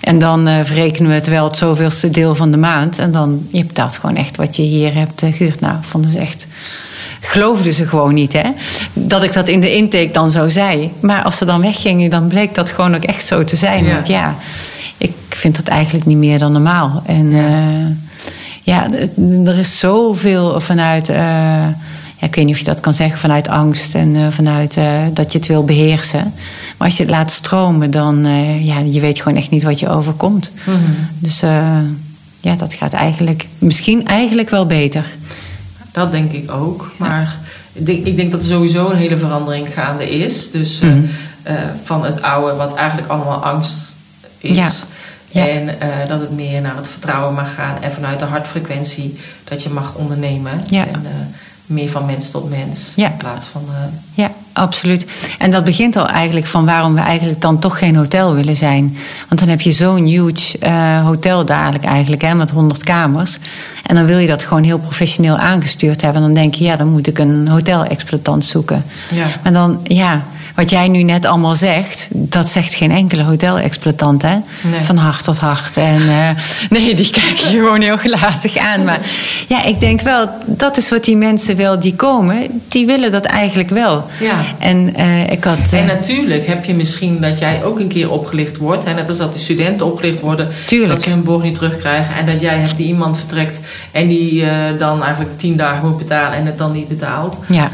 En 0.01 0.19
dan 0.19 0.49
verrekenen 0.65 1.09
we 1.09 1.15
het 1.17 1.27
wel 1.27 1.45
het 1.45 1.57
zoveelste 1.57 2.11
deel 2.11 2.35
van 2.35 2.51
de 2.51 2.57
maand. 2.57 2.99
En 2.99 3.13
dan, 3.13 3.44
je 3.51 3.65
betaalt 3.65 3.97
gewoon 3.97 4.17
echt 4.17 4.37
wat 4.37 4.57
je 4.57 4.63
hier 4.63 4.95
hebt 4.95 5.23
uh, 5.23 5.33
gehuurd. 5.33 5.61
Nou, 5.61 5.77
vonden 5.81 6.11
ze 6.11 6.19
echt... 6.19 6.47
Geloofden 7.21 7.73
ze 7.73 7.87
gewoon 7.87 8.15
niet, 8.15 8.33
hè? 8.33 8.51
Dat 8.93 9.23
ik 9.23 9.33
dat 9.33 9.49
in 9.49 9.61
de 9.61 9.75
intake 9.75 10.11
dan 10.13 10.31
zo 10.31 10.49
zei. 10.49 10.93
Maar 11.01 11.23
als 11.23 11.37
ze 11.37 11.45
dan 11.45 11.61
weggingen, 11.61 12.11
dan 12.11 12.29
bleek 12.29 12.55
dat 12.55 12.71
gewoon 12.71 12.95
ook 12.95 13.05
echt 13.05 13.27
zo 13.27 13.45
te 13.45 13.57
zijn. 13.57 13.87
Want 13.87 14.07
ja, 14.07 14.35
ik 14.99 15.13
vind 15.29 15.57
dat 15.57 15.69
eigenlijk 15.69 16.07
niet 16.07 16.17
meer 16.17 16.39
dan 16.39 16.53
normaal. 16.53 17.03
En 17.07 17.31
ja, 17.31 17.49
uh, 17.49 17.87
ja 18.63 18.89
er 19.45 19.59
is 19.59 19.79
zoveel 19.79 20.61
vanuit... 20.61 21.09
Uh, 21.09 21.17
ja, 22.17 22.27
ik 22.27 22.35
weet 22.35 22.45
niet 22.45 22.55
of 22.55 22.61
je 22.61 22.67
dat 22.67 22.81
kan 22.81 22.93
zeggen 22.93 23.19
vanuit 23.19 23.49
angst 23.49 23.95
en 23.95 24.15
uh, 24.15 24.27
vanuit 24.31 24.79
dat 25.13 25.33
je 25.33 25.39
het 25.39 25.49
wil 25.49 25.65
beheersen. 25.65 26.33
Maar 26.77 26.89
als 26.89 26.97
je 26.97 27.03
het 27.03 27.13
laat 27.13 27.31
stromen, 27.31 27.91
dan 27.91 28.27
ja, 28.63 28.79
je 28.79 29.01
weet 29.01 29.21
gewoon 29.21 29.39
echt 29.39 29.51
niet 29.51 29.63
wat 29.63 29.79
je 29.79 29.89
overkomt. 29.89 30.51
Mm 30.65 30.75
-hmm. 30.75 31.09
Dus 31.19 31.43
ja, 32.45 32.55
dat 32.57 32.75
gaat 32.75 32.93
eigenlijk 32.93 33.47
misschien 33.59 34.07
eigenlijk 34.07 34.51
wel 34.51 34.67
beter. 34.67 35.05
Dat 35.93 36.13
denk 36.13 36.33
ik 36.33 36.51
ook. 36.51 36.93
Maar 36.97 37.37
ik, 37.73 37.87
denk, 37.87 38.07
ik 38.07 38.17
denk 38.17 38.31
dat 38.31 38.43
er 38.43 38.49
sowieso 38.49 38.91
een 38.91 38.97
hele 38.97 39.17
verandering 39.17 39.75
gaande 39.75 40.11
is. 40.11 40.51
Dus 40.51 40.81
uh, 40.81 40.93
mm. 40.93 41.09
uh, 41.47 41.53
van 41.83 42.05
het 42.05 42.23
oude, 42.23 42.57
wat 42.57 42.75
eigenlijk 42.75 43.09
allemaal 43.09 43.45
angst 43.45 43.97
is. 44.39 44.57
Ja. 44.57 44.71
Ja. 45.29 45.49
En 45.49 45.69
uh, 45.69 46.09
dat 46.09 46.21
het 46.21 46.31
meer 46.31 46.61
naar 46.61 46.77
het 46.77 46.89
vertrouwen 46.89 47.35
mag 47.35 47.55
gaan. 47.55 47.83
En 47.83 47.93
vanuit 47.93 48.19
de 48.19 48.25
hartfrequentie 48.25 49.19
dat 49.45 49.63
je 49.63 49.69
mag 49.69 49.95
ondernemen. 49.95 50.61
Ja. 50.67 50.87
En 50.87 51.07
meer 51.67 51.89
van 51.89 52.07
mens 52.07 52.31
tot 52.31 52.51
mens. 52.51 52.93
Ja. 52.97 53.11
In 53.11 53.17
plaats 53.17 53.47
van. 53.47 53.63
ja, 54.15 54.31
absoluut. 54.53 55.07
En 55.39 55.51
dat 55.51 55.65
begint 55.65 55.97
al 55.97 56.09
eigenlijk 56.09 56.47
van 56.47 56.65
waarom 56.65 56.95
we 56.95 57.01
eigenlijk 57.01 57.41
dan 57.41 57.59
toch 57.59 57.79
geen 57.79 57.97
hotel 57.97 58.35
willen 58.35 58.57
zijn. 58.57 58.97
Want 59.29 59.41
dan 59.41 59.49
heb 59.49 59.61
je 59.61 59.71
zo'n 59.71 60.07
huge 60.07 60.59
uh, 60.63 61.05
hotel 61.05 61.45
dadelijk 61.45 61.85
eigenlijk, 61.85 62.23
hè, 62.23 62.35
met 62.35 62.51
100 62.51 62.85
kamers. 62.85 63.39
En 63.87 63.95
dan 63.95 64.07
wil 64.07 64.19
je 64.19 64.27
dat 64.27 64.45
gewoon 64.45 64.63
heel 64.63 64.79
professioneel 64.79 65.37
aangestuurd 65.37 66.03
hebben. 66.03 66.23
En 66.23 66.27
dan 66.27 66.43
denk 66.43 66.55
je, 66.55 66.65
ja, 66.65 66.77
dan 66.77 66.89
moet 66.89 67.07
ik 67.07 67.19
een 67.19 67.49
hotelexploitant 67.49 68.45
zoeken. 68.45 68.85
Ja. 69.11 69.27
Maar 69.43 69.53
dan, 69.53 69.81
ja, 69.83 70.25
wat 70.55 70.71
jij 70.71 70.89
nu 70.89 71.03
net 71.03 71.25
allemaal 71.25 71.55
zegt, 71.55 72.07
dat 72.11 72.49
zegt 72.49 72.75
geen 72.75 72.91
enkele 72.91 73.23
hotelexploitant, 73.23 74.23
hè? 74.23 74.37
Van 74.85 74.97
hart 74.97 75.25
tot 75.25 75.39
hart. 75.39 75.77
En 75.77 76.03
uh, 76.03 76.31
nee, 76.71 76.95
die 76.95 77.11
kijken 77.11 77.53
je 77.53 77.59
gewoon 77.59 77.81
heel 77.81 77.97
glazig 77.97 78.57
aan. 78.57 78.85
Maar 78.85 79.01
ja, 79.49 79.65
ik 79.65 79.81
denk 79.81 80.01
wel, 80.01 80.29
dat 80.47 80.77
is 80.77 80.91
wat 80.91 81.05
die 81.05 81.17
mensen 81.17 81.57
wel 81.57 81.81
die 81.81 81.95
komen, 81.95 82.63
die 82.69 82.87
willen 82.87 83.11
dat 83.11 83.25
eigenlijk 83.25 83.69
wel. 83.69 84.07
Ja. 84.21 84.35
En, 84.59 84.95
uh, 84.99 85.31
ik 85.31 85.45
had, 85.45 85.73
uh, 85.73 85.81
en 85.81 85.87
natuurlijk 85.87 86.47
heb 86.47 86.65
je 86.65 86.75
misschien 86.75 87.21
dat 87.21 87.39
jij 87.39 87.65
ook 87.65 87.79
een 87.79 87.89
keer 87.89 88.11
opgelicht 88.11 88.57
wordt. 88.57 88.85
Hè? 88.85 88.95
Net 88.95 89.09
als 89.09 89.19
dat 89.19 89.33
de 89.33 89.39
studenten 89.39 89.87
opgelicht 89.87 90.21
worden, 90.21 90.49
tuurlijk. 90.67 90.91
dat 90.91 91.03
ze 91.03 91.11
hun 91.11 91.25
borg 91.25 91.43
niet 91.43 91.55
terugkrijgen. 91.55 92.15
En 92.17 92.27
dat 92.27 92.41
jij 92.41 92.59
hebt 92.59 92.77
die 92.77 92.87
iemand 92.87 93.19
vertrekt 93.19 93.61
en 93.91 94.09
die 94.09 94.45
dan 94.79 95.03
eigenlijk 95.03 95.39
tien 95.39 95.57
dagen 95.57 95.89
moet 95.89 95.99
betalen 95.99 96.39
en 96.39 96.47
het 96.47 96.59
dan 96.59 96.73
niet 96.73 96.89
betaalt. 96.89 97.39
Ja. 97.49 97.71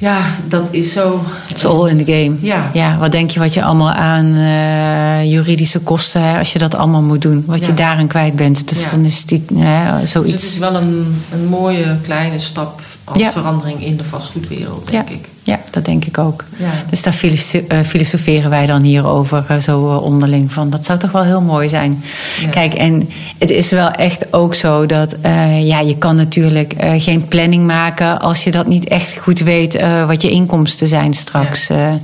Ja, 0.00 0.20
dat 0.48 0.68
is 0.70 0.92
zo. 0.92 1.24
It's 1.48 1.64
all 1.64 1.88
in 1.88 2.04
the 2.04 2.12
game. 2.12 2.36
Ja. 2.40 2.70
ja 2.72 2.98
wat 2.98 3.12
denk 3.12 3.30
je 3.30 3.38
wat 3.40 3.54
je 3.54 3.62
allemaal 3.62 3.90
aan 3.90 4.26
uh, 4.26 5.32
juridische 5.32 5.78
kosten, 5.78 6.22
hè, 6.22 6.38
als 6.38 6.52
je 6.52 6.58
dat 6.58 6.74
allemaal 6.74 7.02
moet 7.02 7.22
doen, 7.22 7.42
wat 7.46 7.60
ja. 7.60 7.66
je 7.66 7.74
daarin 7.74 8.06
kwijt 8.06 8.36
bent. 8.36 8.68
Dus 8.68 8.80
ja. 8.82 8.90
dan 8.90 9.04
is 9.04 9.24
die, 9.24 9.44
hè, 9.54 10.06
zoiets. 10.06 10.32
Dus 10.32 10.42
het 10.42 10.52
is 10.52 10.58
wel 10.58 10.74
een, 10.74 11.22
een 11.32 11.46
mooie 11.46 11.96
kleine 12.02 12.38
stap 12.38 12.82
als 13.04 13.22
verandering 13.32 13.84
in 13.84 13.96
de 13.96 14.04
vastgoedwereld, 14.04 14.90
denk 14.90 15.10
ik. 15.10 15.28
Ja, 15.42 15.59
dat 15.70 15.84
denk 15.84 16.04
ik 16.04 16.18
ook. 16.18 16.44
Dus 16.90 17.02
daar 17.02 17.20
eh, 17.68 17.78
filosoferen 17.80 18.50
wij 18.50 18.66
dan 18.66 18.82
hier 18.82 19.06
over 19.06 19.44
uh, 19.50 19.58
zo 19.58 19.86
onderling 19.96 20.52
van. 20.52 20.70
Dat 20.70 20.84
zou 20.84 20.98
toch 20.98 21.12
wel 21.12 21.22
heel 21.22 21.40
mooi 21.40 21.68
zijn. 21.68 22.04
Kijk, 22.50 22.74
en 22.74 23.08
het 23.38 23.50
is 23.50 23.70
wel 23.70 23.90
echt 23.90 24.32
ook 24.32 24.54
zo 24.54 24.86
dat 24.86 25.16
uh, 25.26 25.66
ja, 25.66 25.80
je 25.80 25.98
kan 25.98 26.16
natuurlijk 26.16 26.74
geen 26.98 27.28
planning 27.28 27.66
maken 27.66 28.20
als 28.20 28.44
je 28.44 28.50
dat 28.50 28.66
niet 28.66 28.88
echt 28.88 29.18
goed 29.18 29.38
weet 29.38 29.80
wat 30.06 30.22
je 30.22 30.30
inkomsten 30.30 30.88
zijn 30.88 31.14
straks. 31.14 31.66
Ja. 31.66 31.98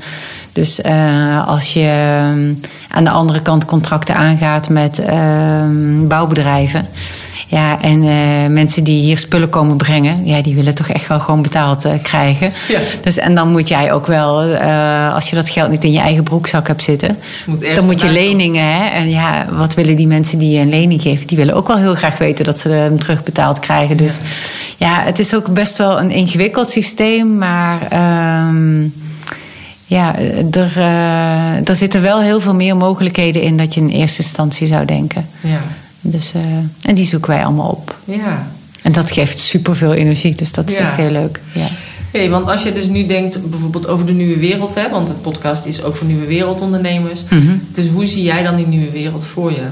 Dus 0.53 0.83
als 1.47 1.73
je 1.73 1.91
aan 2.89 3.05
de 3.05 3.11
andere 3.11 3.43
kant 3.43 3.65
contracten 3.65 4.15
aangaat 4.15 4.69
met 4.69 4.99
ehm, 4.99 6.07
bouwbedrijven 6.07 6.89
ja, 7.49 7.83
en 7.83 8.03
uh, 8.03 8.47
mensen 8.49 8.85
die 8.85 9.01
hier 9.01 9.19
spullen 9.19 9.49
komen 9.49 9.77
brengen, 9.77 10.27
ja, 10.27 10.43
die 10.43 10.55
willen 10.55 10.75
toch 10.75 10.89
echt 10.89 11.07
wel 11.07 11.21
gewoon 11.21 11.43
betaald 11.43 11.87
uh, 11.87 11.93
krijgen. 12.03 12.53
Ja. 12.69 12.79
Dus, 13.01 13.19
en 13.19 13.35
dan 13.35 13.51
moet 13.51 13.69
jij 13.69 13.93
ook 13.93 14.07
wel, 14.07 14.45
uh, 14.45 15.15
als 15.15 15.31
je 15.31 15.37
dat 15.37 15.49
geld 15.49 15.71
niet 15.71 15.85
in 15.85 15.93
je 15.93 15.99
eigen 15.99 16.25
broekzak 16.25 16.67
hebt 16.67 16.83
zitten, 16.83 17.19
moet 17.47 17.75
dan 17.75 17.85
moet 17.85 18.01
je 18.01 18.09
leningen. 18.09 18.65
Hè? 18.65 18.89
En 18.89 19.11
ja, 19.11 19.47
wat 19.51 19.75
willen 19.75 19.97
die 19.97 20.07
mensen 20.07 20.39
die 20.39 20.51
je 20.51 20.61
een 20.61 20.69
lening 20.69 21.03
geven? 21.03 21.27
Die 21.27 21.37
willen 21.37 21.55
ook 21.55 21.67
wel 21.67 21.77
heel 21.77 21.95
graag 21.95 22.19
weten 22.19 22.45
dat 22.45 22.59
ze 22.59 22.69
hem 22.69 22.99
terugbetaald 22.99 23.59
krijgen. 23.59 23.97
Dus 23.97 24.19
ja, 24.77 24.87
ja 24.89 25.03
het 25.05 25.19
is 25.19 25.35
ook 25.35 25.55
best 25.55 25.79
wel 25.79 26.01
een 26.01 26.11
ingewikkeld 26.11 26.71
systeem, 26.71 27.39
maar. 27.39 27.79
Um, 28.49 28.95
ja, 29.89 30.15
er, 30.51 30.79
er 31.65 31.75
zitten 31.75 32.03
wel 32.03 32.21
heel 32.21 32.41
veel 32.41 32.55
meer 32.55 32.77
mogelijkheden 32.77 33.43
in 33.43 33.57
dat 33.57 33.75
je 33.75 33.81
in 33.81 33.89
eerste 33.89 34.23
instantie 34.23 34.67
zou 34.67 34.85
denken. 34.85 35.29
Ja. 35.41 35.59
Dus, 36.11 36.33
uh, 36.37 36.43
en 36.83 36.95
die 36.95 37.05
zoeken 37.05 37.31
wij 37.31 37.45
allemaal 37.45 37.71
op. 37.71 37.97
Ja. 38.05 38.49
En 38.83 38.93
dat 38.93 39.11
geeft 39.11 39.39
superveel 39.39 39.93
energie, 39.93 40.35
dus 40.35 40.53
dat 40.53 40.71
is 40.71 40.77
ja. 40.77 40.83
echt 40.83 40.97
heel 40.97 41.11
leuk. 41.11 41.41
Ja. 41.53 41.67
Hey, 42.11 42.31
want 42.31 42.49
als 42.49 42.63
je 42.63 42.73
dus 42.73 42.89
nu 42.89 43.07
denkt 43.07 43.51
bijvoorbeeld 43.51 43.87
over 43.87 44.07
de 44.07 44.13
nieuwe 44.13 44.39
wereld, 44.39 44.75
hè, 44.75 44.91
want 44.91 45.09
het 45.09 45.23
podcast 45.23 45.65
is 45.65 45.83
ook 45.83 45.97
voor 45.97 46.07
nieuwe 46.07 46.27
wereldondernemers. 46.27 47.25
Mm 47.31 47.47
-hmm. 47.47 47.63
Dus 47.73 47.89
hoe 47.89 48.07
zie 48.07 48.23
jij 48.23 48.43
dan 48.43 48.57
die 48.57 48.67
nieuwe 48.67 48.91
wereld 48.91 49.25
voor 49.25 49.51
je? 49.51 49.67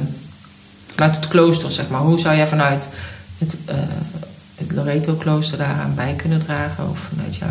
Vanuit 0.86 1.16
het 1.16 1.28
klooster, 1.28 1.70
zeg 1.70 1.88
maar. 1.88 2.00
Hoe 2.00 2.18
zou 2.18 2.36
jij 2.36 2.46
vanuit 2.46 2.88
het, 3.38 3.56
uh, 3.68 3.74
het 4.54 4.72
Loreto-klooster 4.72 5.58
daaraan 5.58 5.92
bij 5.94 6.14
kunnen 6.16 6.44
dragen? 6.44 6.90
Of 6.90 6.98
vanuit 6.98 7.36
jou? 7.36 7.50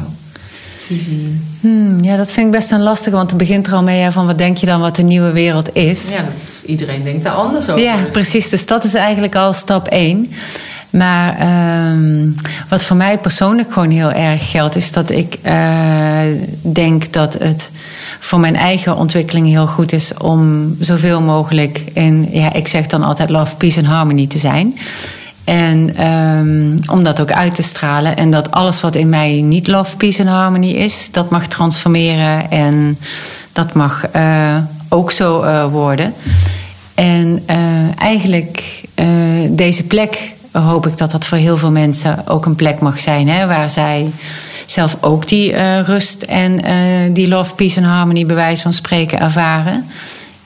Visie? 0.88 1.41
Hmm, 1.59 2.03
ja, 2.03 2.17
dat 2.17 2.31
vind 2.31 2.45
ik 2.45 2.51
best 2.51 2.71
een 2.71 2.81
lastige, 2.81 3.15
want 3.15 3.29
het 3.29 3.39
begint 3.39 3.67
er 3.67 3.73
al 3.73 3.84
mee 3.84 4.11
van 4.11 4.25
wat 4.25 4.38
denk 4.38 4.57
je 4.57 4.65
dan 4.65 4.81
wat 4.81 4.95
de 4.95 5.03
nieuwe 5.03 5.31
wereld 5.31 5.75
is. 5.75 6.09
Ja, 6.09 6.21
dat 6.21 6.34
is, 6.36 6.63
iedereen 6.65 7.03
denkt 7.03 7.23
daar 7.23 7.34
anders 7.34 7.69
over. 7.69 7.84
Ja, 7.84 7.95
precies. 8.11 8.49
Dus 8.49 8.65
dat 8.65 8.84
is 8.84 8.93
eigenlijk 8.93 9.36
al 9.36 9.53
stap 9.53 9.88
één. 9.88 10.31
Maar 10.89 11.38
uh, 11.39 12.31
wat 12.69 12.84
voor 12.84 12.95
mij 12.95 13.17
persoonlijk 13.17 13.73
gewoon 13.73 13.89
heel 13.89 14.11
erg 14.11 14.51
geldt, 14.51 14.75
is 14.75 14.91
dat 14.91 15.09
ik 15.09 15.38
uh, 15.45 16.19
denk 16.61 17.13
dat 17.13 17.34
het 17.34 17.71
voor 18.19 18.39
mijn 18.39 18.55
eigen 18.55 18.97
ontwikkeling 18.97 19.47
heel 19.47 19.67
goed 19.67 19.91
is 19.91 20.13
om 20.17 20.75
zoveel 20.79 21.21
mogelijk 21.21 21.84
in, 21.93 22.29
ja, 22.31 22.53
ik 22.53 22.67
zeg 22.67 22.88
dan 22.88 23.03
altijd 23.03 23.29
love, 23.29 23.55
peace 23.55 23.79
en 23.79 23.86
harmony 23.86 24.27
te 24.27 24.38
zijn. 24.38 24.77
En 25.44 26.06
um, 26.08 26.76
om 26.89 27.04
dat 27.04 27.22
ook 27.22 27.32
uit 27.32 27.56
te 27.56 27.64
stralen. 27.64 28.18
En 28.18 28.30
dat 28.30 28.52
alles 28.52 28.82
wat 28.82 28.96
in 28.96 29.10
mij 29.10 29.41
niet 29.41 29.68
love, 29.68 29.98
peace 29.98 30.22
en 30.22 30.28
harmony 30.28 30.72
is, 30.72 31.12
dat 31.12 31.30
mag 31.30 31.48
transformeren. 31.48 32.52
En 32.52 32.98
dat 33.54 33.74
mag 33.74 34.04
uh, 34.16 34.58
ook 34.89 35.12
zo 35.12 35.44
uh, 35.44 35.66
worden. 35.66 36.14
En 36.94 37.44
uh, 37.50 37.56
eigenlijk 37.98 38.84
deze 39.50 39.84
plek 39.84 40.34
hoop 40.52 40.88
ik 40.88 40.98
dat 40.98 41.12
dat 41.12 41.26
voor 41.26 41.38
heel 41.38 41.58
veel 41.58 41.72
mensen 41.72 42.28
ook 42.28 42.46
een 42.46 42.56
plek 42.56 42.80
mag 42.80 43.00
zijn. 43.00 43.28
Hè, 43.28 43.48
waar 43.48 43.70
zij 43.70 44.12
zelf 44.66 44.98
ook 45.02 45.28
die 45.28 45.82
rust 45.82 46.22
en 46.22 46.62
die 47.14 47.28
love, 47.28 47.56
peace 47.56 47.78
en 47.78 47.84
harmony 47.84 48.26
bij 48.26 48.58
van 48.58 48.74
spreken 48.74 49.20
ervaren. 49.20 49.86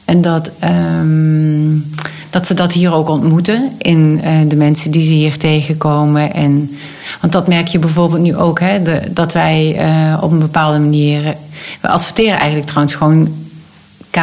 En 0.08 0.22
dat... 0.22 0.52
Um, 1.00 1.86
dat 2.30 2.48
ze 2.48 2.54
dat 2.54 2.74
hier 2.74 2.94
ook 2.94 3.10
ontmoeten 3.10 3.72
in 3.78 4.22
uh, 4.24 4.32
de 4.48 4.56
mensen 4.56 4.92
die 4.92 5.04
ze 5.04 5.12
hier 5.12 5.38
tegenkomen. 5.38 6.34
En, 6.34 6.78
want 7.22 7.34
dat 7.34 7.48
merk 7.48 7.68
je 7.68 7.80
bijvoorbeeld 7.80 8.22
nu 8.22 8.36
ook, 8.36 8.60
hè, 8.60 8.82
dat 9.14 9.34
wij 9.34 9.88
uh, 9.88 10.24
op 10.24 10.32
een 10.32 10.40
bepaalde 10.40 10.80
manier. 10.80 11.36
We 11.82 11.88
adverteren 11.88 12.38
eigenlijk 12.38 12.66
trouwens 12.66 12.96
gewoon 12.96 13.34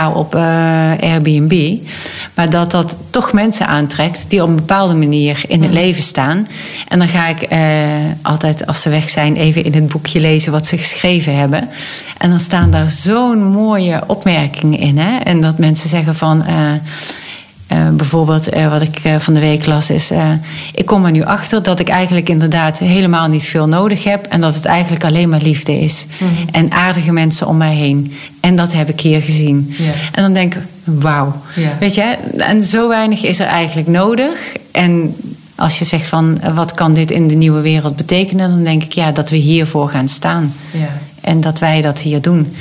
op 0.02 0.34
uh, 0.34 0.40
Airbnb. 1.00 1.76
Maar 2.34 2.50
dat 2.50 2.70
dat 2.70 2.96
toch 3.10 3.32
mensen 3.32 3.66
aantrekt 3.66 4.24
die 4.28 4.42
op 4.42 4.48
een 4.48 4.56
bepaalde 4.56 4.94
manier 4.94 5.44
in 5.48 5.60
het 5.60 5.70
mm. 5.70 5.76
leven 5.76 6.02
staan. 6.02 6.48
En 6.88 6.98
dan 6.98 7.08
ga 7.08 7.26
ik 7.26 7.48
altijd, 8.22 8.66
als 8.66 8.82
ze 8.82 8.90
weg 8.90 9.10
zijn, 9.10 9.36
even 9.36 9.64
in 9.64 9.74
het 9.74 9.88
boekje 9.88 10.20
lezen 10.20 10.52
wat 10.52 10.66
ze 10.66 10.76
geschreven 10.76 11.36
hebben. 11.36 11.68
En 12.18 12.30
dan 12.30 12.40
staan 12.40 12.70
daar 12.70 12.90
zo'n 12.90 13.44
mooie 13.44 14.02
opmerkingen 14.06 14.78
in. 14.78 14.98
Hè? 14.98 15.18
En 15.18 15.40
dat 15.40 15.58
mensen 15.58 15.88
zeggen 15.88 16.14
van 16.14 16.44
Eh, 17.74 17.88
bijvoorbeeld, 17.90 18.48
eh, 18.48 18.70
wat 18.70 18.82
ik 18.82 18.98
eh, 19.02 19.18
van 19.18 19.34
de 19.34 19.40
week 19.40 19.66
las, 19.66 19.90
is: 19.90 20.12
Ik 20.74 20.86
kom 20.86 21.04
er 21.04 21.10
nu 21.10 21.24
achter 21.24 21.62
dat 21.62 21.80
ik 21.80 21.88
eigenlijk 21.88 22.28
inderdaad 22.28 22.78
helemaal 22.78 23.28
niet 23.28 23.44
veel 23.44 23.66
nodig 23.66 24.04
heb. 24.04 24.26
En 24.26 24.40
dat 24.40 24.54
het 24.54 24.64
eigenlijk 24.64 25.04
alleen 25.04 25.28
maar 25.28 25.40
liefde 25.40 25.80
is. 25.80 26.06
En 26.50 26.72
aardige 26.72 27.12
mensen 27.12 27.46
om 27.46 27.56
mij 27.56 27.74
heen. 27.74 28.12
En 28.40 28.56
dat 28.56 28.72
heb 28.72 28.88
ik 28.88 29.00
hier 29.00 29.22
gezien. 29.22 29.74
En 30.12 30.22
dan 30.22 30.32
denk 30.32 30.54
ik: 30.54 30.60
Wauw. 30.84 31.32
Weet 31.80 31.94
je, 31.94 32.16
en 32.36 32.62
zo 32.62 32.88
weinig 32.88 33.22
is 33.22 33.38
er 33.38 33.46
eigenlijk 33.46 33.88
nodig. 33.88 34.38
En 34.70 35.16
als 35.54 35.78
je 35.78 35.84
zegt 35.84 36.06
van 36.06 36.40
wat 36.54 36.72
kan 36.72 36.94
dit 36.94 37.10
in 37.10 37.28
de 37.28 37.34
nieuwe 37.34 37.60
wereld 37.60 37.96
betekenen, 37.96 38.50
dan 38.50 38.64
denk 38.64 38.82
ik 38.82 38.92
ja, 38.92 39.12
dat 39.12 39.30
we 39.30 39.36
hiervoor 39.36 39.88
gaan 39.88 40.08
staan. 40.08 40.52
Ja. 40.70 40.88
En 41.20 41.40
dat 41.40 41.58
wij 41.58 41.82
dat 41.82 42.00
hier 42.00 42.20
doen. 42.20 42.54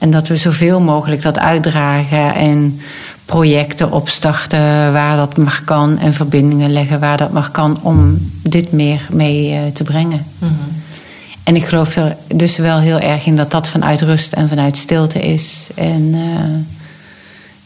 En 0.00 0.10
dat 0.10 0.28
we 0.28 0.36
zoveel 0.36 0.80
mogelijk 0.80 1.22
dat 1.22 1.38
uitdragen 1.38 2.34
en 2.34 2.80
projecten 3.30 3.92
opstarten 3.92 4.92
waar 4.92 5.16
dat 5.16 5.36
mag 5.36 5.64
kan. 5.64 5.98
En 5.98 6.14
verbindingen 6.14 6.72
leggen 6.72 7.00
waar 7.00 7.16
dat 7.16 7.32
mag 7.32 7.50
kan 7.50 7.78
om 7.82 8.30
dit 8.42 8.72
meer 8.72 9.06
mee 9.10 9.52
eh, 9.52 9.66
te 9.72 9.84
brengen. 9.84 10.26
Mhm. 10.38 10.52
En 11.42 11.56
ik 11.56 11.64
geloof 11.64 11.96
er 11.96 12.16
dus 12.34 12.56
wel 12.56 12.78
heel 12.78 12.98
erg 12.98 13.26
in 13.26 13.36
dat 13.36 13.50
dat 13.50 13.68
vanuit 13.68 14.00
rust 14.00 14.32
en 14.32 14.48
vanuit 14.48 14.76
stilte 14.76 15.20
is. 15.20 15.70
En 15.74 16.10
eh, 16.14 16.76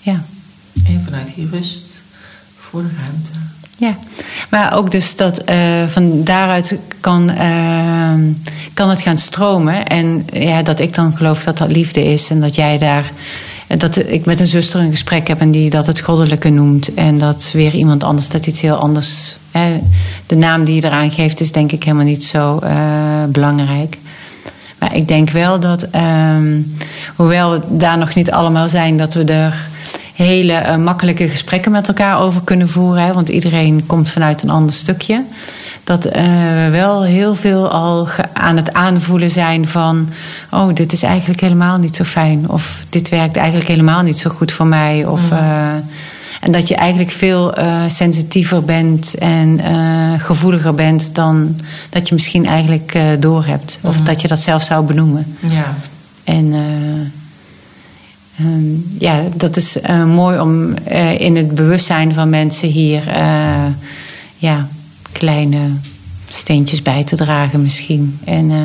ja. 0.01 0.23
En 0.87 1.03
vanuit 1.05 1.35
die 1.35 1.49
rust 1.53 2.03
voor 2.59 2.83
de 2.83 2.89
ruimte. 3.01 3.31
Ja, 3.77 3.97
maar 4.51 4.77
ook 4.77 4.91
dus 4.91 5.17
dat 5.17 5.39
eh, 5.39 5.87
van 5.87 6.25
daaruit 6.25 6.79
kan, 7.01 7.31
eh, 7.31 8.15
kan 8.75 8.89
het 8.89 9.01
gaan 9.01 9.19
stromen. 9.19 9.87
En 9.87 10.27
ja, 10.33 10.63
dat 10.63 10.81
ik 10.81 10.95
dan 10.95 11.17
geloof 11.17 11.45
dat 11.45 11.59
dat 11.59 11.71
liefde 11.71 12.05
is. 12.05 12.31
En 12.31 12.41
dat 12.41 12.55
jij 12.55 12.79
daar. 12.79 13.13
Dat 13.79 13.97
ik 13.97 14.25
met 14.25 14.41
een 14.41 14.47
zuster 14.47 14.81
een 14.81 14.91
gesprek 14.91 15.29
heb 15.29 15.41
en 15.41 15.51
die 15.51 15.71
dat 15.71 15.87
het 15.87 16.01
goddelijke 16.01 16.49
noemt. 16.49 16.95
En 16.95 17.19
dat 17.19 17.51
weer 17.53 17.75
iemand 17.75 18.05
anders 18.05 18.29
dat 18.29 18.47
iets 18.47 18.61
heel 18.61 18.77
anders. 18.77 19.37
Hè, 19.51 19.81
de 20.27 20.37
naam 20.37 20.65
die 20.65 20.75
je 20.75 20.85
eraan 20.85 21.13
geeft 21.13 21.41
is 21.41 21.53
denk 21.53 21.73
ik 21.73 21.85
helemaal 21.85 22.05
niet 22.05 22.25
zo 22.25 22.59
eh, 22.59 22.75
belangrijk. 23.29 23.99
Maar 24.79 24.97
ik 24.97 25.09
denk 25.09 25.31
wel 25.31 25.61
dat, 25.61 25.83
ehm, 25.91 26.61
hoewel 27.17 27.51
we 27.51 27.61
daar 27.69 27.99
nog 27.99 28.15
niet 28.15 28.31
allemaal 28.31 28.69
zijn, 28.69 28.97
dat 28.97 29.15
we 29.15 29.25
er 29.25 29.69
hele 30.15 30.53
eh, 30.53 30.77
makkelijke 30.77 31.29
gesprekken 31.29 31.73
met 31.73 31.89
elkaar 31.89 32.21
over 32.21 32.43
kunnen 32.43 32.69
voeren. 32.69 33.15
Want 33.15 33.29
iedereen 33.29 33.87
komt 33.87 34.09
vanuit 34.09 34.43
een 34.43 34.51
ander 34.51 34.73
stukje. 34.73 35.25
Dat 35.85 36.05
eh, 36.05 36.23
we 36.55 36.69
wel 36.71 37.03
heel 37.03 37.35
veel 37.35 37.69
al 37.69 38.09
aan 38.33 38.57
het 38.57 38.73
aanvoelen 38.73 39.31
zijn 39.31 39.69
van... 39.69 40.09
oh, 40.51 40.75
dit 40.75 40.93
is 40.93 41.03
eigenlijk 41.03 41.41
helemaal 41.41 41.79
niet 41.79 41.97
zo 41.97 42.05
fijn. 42.05 42.49
Of 42.49 42.85
dit 42.89 43.09
werkt 43.09 43.37
eigenlijk 43.37 43.69
helemaal 43.69 44.03
niet 44.03 44.19
zo 44.19 44.31
goed 44.31 44.53
voor 44.53 44.67
mij. 44.67 45.07
Of, 45.07 45.31
eh, 45.31 45.75
en 46.41 46.53
dat 46.53 46.69
je 46.69 46.75
eigenlijk 46.75 47.11
veel 47.11 47.55
eh, 47.55 47.83
sensitiever 47.87 48.65
bent 48.65 49.15
en 49.15 49.61
gevoeliger 50.19 50.75
bent... 50.75 51.15
dan 51.15 51.57
dat 51.91 52.09
je 52.09 52.15
misschien 52.15 52.47
eigenlijk 52.47 52.99
doorhebt. 53.19 53.79
Of 53.81 54.01
dat 54.01 54.21
je 54.21 54.29
dat 54.29 54.41
zelf 54.41 54.63
zou 54.63 54.87
benoemen. 54.87 55.37
Ja. 55.41 55.75
En 56.25 56.53
eh, 56.53 56.61
ehm, 58.47 58.75
ja, 58.99 59.21
dat 59.37 59.57
is 59.57 59.77
mooi 60.07 60.41
om 60.41 60.75
in 61.19 61.37
het 61.37 61.55
bewustzijn 61.55 62.13
van 62.13 62.29
mensen 62.29 62.69
hier 62.69 63.03
ja, 64.37 64.69
kleine 65.19 65.59
steentjes 66.29 66.83
bij 66.83 67.05
te 67.05 67.17
dragen 67.17 67.63
misschien. 67.63 68.19
En, 68.25 68.51
eh, 68.51 68.57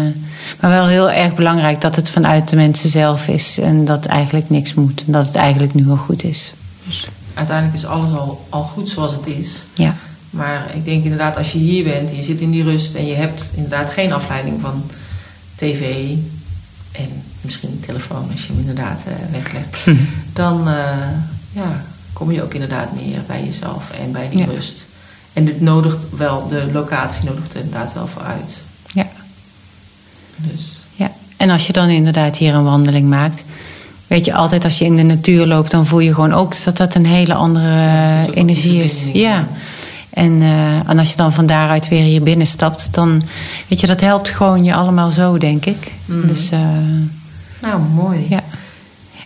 maar 0.62 0.70
wel 0.72 0.88
heel 0.88 1.12
erg 1.12 1.36
belangrijk 1.36 1.82
dat 1.82 1.96
het 1.96 2.10
vanuit 2.10 2.50
de 2.50 2.56
mensen 2.56 2.90
zelf 2.90 3.28
is 3.28 3.58
en 3.60 3.86
dat 3.86 4.06
eigenlijk 4.06 4.50
niks 4.50 4.74
moet. 4.74 5.04
En 5.06 5.12
dat 5.12 5.26
het 5.26 5.36
eigenlijk 5.36 5.74
nu 5.74 5.90
al 5.90 5.96
goed 5.98 6.24
is. 6.24 6.54
Dus 6.86 7.08
uiteindelijk 7.34 7.78
is 7.78 7.86
alles 7.86 8.12
al, 8.12 8.46
al 8.50 8.64
goed 8.64 8.90
zoals 8.90 9.14
het 9.14 9.28
is. 9.28 9.64
Ja, 9.74 9.96
Maar 10.30 10.66
ik 10.74 10.86
denk 10.86 11.04
inderdaad, 11.04 11.38
als 11.38 11.52
je 11.52 11.58
hier 11.58 11.84
bent 11.84 12.10
en 12.10 12.16
je 12.16 12.24
zit 12.24 12.42
in 12.42 12.52
die 12.52 12.64
rust 12.64 12.96
en 12.96 13.06
je 13.08 13.14
hebt 13.14 13.52
inderdaad 13.56 13.90
geen 13.90 14.12
afleiding 14.12 14.62
van 14.62 14.84
tv 15.56 15.82
en 16.92 17.10
misschien 17.42 17.80
telefoon 17.86 18.30
als 18.32 18.42
je 18.42 18.48
hem 18.48 18.60
inderdaad 18.60 19.04
eh, 19.08 19.14
weglegt, 19.32 19.78
dan 20.34 20.68
eh, 20.68 20.74
ja, 21.52 21.84
kom 22.14 22.32
je 22.32 22.44
ook 22.44 22.54
inderdaad 22.54 22.94
meer 22.96 23.20
bij 23.28 23.44
jezelf 23.44 23.92
en 24.04 24.12
bij 24.12 24.30
die 24.30 24.40
Ja. 24.40 24.46
rust. 24.46 24.86
En 25.40 25.46
dit 25.46 25.62
nodigt 25.62 26.08
wel, 26.18 26.48
de 26.48 26.70
locatie 26.74 27.26
nodigt 27.26 27.54
er 27.54 27.60
inderdaad 27.60 27.94
wel 27.94 28.08
voor 28.08 28.22
uit. 28.22 28.62
ja. 28.88 29.08
Dus 30.36 30.78
Ja, 30.96 31.12
en 31.38 31.50
als 31.50 31.68
je 31.68 31.74
dan 31.74 31.90
inderdaad 31.90 32.38
hier 32.38 32.54
een 32.54 32.64
wandeling 32.64 33.10
maakt. 33.10 33.44
Weet 34.08 34.26
je, 34.26 34.34
altijd 34.34 34.64
als 34.64 34.78
je 34.78 34.86
in 34.86 34.96
de 34.96 35.04
natuur 35.04 35.46
loopt, 35.46 35.72
dan 35.72 35.86
voel 35.86 36.00
je 36.00 36.14
gewoon 36.14 36.34
ook 36.34 36.64
dat 36.64 36.78
dat 36.78 36.96
een 36.96 37.06
hele 37.06 37.34
andere 37.34 37.66
er 37.66 38.26
die 38.26 38.36
energie 38.36 38.84
is. 38.84 39.08
Ja. 39.14 39.48
En, 40.10 40.42
eh, 40.42 40.90
en 40.90 41.00
als 41.00 41.10
je 41.10 41.18
dan 41.18 41.34
van 41.34 41.46
daaruit 41.46 41.88
weer 41.88 42.04
hier 42.04 42.24
binnen 42.24 42.48
stapt, 42.48 42.94
dan 42.94 43.24
weet 43.68 43.80
je, 43.80 43.88
dat 43.88 44.02
helpt 44.02 44.30
gewoon 44.30 44.64
je 44.64 44.74
allemaal 44.74 45.12
zo, 45.12 45.38
denk 45.38 45.66
ik. 45.66 45.92
Mhm. 46.06 46.28
Dus 46.28 46.50
eh, 46.50 46.60
nou, 47.62 47.82
mooi. 47.94 48.26
ja. 48.30 48.44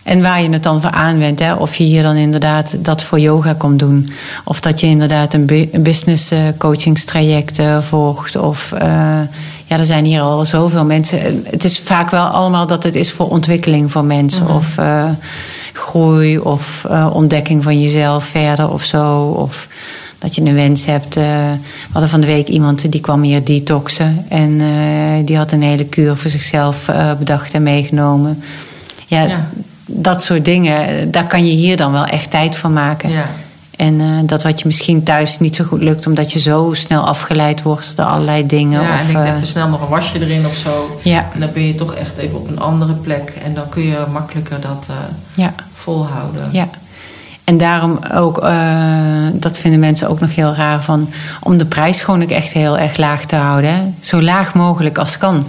En 0.04 0.22
waar 0.22 0.42
je 0.42 0.50
het 0.50 0.62
dan 0.62 0.80
voor 0.80 0.90
aanwendt, 0.90 1.40
hè, 1.40 1.54
of 1.54 1.76
je 1.76 1.84
hier 1.84 2.02
dan 2.02 2.16
inderdaad 2.16 2.76
dat 2.84 3.02
voor 3.02 3.20
yoga 3.20 3.52
komt 3.58 3.78
doen, 3.78 4.10
of 4.44 4.60
dat 4.60 4.80
je 4.80 4.86
inderdaad 4.86 5.34
een, 5.34 5.46
bu- 5.46 5.68
een 5.72 5.82
business 5.82 6.30
eh, 6.30 6.38
coachingstraject 6.58 7.60
volgt, 7.80 8.36
of 8.36 8.72
eh, 8.72 8.88
ja, 9.64 9.78
er 9.78 9.86
zijn 9.86 10.04
hier 10.04 10.20
al 10.20 10.44
zoveel 10.44 10.84
mensen. 10.84 11.42
Het 11.50 11.64
is 11.64 11.78
vaak 11.78 12.10
wel 12.10 12.26
allemaal 12.26 12.66
dat 12.66 12.82
het 12.82 12.94
is 12.94 13.12
voor 13.12 13.28
ontwikkeling 13.30 13.90
van 13.92 14.06
mensen, 14.06 14.42
Mhm. 14.44 14.52
of 14.54 14.78
eh, 14.78 15.04
groei, 15.72 16.38
of 16.38 16.86
ontdekking 17.12 17.62
van 17.62 17.80
jezelf 17.80 18.24
verder 18.24 18.70
of 18.70 18.84
zo, 18.84 19.22
of 19.36 19.68
dat 20.18 20.34
je 20.34 20.42
een 20.42 20.54
wens 20.54 20.86
hebt. 20.86 21.16
eh, 21.16 21.22
we 21.24 21.90
hadden 21.92 22.10
van 22.10 22.20
de 22.20 22.26
week 22.26 22.48
iemand 22.48 22.92
die 22.92 23.00
kwam 23.00 23.22
hier 23.22 23.44
detoxen 23.44 24.24
en 24.28 24.60
die 25.24 25.36
had 25.36 25.52
een 25.52 25.62
hele 25.62 25.84
kuur 25.84 26.16
voor 26.16 26.30
zichzelf 26.30 26.90
bedacht 27.18 27.52
en 27.54 27.62
meegenomen. 27.62 28.42
Ja, 29.06 29.22
Ja. 29.22 29.48
Dat 29.86 30.22
soort 30.22 30.44
dingen, 30.44 31.10
daar 31.10 31.26
kan 31.26 31.46
je 31.46 31.52
hier 31.52 31.76
dan 31.76 31.92
wel 31.92 32.04
echt 32.04 32.30
tijd 32.30 32.56
voor 32.56 32.70
maken. 32.70 33.10
Ja. 33.10 33.26
En 33.76 34.00
eh, 34.00 34.06
dat 34.22 34.42
wat 34.42 34.58
je 34.58 34.66
misschien 34.66 35.02
thuis 35.02 35.38
niet 35.38 35.54
zo 35.54 35.64
goed 35.64 35.82
lukt, 35.82 36.06
omdat 36.06 36.32
je 36.32 36.38
zo 36.38 36.70
snel 36.72 37.06
afgeleid 37.06 37.62
wordt 37.62 37.96
door 37.96 38.06
allerlei 38.06 38.46
dingen. 38.46 38.82
Ja, 38.82 38.94
of, 38.94 39.00
en 39.00 39.06
denk 39.06 39.18
eh, 39.18 39.34
even 39.34 39.46
snel 39.46 39.68
nog 39.68 39.80
een 39.82 39.88
wasje 39.88 40.20
erin 40.20 40.46
of 40.46 40.54
zo. 40.54 41.00
ja, 41.02 41.26
En 41.34 41.40
dan 41.40 41.50
ben 41.52 41.66
je 41.66 41.74
toch 41.74 41.94
echt 41.94 42.16
even 42.16 42.38
op 42.38 42.48
een 42.48 42.60
andere 42.60 42.92
plek. 42.92 43.38
En 43.44 43.54
dan 43.54 43.68
kun 43.68 43.82
je 43.82 44.04
makkelijker 44.12 44.60
dat 44.60 44.86
eh, 44.90 44.96
ja, 45.34 45.54
volhouden. 45.72 46.48
ja. 46.52 46.68
En 47.44 47.58
daarom 47.58 47.98
ook, 48.14 48.38
eh, 48.38 49.26
dat 49.32 49.58
vinden 49.58 49.80
mensen 49.80 50.08
ook 50.08 50.20
nog 50.20 50.34
heel 50.34 50.54
raar 50.54 50.82
van, 50.82 51.08
om 51.40 51.56
de 51.56 51.64
prijs 51.64 52.00
gewoon 52.00 52.22
ook 52.22 52.30
echt 52.30 52.52
heel 52.52 52.78
erg 52.78 52.96
laag 52.96 53.24
te 53.24 53.36
houden. 53.36 53.70
Hè? 53.74 53.80
Zo 54.00 54.22
laag 54.22 54.54
mogelijk 54.54 54.98
als 54.98 55.18
kan. 55.18 55.46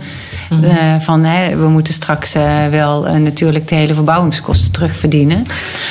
Mhm. 0.49 0.63
Eh, 0.63 0.95
van, 0.99 1.23
hè, 1.23 1.55
we 1.57 1.67
moeten 1.67 1.93
straks 1.93 2.33
eh, 2.33 2.43
wel 2.71 3.07
eh, 3.07 3.15
natuurlijk 3.17 3.67
de 3.67 3.75
hele 3.75 3.93
verbouwingskosten 3.93 4.71
terugverdienen. 4.71 5.43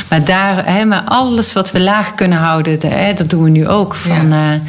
Maar, 0.09 0.25
daar, 0.25 0.63
hè, 0.67 0.85
maar 0.85 1.03
alles 1.05 1.53
wat 1.53 1.71
we 1.71 1.81
laag 1.81 2.15
kunnen 2.15 2.39
houden, 2.39 2.81
de- 2.81 2.87
hè, 2.87 3.15
dat 3.15 3.29
doen 3.31 3.43
we 3.43 3.51
nu 3.51 3.69
ook. 3.69 3.95
Van, 3.95 4.29
Ja. 4.31 4.61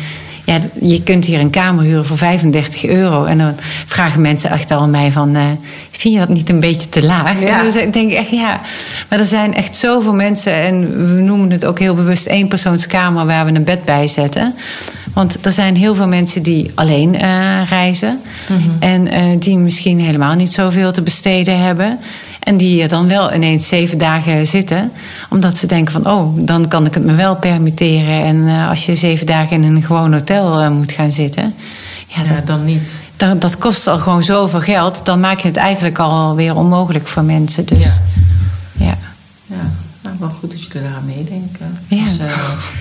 ja, 0.45 0.57
je 0.81 1.01
kunt 1.03 1.25
hier 1.25 1.39
een 1.39 1.49
kamer 1.49 1.83
huren 1.83 2.05
voor 2.05 2.17
35 2.17 2.85
euro. 2.85 3.23
En 3.25 3.37
dan 3.37 3.53
vragen 3.85 4.21
mensen 4.21 4.49
echt 4.49 4.71
al 4.71 4.81
aan 4.81 4.89
mij 4.89 5.11
van... 5.11 5.35
vind 5.97 6.13
je 6.13 6.19
dat 6.19 6.29
niet 6.29 6.49
een 6.49 6.59
beetje 6.59 6.89
te 6.89 7.03
laag? 7.03 7.41
Ja. 7.41 7.63
En 7.63 7.71
dan 7.71 7.91
denk 7.91 8.11
ik 8.11 8.17
echt, 8.17 8.29
ja. 8.29 8.61
Maar 9.09 9.19
er 9.19 9.25
zijn 9.25 9.53
echt 9.53 9.75
zoveel 9.75 10.13
mensen... 10.13 10.53
en 10.53 10.81
we 11.15 11.21
noemen 11.21 11.51
het 11.51 11.65
ook 11.65 11.79
heel 11.79 11.95
bewust 11.95 12.25
éénpersoonskamer... 12.25 13.25
waar 13.25 13.45
we 13.45 13.53
een 13.53 13.63
bed 13.63 13.85
bij 13.85 14.07
zetten. 14.07 14.55
Want 15.13 15.45
er 15.45 15.51
zijn 15.51 15.75
heel 15.75 15.95
veel 15.95 16.07
mensen 16.07 16.43
die 16.43 16.71
alleen 16.75 17.15
eh, 17.15 17.61
reizen... 17.69 18.19
en 18.79 19.07
eh, 19.07 19.23
die 19.39 19.57
misschien 19.57 19.99
helemaal 19.99 20.35
niet 20.35 20.51
zoveel 20.51 20.91
te 20.91 21.01
besteden 21.01 21.59
hebben... 21.59 21.99
En 22.39 22.57
die 22.57 22.87
dan 22.87 23.07
wel 23.07 23.33
ineens 23.33 23.67
zeven 23.67 23.97
dagen 23.97 24.47
zitten. 24.47 24.91
Omdat 25.29 25.57
ze 25.57 25.67
denken 25.67 25.93
van, 25.93 26.11
oh, 26.11 26.37
dan 26.37 26.67
kan 26.67 26.85
ik 26.85 26.93
het 26.93 27.05
me 27.05 27.15
wel 27.15 27.35
permitteren. 27.35 28.23
En 28.23 28.47
eh, 28.47 28.69
als 28.69 28.85
je 28.85 28.95
zeven 28.95 29.25
dagen 29.25 29.63
in 29.63 29.75
een 29.75 29.83
gewoon 29.83 30.13
hotel 30.13 30.71
moet 30.71 30.91
gaan 30.91 31.11
zitten... 31.11 31.53
Ja, 32.15 32.23
Ja, 32.23 32.35
dat, 32.35 32.47
dan 32.47 32.65
niet. 32.65 33.01
dat, 33.17 33.41
dat 33.41 33.57
kost 33.57 33.87
al 33.87 33.99
gewoon 33.99 34.23
zoveel 34.23 34.61
geld. 34.61 35.05
Dan 35.05 35.19
maak 35.19 35.37
je 35.39 35.47
het 35.47 35.57
eigenlijk 35.57 35.99
alweer 35.99 36.55
onmogelijk 36.55 37.07
voor 37.07 37.23
mensen. 37.23 37.65
Dus 37.65 37.99
ja, 38.73 38.97
Ja, 39.45 39.71
nou, 40.01 40.15
wel 40.19 40.29
goed 40.29 40.51
dat 40.51 40.61
jullie 40.61 40.87
eraan 40.87 41.05
meedenken. 41.05 41.77
Ja. 41.87 42.03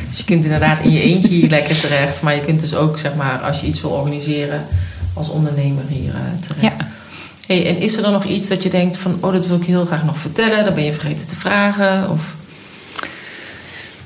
Dus 0.09 0.19
je 0.19 0.25
kunt 0.25 0.45
inderdaad 0.45 0.79
in 0.81 0.91
je 0.91 1.03
eentje 1.03 1.29
hier 1.29 1.49
lekker 1.49 1.81
terecht. 1.81 2.23
Maar 2.23 2.35
je 2.35 2.41
kunt 2.41 2.61
dus 2.61 2.75
ook, 2.75 2.99
zeg 2.99 3.15
maar, 3.15 3.39
als 3.39 3.61
je 3.61 3.67
iets 3.67 3.81
wil 3.81 3.91
organiseren... 3.91 4.65
als 5.13 5.29
ondernemer 5.29 5.85
hier 5.89 6.15
eh, 6.15 6.21
terecht. 6.47 6.81
Ja. 6.81 6.87
Hey, 7.47 7.67
en 7.67 7.79
is 7.79 7.97
er 7.97 8.03
dan 8.03 8.13
nog 8.13 8.25
iets 8.25 8.49
dat 8.49 8.63
je 8.63 8.71
denkt 8.71 8.97
van... 8.97 9.17
oh, 9.21 9.33
dat 9.33 9.47
wil 9.47 9.57
ik 9.57 9.65
heel 9.65 9.87
graag 9.87 10.05
nog 10.05 10.19
vertellen. 10.19 10.65
Dan 10.65 10.75
ben 10.75 10.85
je 10.85 10.93
vergeten 10.93 11.27
te 11.27 11.37
vragen. 11.37 12.11
Of... 12.11 12.35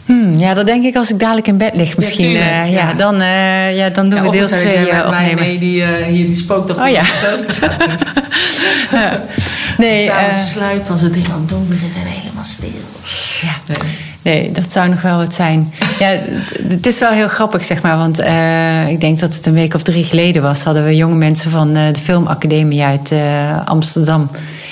Hmm, 0.08 0.38
ja, 0.38 0.54
dat 0.54 0.66
denk 0.66 0.84
ik 0.84 0.96
als 0.96 1.10
ik 1.10 1.18
dadelijk 1.18 1.46
in 1.46 1.56
bed 1.56 1.74
lig 1.74 1.96
misschien. 1.96 2.24
tuurlijk, 2.30 2.44
eh, 2.50 2.72
ja, 2.72 2.88
ja. 2.88 2.94
dan, 2.94 3.20
eh, 3.20 3.76
ja, 3.76 3.88
dan 3.88 4.08
doen 4.10 4.22
Ja, 4.22 4.24
we 4.24 4.36
deel 4.36 4.46
zou 4.46 4.60
2 4.60 4.72
jij 4.72 4.82
met 4.82 4.92
mij 4.92 5.04
opnemen. 5.06 5.44
mee 5.44 5.58
die 5.58 5.82
eh, 5.82 6.06
hier 6.06 6.26
die 6.26 6.36
spooktocht 6.36 6.80
Oh, 6.80 6.88
ja. 6.88 7.02
klooster 7.22 7.54
gaat. 7.54 7.84
Ja. 8.90 9.22
Nee, 9.78 10.04
S'avonds 10.04 10.56
eh, 10.56 10.90
als 10.90 11.00
het 11.00 11.14
helemaal 11.14 11.46
donker 11.46 11.76
is 11.86 11.94
en 11.94 12.00
helemaal 12.04 12.44
stil. 12.44 12.68
ja. 13.40 13.56
Nee. 13.66 13.88
Nee, 14.22 14.52
dat 14.52 14.72
zou 14.72 14.88
nog 14.88 15.02
wel 15.02 15.16
wat 15.16 15.34
zijn. 15.34 15.72
Ja, 15.98 16.16
het 16.68 16.86
is 16.86 16.98
wel 16.98 17.10
heel 17.10 17.28
grappig, 17.28 17.64
zeg 17.64 17.82
maar. 17.82 17.96
Want 17.96 18.20
uh, 18.20 18.88
ik 18.90 19.00
denk 19.00 19.18
dat 19.18 19.34
het 19.34 19.46
een 19.46 19.52
week 19.52 19.74
of 19.74 19.82
drie 19.82 20.04
geleden 20.04 20.42
was. 20.42 20.62
Hadden 20.62 20.84
we 20.84 20.96
jonge 20.96 21.14
mensen 21.14 21.50
van 21.50 21.76
uh, 21.76 21.82
de 21.92 22.00
Filmacademie 22.00 22.82
uit 22.82 23.10
uh, 23.12 23.66
Amsterdam. 23.66 24.30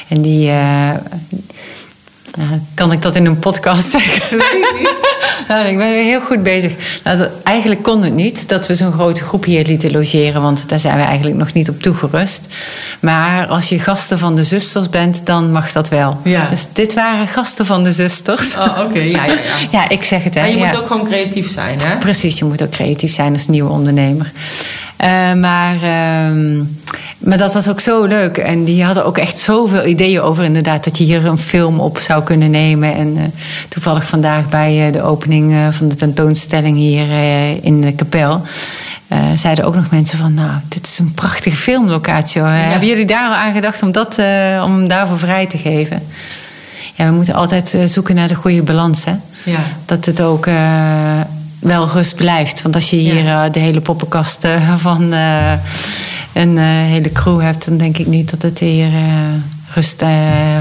En 0.09 0.23
die, 0.23 0.51
nou, 2.37 2.61
kan 2.75 2.93
ik 2.93 3.03
dat 3.03 3.15
in 3.15 3.27
een 3.27 3.39
podcast 3.39 3.91
zeggen? 3.97 4.37
nou, 5.49 5.67
ik 5.67 5.77
ben 5.77 6.05
heel 6.05 6.21
goed 6.21 6.43
bezig. 6.43 6.73
Nou, 7.05 7.19
dat, 7.19 7.31
eigenlijk 7.43 7.83
kon 7.83 8.03
het 8.03 8.15
niet 8.15 8.49
dat 8.49 8.67
we 8.67 8.75
zo'n 8.75 8.93
grote 8.93 9.23
groep 9.23 9.45
hier 9.45 9.65
lieten 9.65 9.93
logeren, 9.93 10.43
want 10.43 10.69
daar 10.69 10.81
zijn 10.81 10.97
we 10.97 11.03
eigenlijk 11.03 11.37
nog 11.37 11.53
niet 11.53 11.69
op 11.69 11.83
toegerust. 11.83 12.47
Maar 13.01 13.47
als 13.47 13.69
je 13.69 13.79
gasten 13.79 14.19
van 14.19 14.35
de 14.35 14.45
zusters 14.45 14.89
bent, 14.89 15.27
dan 15.27 15.51
mag 15.51 15.73
dat 15.73 15.89
wel. 15.89 16.21
Ja. 16.25 16.49
Dus 16.49 16.67
dit 16.73 16.95
waren 16.95 17.29
gasten 17.29 17.67
van 17.67 17.85
de 17.85 17.93
zusters. 17.93 18.57
Oh, 18.57 18.79
oké. 18.85 18.99
Ja, 18.99 19.25
ja, 19.25 19.33
ja. 19.33 19.39
ja, 19.79 19.89
ik 19.89 20.05
zeg 20.05 20.25
het. 20.25 20.35
Hè. 20.35 20.41
Maar 20.41 20.51
je 20.51 20.57
moet 20.57 20.77
ook 20.77 20.87
gewoon 20.87 21.07
creatief 21.07 21.51
zijn, 21.51 21.79
hè? 21.81 21.97
Precies, 21.97 22.39
je 22.39 22.45
moet 22.45 22.63
ook 22.63 22.71
creatief 22.71 23.15
zijn 23.15 23.33
als 23.33 23.47
nieuwe 23.47 23.71
ondernemer. 23.71 24.33
Uh, 25.01 25.33
maar, 25.33 25.75
uh, 25.75 26.61
maar 27.19 27.39
dat 27.39 27.53
was 27.53 27.69
ook 27.69 27.81
zo 27.81 28.05
leuk. 28.05 28.37
En 28.37 28.65
die 28.65 28.85
hadden 28.85 29.05
ook 29.05 29.19
echt 29.19 29.39
zoveel 29.39 29.87
ideeën 29.87 30.21
over 30.21 30.45
inderdaad... 30.45 30.85
dat 30.85 30.99
je 30.99 31.05
hier 31.05 31.27
een 31.27 31.39
film 31.39 31.81
op 31.81 31.99
zou 31.99 32.23
kunnen 32.23 32.51
nemen. 32.51 32.95
En 32.95 33.17
uh, 33.17 33.23
toevallig 33.69 34.07
vandaag 34.07 34.49
bij 34.49 34.91
de 34.93 35.03
opening 35.03 35.55
van 35.71 35.89
de 35.89 35.95
tentoonstelling 35.95 36.77
hier 36.77 37.07
in 37.63 37.81
de 37.81 37.93
kapel... 37.93 38.43
zeiden 39.35 39.65
ook 39.65 39.75
nog 39.75 39.91
mensen 39.91 40.19
van... 40.19 40.35
nou, 40.35 40.51
dit 40.69 40.87
is 40.87 40.99
een 40.99 41.15
prachtige 41.15 41.57
filmlocatie. 41.57 42.41
Ja. 42.41 42.49
Hebben 42.49 42.89
jullie 42.89 43.07
daar 43.07 43.29
al 43.29 43.35
aan 43.35 43.55
gedacht 43.55 43.83
om, 43.83 43.93
dat, 43.93 44.19
om 44.65 44.77
hem 44.77 44.89
daarvoor 44.89 45.19
vrij 45.19 45.47
te 45.47 45.59
geven? 45.59 46.03
Ja, 46.95 47.07
we 47.07 47.13
moeten 47.13 47.35
altijd 47.35 47.77
zoeken 47.85 48.15
naar 48.15 48.29
de 48.29 48.35
goede 48.35 48.63
balans, 48.63 49.05
hè? 49.05 49.15
Ja. 49.43 49.59
Dat 49.85 50.05
het 50.07 50.21
ook 50.21 50.47
wel 51.59 51.89
rust 51.89 52.15
blijft. 52.15 52.63
Want 52.63 52.75
als 52.75 52.91
je 52.91 52.97
hier 52.97 53.25
ja. 53.25 53.49
de 53.49 53.59
hele 53.59 53.81
poppenkast 53.81 54.47
van 54.77 55.15
een 56.37 56.59
hele 56.59 57.13
crew 57.13 57.41
hebt, 57.41 57.65
dan 57.65 57.77
denk 57.77 57.99
ik 57.99 58.07
niet 58.07 58.31
dat 58.31 58.43
het 58.43 58.59
hier 58.59 58.89
rust 59.75 60.05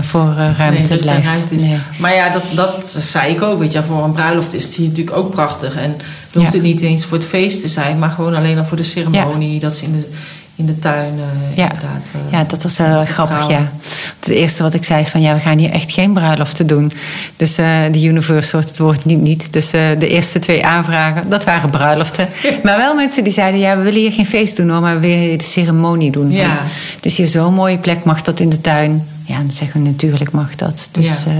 voor 0.01 0.33
ruimte 0.57 0.93
nee, 0.93 1.01
blijft. 1.01 1.27
Ruimte 1.27 1.55
is. 1.55 1.63
Nee. 1.63 1.77
Maar 1.99 2.13
ja, 2.13 2.29
dat, 2.29 2.43
dat 2.53 2.87
zei 2.99 3.33
ik 3.33 3.41
ook. 3.41 3.59
Weet 3.59 3.71
je, 3.71 3.83
voor 3.83 4.03
een 4.03 4.11
bruiloft 4.11 4.53
is 4.53 4.63
het 4.63 4.75
hier 4.75 4.87
natuurlijk 4.87 5.17
ook 5.17 5.31
prachtig. 5.31 5.75
En 5.75 5.95
dan 6.31 6.43
hoeft 6.43 6.55
ja. 6.55 6.59
het 6.59 6.67
niet 6.67 6.81
eens 6.81 7.05
voor 7.05 7.17
het 7.17 7.27
feest 7.27 7.61
te 7.61 7.67
zijn, 7.67 7.99
maar 7.99 8.09
gewoon 8.09 8.35
alleen 8.35 8.57
al 8.57 8.65
voor 8.65 8.77
de 8.77 8.83
ceremonie. 8.83 9.53
Ja. 9.53 9.59
Dat 9.59 9.75
ze 9.75 9.85
in 9.85 9.91
de, 9.91 10.09
in 10.55 10.65
de 10.65 10.79
tuin 10.79 11.13
uh, 11.13 11.57
ja. 11.57 11.63
inderdaad. 11.63 12.13
Uh, 12.15 12.31
ja, 12.31 12.43
dat 12.43 12.63
was 12.63 12.77
wel 12.77 12.97
grappig, 12.97 13.49
ja. 13.49 13.71
Het 14.19 14.29
eerste 14.29 14.63
wat 14.63 14.73
ik 14.73 14.83
zei 14.83 15.01
is 15.01 15.07
van 15.07 15.21
ja, 15.21 15.33
we 15.33 15.39
gaan 15.39 15.57
hier 15.57 15.71
echt 15.71 15.91
geen 15.91 16.13
bruiloften 16.13 16.67
doen. 16.67 16.91
Dus 17.35 17.59
uh, 17.59 17.67
de 17.91 18.03
universe 18.03 18.51
wordt 18.51 18.67
het 18.67 18.77
woord 18.77 19.05
niet 19.05 19.21
niet. 19.21 19.53
Dus 19.53 19.69
de 19.69 20.07
eerste 20.07 20.39
twee 20.39 20.65
aanvragen, 20.65 21.29
dat 21.29 21.43
waren 21.43 21.69
bruiloften. 21.69 22.27
maar 22.63 22.77
wel 22.77 22.95
mensen 22.95 23.23
die 23.23 23.33
zeiden 23.33 23.59
ja, 23.59 23.77
we 23.77 23.83
willen 23.83 23.99
hier 23.99 24.11
geen 24.11 24.25
feest 24.25 24.57
doen 24.57 24.69
hoor, 24.69 24.81
maar 24.81 24.93
we 24.93 24.99
willen 24.99 25.19
hier 25.19 25.37
de 25.37 25.43
ceremonie 25.43 26.11
doen. 26.11 26.31
Ja. 26.31 26.47
Want 26.47 26.59
het 26.95 27.05
is 27.05 27.17
hier 27.17 27.27
zo'n 27.27 27.53
mooie 27.53 27.77
plek, 27.77 28.03
mag 28.03 28.21
dat 28.21 28.39
in 28.39 28.49
de 28.49 28.61
tuin? 28.61 29.07
Ja, 29.25 29.37
dan 29.37 29.51
zeggen 29.51 29.83
we 29.83 29.89
natuurlijk 29.89 30.31
mag 30.31 30.55
dat. 30.55 30.89
Dus, 30.91 31.23
Ja. 31.23 31.31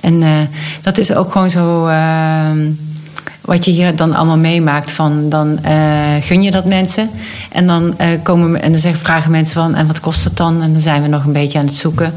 en 0.00 0.48
dat 0.82 0.98
is 0.98 1.12
ook 1.12 1.32
gewoon 1.32 1.50
zo 1.50 1.86
ehm, 1.86 2.58
wat 3.48 3.64
je 3.64 3.70
hier 3.70 3.96
dan 3.96 4.14
allemaal 4.14 4.36
meemaakt 4.36 4.90
van 4.90 5.28
dan 5.28 5.58
uh, 5.64 5.70
gun 6.20 6.42
je 6.42 6.50
dat 6.50 6.64
mensen? 6.64 7.10
En 7.52 7.66
dan 7.66 7.94
uh, 8.00 8.06
komen 8.22 8.62
en 8.62 8.70
dan 8.70 8.80
zeggen, 8.80 9.00
vragen 9.00 9.30
mensen 9.30 9.54
van 9.54 9.74
en 9.74 9.86
wat 9.86 10.00
kost 10.00 10.24
het 10.24 10.36
dan? 10.36 10.62
En 10.62 10.72
dan 10.72 10.80
zijn 10.80 11.02
we 11.02 11.08
nog 11.08 11.24
een 11.24 11.32
beetje 11.32 11.58
aan 11.58 11.64
het 11.64 11.74
zoeken. 11.74 12.14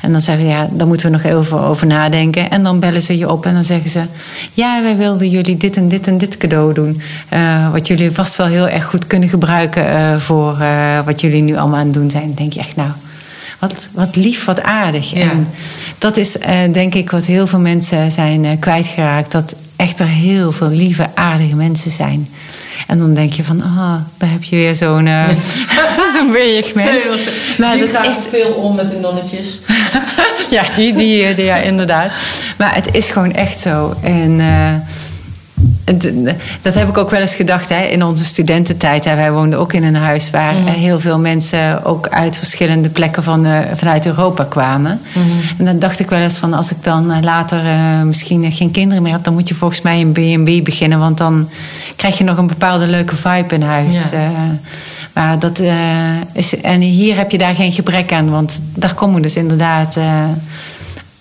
En 0.00 0.12
dan 0.12 0.20
zeggen 0.20 0.46
ja 0.46 0.68
dan 0.70 0.88
moeten 0.88 1.10
we 1.10 1.16
nog 1.16 1.24
even 1.24 1.60
over 1.60 1.86
nadenken. 1.86 2.50
En 2.50 2.62
dan 2.62 2.80
bellen 2.80 3.02
ze 3.02 3.18
je 3.18 3.30
op 3.30 3.46
en 3.46 3.54
dan 3.54 3.64
zeggen 3.64 3.90
ze 3.90 4.02
ja 4.52 4.82
wij 4.82 4.96
wilden 4.96 5.30
jullie 5.30 5.56
dit 5.56 5.76
en 5.76 5.88
dit 5.88 6.06
en 6.06 6.18
dit 6.18 6.36
cadeau 6.36 6.74
doen. 6.74 7.00
Uh, 7.32 7.70
wat 7.70 7.86
jullie 7.86 8.10
vast 8.10 8.36
wel 8.36 8.46
heel 8.46 8.68
erg 8.68 8.84
goed 8.84 9.06
kunnen 9.06 9.28
gebruiken 9.28 10.20
voor 10.20 10.56
wat 11.04 11.20
jullie 11.20 11.42
nu 11.42 11.56
allemaal 11.56 11.78
aan 11.78 11.84
het 11.84 11.94
doen 11.94 12.10
zijn. 12.10 12.26
Dan 12.26 12.34
denk 12.34 12.52
je 12.52 12.60
echt 12.60 12.76
nou 12.76 12.90
wat, 13.68 13.88
wat 13.92 14.16
lief, 14.16 14.44
wat 14.44 14.62
aardig. 14.62 15.10
Ja. 15.10 15.20
En 15.20 15.48
dat 15.98 16.16
is 16.16 16.36
uh, 16.36 16.46
denk 16.72 16.94
ik 16.94 17.10
wat 17.10 17.26
heel 17.26 17.46
veel 17.46 17.58
mensen 17.58 18.10
zijn 18.10 18.44
uh, 18.44 18.50
kwijtgeraakt. 18.60 19.32
Dat 19.32 19.54
echt 19.76 20.00
er 20.00 20.06
heel 20.06 20.52
veel 20.52 20.70
lieve, 20.70 21.06
aardige 21.14 21.56
mensen 21.56 21.90
zijn. 21.90 22.28
En 22.86 22.98
dan 22.98 23.14
denk 23.14 23.32
je 23.32 23.44
van, 23.44 23.62
ah, 23.62 23.76
oh, 23.76 23.94
daar 24.18 24.30
heb 24.30 24.42
je 24.42 24.56
weer 24.56 24.74
zo'n 24.74 25.06
uh, 25.06 25.28
zo'n 26.14 26.32
mens. 26.74 26.74
Nee, 26.74 27.06
maar 27.58 27.76
die 27.76 27.86
gaat 27.86 28.06
is... 28.06 28.26
veel 28.28 28.52
om 28.52 28.74
met 28.74 28.90
de 28.90 28.96
nonnetjes. 28.96 29.60
ja, 30.50 30.62
die, 30.74 30.94
die, 30.94 31.34
die, 31.34 31.44
ja, 31.44 31.56
inderdaad. 31.56 32.12
Maar 32.58 32.74
het 32.74 32.94
is 32.94 33.10
gewoon 33.10 33.32
echt 33.32 33.60
zo. 33.60 33.94
En 34.02 34.40
dat 36.62 36.74
heb 36.74 36.88
ik 36.88 36.96
ook 36.98 37.10
wel 37.10 37.20
eens 37.20 37.34
gedacht 37.34 37.68
hè, 37.68 37.82
in 37.84 38.04
onze 38.04 38.24
studententijd. 38.24 39.04
Hè. 39.04 39.14
Wij 39.16 39.32
woonden 39.32 39.58
ook 39.58 39.72
in 39.72 39.84
een 39.84 39.94
huis 39.96 40.30
waar 40.30 40.54
Mhm. 40.54 40.66
heel 40.66 41.00
veel 41.00 41.18
mensen 41.18 41.84
ook 41.84 42.08
uit 42.08 42.38
verschillende 42.38 42.88
plekken 42.90 43.22
van, 43.22 43.46
uh, 43.46 43.58
vanuit 43.74 44.06
Europa 44.06 44.44
kwamen. 44.44 45.00
Mhm. 45.12 45.26
En 45.58 45.64
dan 45.64 45.78
dacht 45.78 45.98
ik 45.98 46.08
wel 46.10 46.18
eens 46.18 46.38
van 46.38 46.52
als 46.54 46.70
ik 46.70 46.76
dan 46.84 47.10
uh, 47.10 47.16
later 47.20 47.64
uh, 47.64 48.02
misschien 48.02 48.52
geen 48.52 48.70
kinderen 48.70 49.02
meer 49.02 49.12
heb, 49.12 49.24
dan 49.24 49.32
moet 49.32 49.48
je 49.48 49.54
volgens 49.54 49.82
mij 49.82 50.00
een 50.00 50.12
B&B 50.12 50.64
beginnen. 50.64 50.98
Want 50.98 51.18
dan 51.18 51.48
krijg 51.96 52.18
je 52.18 52.24
nog 52.24 52.36
een 52.36 52.46
bepaalde 52.46 52.86
leuke 52.86 53.16
vibe 53.16 53.54
in 53.54 53.62
huis. 53.62 54.10
Ja. 54.10 54.30
maar 55.12 55.38
dat 55.38 55.62
is. 56.32 56.60
En 56.60 56.80
hier 56.80 57.16
heb 57.16 57.30
je 57.30 57.38
daar 57.38 57.54
geen 57.54 57.72
gebrek 57.72 58.12
aan, 58.12 58.30
want 58.30 58.60
daar 58.74 58.94
komen 58.94 59.22
dus 59.22 59.36
inderdaad 59.36 59.98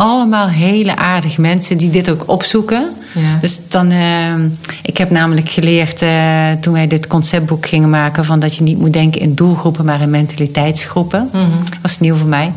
allemaal 0.01 0.47
hele 0.47 0.95
aardige 0.95 1.41
mensen 1.41 1.77
die 1.77 1.89
dit 1.89 2.09
ook 2.09 2.23
opzoeken. 2.25 2.89
Ja. 3.11 3.37
Dus 3.41 3.67
dan, 3.67 3.91
uh, 3.91 4.33
ik 4.81 4.97
heb 4.97 5.09
namelijk 5.09 5.49
geleerd 5.49 6.01
uh, 6.01 6.51
toen 6.61 6.73
wij 6.73 6.87
dit 6.87 7.07
conceptboek 7.07 7.65
gingen 7.65 7.89
maken, 7.89 8.25
van 8.25 8.39
dat 8.39 8.55
je 8.55 8.63
niet 8.63 8.77
moet 8.79 8.93
denken 8.93 9.21
in 9.21 9.35
doelgroepen, 9.35 9.85
maar 9.85 10.01
in 10.01 10.09
mentaliteitsgroepen. 10.09 11.29
Mm 11.33 11.41
-hmm. 11.41 11.63
Dat 11.69 11.77
was 11.81 11.99
nieuw 11.99 12.15
voor 12.15 12.27
mij. 12.27 12.51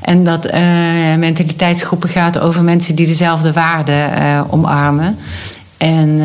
En 0.00 0.24
dat 0.24 0.46
uh, 0.46 0.52
mentaliteitsgroepen 1.18 2.08
gaat 2.08 2.38
over 2.38 2.62
mensen 2.62 2.94
die 2.94 3.06
dezelfde 3.06 3.52
waarden 3.52 4.50
omarmen. 4.50 5.18
En 5.76 6.20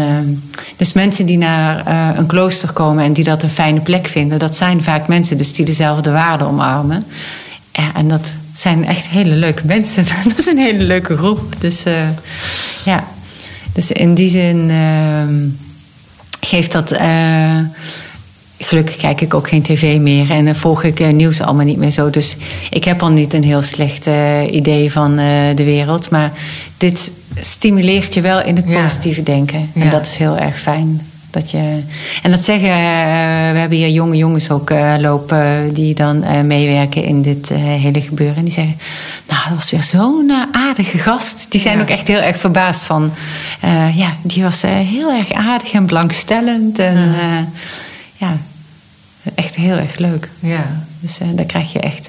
dus 0.78 0.94
mensen 0.94 1.26
die 1.26 1.38
naar 1.38 1.88
een 2.18 2.26
klooster 2.26 2.72
komen 2.74 3.04
en 3.04 3.14
die 3.14 3.24
dat 3.24 3.44
een 3.44 3.50
fijne 3.50 3.80
plek 3.80 4.08
vinden, 4.08 4.40
dat 4.40 4.56
zijn 4.56 4.84
vaak 4.84 5.08
mensen 5.08 5.38
dus 5.38 5.54
die 5.54 5.66
dezelfde 5.66 6.12
waarden 6.12 6.48
omarmen. 6.48 7.06
En 7.72 8.08
dat 8.08 8.32
zijn 8.60 8.86
echt 8.86 9.10
hele 9.10 9.36
leuke 9.36 9.66
mensen. 9.66 10.04
Dat 10.28 10.40
is 10.40 10.48
een 10.48 10.58
hele 10.58 10.84
leuke 10.84 11.18
groep. 11.18 11.56
Dus 11.60 11.86
uh, 11.86 11.94
ja, 12.86 13.08
dus 13.74 13.92
in 13.92 14.14
die 14.14 14.30
zin 14.30 14.70
uh, 14.70 15.24
geeft 16.42 16.72
dat. 16.72 16.94
Uh, 16.94 17.60
gelukkig 18.62 18.96
kijk 18.96 19.22
ik 19.22 19.34
ook 19.34 19.48
geen 19.48 19.62
tv 19.62 20.00
meer 20.00 20.32
en 20.32 20.56
volg 20.56 20.84
ik 20.84 21.14
nieuws 21.14 21.42
allemaal 21.42 21.66
niet 21.66 21.78
meer 21.78 21.92
zo. 21.92 22.10
Dus 22.10 22.36
ik 22.70 22.84
heb 22.84 23.02
al 23.02 23.10
niet 23.10 23.34
een 23.34 23.44
heel 23.44 23.62
slecht 23.62 24.10
idee 24.52 24.92
van 24.92 25.16
de 25.56 25.64
wereld. 25.64 26.10
Maar 26.10 26.32
dit 26.78 27.12
stimuleert 27.40 28.14
je 28.14 28.22
wel 28.22 28.44
in 28.44 28.56
het 28.56 28.66
positieve 28.66 29.20
ja. 29.20 29.26
denken. 29.26 29.70
En 29.74 29.84
ja. 29.84 29.90
dat 29.90 30.06
is 30.06 30.18
heel 30.18 30.38
erg 30.38 30.60
fijn. 30.60 31.09
Dat 31.30 31.52
je, 31.52 31.80
en 32.24 32.32
dat 32.32 32.44
zeggen, 32.44 32.70
we 33.54 33.60
hebben 33.60 33.78
hier 33.78 33.90
jonge 33.90 34.16
jongens 34.18 34.50
ook 34.52 34.70
uh, 34.70 34.94
lopen 35.00 35.74
die 35.74 35.96
dan 35.96 36.48
meewerken 36.48 37.04
in 37.04 37.22
dit 37.22 37.50
hele 37.50 38.02
gebeuren. 38.02 38.36
En 38.36 38.44
die 38.44 38.54
zeggen, 38.54 38.78
nou, 39.28 39.42
dat 39.48 39.54
was 39.56 39.72
weer 39.72 39.84
zo'n 39.84 40.32
aardige 40.52 40.98
gast. 40.98 41.46
Die 41.50 41.62
zijn 41.62 41.76
Ja. 41.76 41.82
ook 41.82 41.90
echt 41.90 42.08
heel 42.08 42.20
erg 42.20 42.38
verbaasd 42.38 42.84
van, 42.86 43.12
ja, 43.94 44.14
die 44.22 44.44
was 44.44 44.62
heel 44.62 45.12
erg 45.12 45.32
aardig 45.32 45.72
en 45.72 45.86
belangstellend. 45.86 46.80
En 46.80 46.98
Ja. 46.98 47.48
ja, 48.18 48.38
echt 49.36 49.56
heel 49.56 49.76
erg 49.76 49.98
leuk. 49.98 50.30
Ja. 50.40 50.66
Dus 51.00 51.18
daar 51.36 51.46
krijg 51.46 51.74
je 51.74 51.80
echt... 51.80 52.06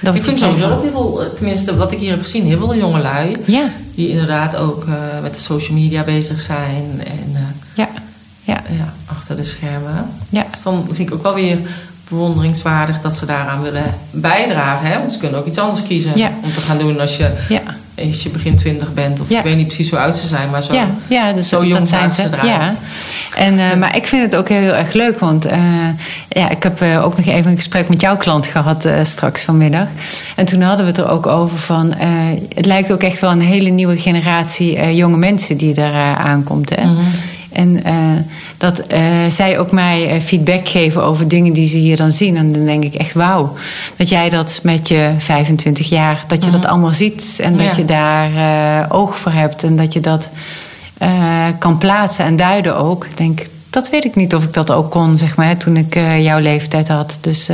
daar 0.00 0.14
Ik 0.14 0.22
vind 0.24 0.38
sowieso 0.38 0.68
dat 0.68 0.82
heel 0.82 0.90
veel, 0.90 1.32
tenminste 1.36 1.76
wat 1.76 1.92
ik 1.92 1.98
hier 1.98 2.10
heb 2.10 2.20
gezien, 2.22 2.44
heel 2.46 2.58
veel 2.58 2.76
jongelui. 2.76 3.32
Ja, 3.44 3.64
Die 3.94 4.08
inderdaad 4.08 4.56
ook 4.56 4.84
eh, 4.84 4.92
met 5.22 5.34
de 5.34 5.40
social 5.40 5.78
media 5.78 6.02
bezig 6.02 6.40
zijn. 6.40 6.84
En 7.04 7.30
eh, 7.32 7.40
ja, 8.44 8.62
ja, 8.78 8.92
achter 9.06 9.36
de 9.36 9.44
schermen. 9.44 10.06
ja. 10.30 10.44
Dus 10.50 10.62
dan 10.62 10.84
vind 10.92 11.08
ik 11.08 11.14
ook 11.14 11.22
wel 11.22 11.34
weer 11.34 11.58
bewonderingswaardig 12.08 13.00
dat 13.00 13.16
ze 13.16 13.26
daaraan 13.26 13.62
willen 13.62 13.84
bijdragen. 14.10 14.88
Hè? 14.90 14.98
Want 14.98 15.12
ze 15.12 15.18
kunnen 15.18 15.38
ook 15.38 15.46
iets 15.46 15.58
anders 15.58 15.82
kiezen 15.82 16.10
Ja. 16.14 16.30
om 16.42 16.52
te 16.52 16.60
gaan 16.60 16.78
doen 16.78 17.00
als 17.00 17.16
je, 17.16 17.30
als 18.06 18.22
je 18.22 18.28
begin 18.28 18.56
twintig 18.56 18.94
bent. 18.94 19.20
Of 19.20 19.30
ik 19.30 19.42
weet 19.42 19.56
niet 19.56 19.66
precies 19.66 19.90
hoe 19.90 19.98
oud 19.98 20.16
ze 20.16 20.26
zijn, 20.26 20.50
maar 20.50 20.62
zo. 20.62 20.72
Ja, 20.74 20.86
ja 21.06 21.32
dus 21.32 21.48
zo 21.48 21.64
jong 21.64 21.78
dat 21.78 21.88
zijn 21.88 22.12
ze. 22.12 22.22
eruit. 22.22 22.46
Ja. 22.46 22.74
En, 23.36 23.58
eh, 23.58 23.76
Maar 23.76 23.96
ik 23.96 24.06
vind 24.06 24.22
het 24.22 24.36
ook 24.36 24.48
heel 24.48 24.72
erg 24.74 24.92
leuk, 24.92 25.18
want 25.18 25.44
eh, 25.44 25.58
ja, 26.28 26.50
ik 26.50 26.62
heb 26.62 26.80
eh, 26.80 27.04
ook 27.04 27.16
nog 27.16 27.26
even 27.26 27.50
een 27.50 27.56
gesprek 27.56 27.88
met 27.88 28.00
jouw 28.00 28.16
klant 28.16 28.46
gehad 28.46 28.84
eh, 28.84 28.94
straks 29.02 29.42
vanmiddag. 29.42 29.86
En 30.36 30.44
toen 30.46 30.60
hadden 30.60 30.84
we 30.84 30.90
het 30.90 31.00
er 31.00 31.08
ook 31.08 31.26
over 31.26 31.58
van, 31.58 31.92
het 32.54 32.66
lijkt 32.66 32.92
ook 32.92 33.02
echt 33.02 33.20
wel 33.20 33.30
een 33.30 33.40
hele 33.40 33.70
nieuwe 33.70 33.96
generatie 33.98 34.94
jonge 34.94 35.16
mensen 35.16 35.56
die 35.56 35.74
er 35.74 36.16
aankomt. 36.16 36.70
Hè? 36.76 36.84
Mhm. 36.84 37.00
En 37.54 37.84
eh, 37.84 37.94
dat 38.56 38.78
eh, 38.78 39.00
zij 39.28 39.58
ook 39.58 39.72
mij 39.72 40.10
eh, 40.10 40.20
feedback 40.20 40.68
geven 40.68 41.02
over 41.02 41.28
dingen 41.28 41.52
die 41.52 41.66
ze 41.66 41.76
hier 41.76 41.96
dan 41.96 42.10
zien. 42.10 42.36
En 42.36 42.52
dan 42.52 42.64
denk 42.64 42.84
ik 42.84 42.94
echt, 42.94 43.12
wauw. 43.12 43.56
Dat 43.96 44.08
jij 44.08 44.28
dat 44.28 44.60
met 44.62 44.88
je 44.88 45.12
25 45.18 45.88
jaar, 45.88 46.24
dat 46.26 46.44
je 46.44 46.50
dat 46.50 46.66
allemaal 46.66 46.92
ziet. 46.92 47.38
En 47.42 47.56
dat 47.56 47.66
Ja. 47.66 47.72
je 47.76 47.84
daar 47.84 48.90
oog 48.90 49.16
voor 49.16 49.32
hebt. 49.32 49.62
En 49.62 49.76
dat 49.76 49.92
je 49.92 50.00
dat 50.00 50.30
kan 51.58 51.78
plaatsen 51.78 52.24
en 52.24 52.36
duiden 52.36 52.76
ook. 52.76 53.04
Ik 53.04 53.16
denk, 53.16 53.46
dat 53.70 53.90
weet 53.90 54.04
ik 54.04 54.14
niet 54.16 54.34
of 54.34 54.44
ik 54.44 54.52
dat 54.52 54.70
ook 54.70 54.90
kon, 54.90 55.18
zeg 55.18 55.36
maar, 55.36 55.56
toen 55.56 55.76
ik 55.76 55.94
jouw 56.18 56.38
leeftijd 56.38 56.88
had. 56.88 57.18
Dus... 57.20 57.48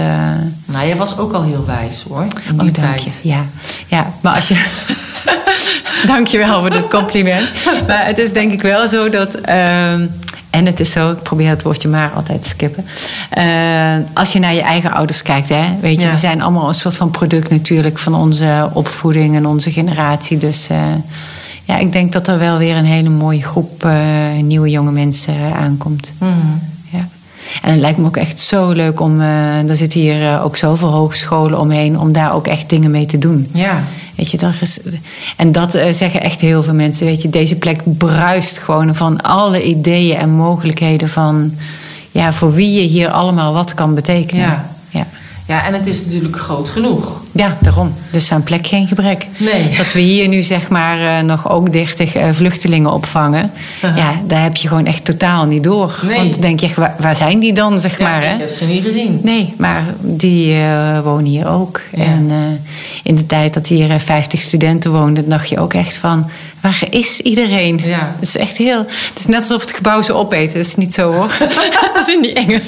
Nou, 0.64 0.86
jij 0.86 0.96
was 0.96 1.18
ook 1.18 1.32
al 1.32 1.42
heel 1.42 1.64
wijs 1.66 2.05
hoor, 2.09 2.22
in 2.48 2.53
die 2.53 2.61
Oh, 2.61 2.64
je. 2.64 2.70
tijd. 2.70 3.20
Ja, 3.22 3.44
ja, 3.86 4.12
maar 4.20 4.34
als 4.34 4.48
je. 4.48 4.55
dank 6.06 6.26
je 6.26 6.38
wel 6.38 6.60
voor 6.60 6.70
dit 6.70 6.88
compliment. 6.88 7.50
Maar 7.86 8.06
het 8.06 8.18
is 8.18 8.32
denk 8.32 8.52
ik 8.52 8.62
wel 8.62 8.86
zo 8.88 9.08
dat. 9.10 9.34
ehm, 9.34 10.06
en 10.50 10.66
het 10.66 10.80
is 10.80 10.90
zo, 10.90 11.10
ik 11.10 11.22
probeer 11.22 11.48
het 11.48 11.62
woordje 11.62 11.88
maar 11.88 12.10
altijd 12.14 12.42
te 12.42 12.48
skippen. 12.48 12.86
Eh, 13.30 13.44
als 14.14 14.32
je 14.32 14.38
naar 14.38 14.54
je 14.54 14.60
eigen 14.62 14.92
ouders 14.92 15.22
kijkt, 15.22 15.48
hè, 15.48 15.64
weet 15.80 16.00
je, 16.00 16.06
Ja. 16.06 16.10
we 16.12 16.16
zijn 16.18 16.42
allemaal 16.42 16.68
een 16.68 16.74
soort 16.74 16.96
van 16.96 17.10
product 17.10 17.50
natuurlijk 17.50 17.98
van 17.98 18.14
onze 18.14 18.70
opvoeding 18.72 19.36
en 19.36 19.46
onze 19.46 19.70
generatie. 19.72 20.36
Dus 20.38 20.68
eh, 20.68 20.76
ja, 21.64 21.78
ik 21.78 21.92
denk 21.92 22.12
dat 22.12 22.28
er 22.28 22.38
wel 22.38 22.58
weer 22.58 22.76
een 22.76 22.84
hele 22.84 23.08
mooie 23.08 23.42
groep 23.42 23.84
eh, 23.84 23.92
nieuwe 24.42 24.70
jonge 24.70 24.90
mensen 24.92 25.34
eh, 25.34 25.60
aankomt. 25.62 26.12
Mhm. 26.18 26.30
Ja. 26.90 27.08
En 27.62 27.70
het 27.70 27.80
lijkt 27.80 27.98
me 27.98 28.06
ook 28.06 28.16
echt 28.16 28.38
zo 28.38 28.70
leuk 28.70 29.00
om. 29.00 29.20
er 29.20 29.76
zitten 29.76 30.00
hier 30.00 30.40
ook 30.42 30.56
zoveel 30.56 30.88
hogescholen 30.88 31.58
omheen. 31.60 31.98
om 31.98 32.12
daar 32.12 32.34
ook 32.34 32.46
echt 32.46 32.68
dingen 32.68 32.90
mee 32.90 33.06
te 33.06 33.18
doen. 33.18 33.48
Ja. 33.52 33.82
Weet 34.20 34.30
je, 34.30 34.98
en 35.36 35.52
dat 35.52 35.74
eh, 35.74 35.92
zeggen 35.92 36.22
echt 36.22 36.40
heel 36.40 36.62
veel 36.62 36.74
mensen. 36.74 37.06
Weet 37.06 37.22
je, 37.22 37.30
deze 37.30 37.56
plek 37.56 37.80
bruist 37.98 38.58
gewoon 38.58 38.94
van 38.94 39.20
alle 39.20 39.62
ideeën 39.62 40.16
en 40.16 40.30
mogelijkheden 40.30 41.08
van. 41.08 41.54
Ja, 42.10 42.32
voor 42.32 42.54
wie 42.54 42.72
je 42.72 42.88
hier 42.88 43.10
allemaal 43.10 43.52
wat 43.52 43.74
kan 43.74 43.94
betekenen. 43.94 44.44
Ja. 44.44 44.70
Ja, 44.88 45.06
ja, 45.51 45.64
en 45.66 45.72
het 45.74 45.86
is 45.86 46.05
natuurlijk 46.05 46.36
groot 46.36 46.68
genoeg. 46.68 47.20
ja 47.32 47.57
daarom. 47.61 47.94
Dus 48.11 48.32
aan 48.32 48.42
plek 48.42 48.66
geen 48.66 48.88
gebrek. 48.88 49.26
Nee. 49.36 49.76
Dat 49.76 49.92
we 49.92 50.01
hier 50.01 50.28
nu 50.28 50.42
zeg 50.42 50.68
maar 50.68 51.18
eh, 51.18 51.24
nog 51.24 51.51
ook 51.51 51.72
30 51.72 52.14
eh, 52.14 52.28
vluchtelingen 52.32 52.92
opvangen. 52.92 53.51
Ja, 53.80 54.12
daar 54.26 54.42
heb 54.42 54.57
je 54.57 54.68
gewoon 54.68 54.86
echt 54.86 55.05
totaal 55.05 55.44
niet 55.44 55.64
door. 55.64 55.98
Nee. 56.03 56.16
Want 56.16 56.32
dan 56.32 56.40
denk 56.40 56.61
je, 56.61 56.68
waar, 56.76 56.94
waar 56.98 57.14
zijn 57.14 57.38
die 57.38 57.53
dan, 57.53 57.78
zeg 57.78 57.98
Ja, 57.98 58.09
maar. 58.09 58.22
Hè? 58.22 58.34
ik 58.34 58.40
heb 58.40 58.51
ze 58.51 58.64
niet 58.64 58.82
gezien. 58.82 59.20
Nee, 59.22 59.55
maar 59.57 59.82
die 60.01 60.55
eh, 60.55 61.01
wonen 61.01 61.24
hier 61.24 61.48
ook. 61.48 61.80
Ja. 61.96 62.05
En 62.05 62.30
in 63.03 63.14
de 63.14 63.26
tijd 63.26 63.55
dat 63.55 63.66
hier 63.66 63.90
eh, 63.90 63.98
50 63.98 64.40
studenten 64.40 64.90
woonden, 64.92 65.28
dacht 65.28 65.48
je 65.48 65.59
ook 65.61 65.74
echt 65.74 65.96
van... 65.96 66.30
Waar 66.61 66.82
is 66.90 67.20
iedereen? 67.20 67.80
Ja. 67.84 68.14
Het 68.18 68.28
is 68.28 68.36
echt 68.36 68.56
heel... 68.56 68.78
Het 68.78 69.18
is 69.18 69.26
net 69.26 69.40
alsof 69.40 69.61
het 69.61 69.72
gebouw 69.72 70.00
ze 70.02 70.12
opeten. 70.12 70.56
Dat 70.56 70.66
is 70.66 70.74
niet 70.76 70.94
zo 70.94 71.12
hoor. 71.12 71.30
dat 71.94 72.06
is 72.08 72.14
in 72.14 72.22
die 72.22 72.32
enge. 72.32 72.62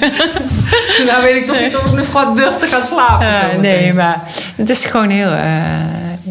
Nou 1.07 1.23
weet 1.23 1.35
ik 1.35 1.45
toch 1.45 1.59
niet 1.59 1.75
of 1.77 1.85
ik 1.91 1.97
nog 1.97 2.11
wat 2.11 2.35
durf 2.35 2.57
te 2.57 2.67
gaan 2.67 2.83
slapen. 2.83 3.35
Zo 3.35 3.41
meteen. 3.45 3.61
nee, 3.61 3.93
maar 3.93 4.23
het 4.55 4.69
is 4.69 4.85
gewoon 4.85 5.09
heel... 5.09 5.31
eh, 5.31 5.51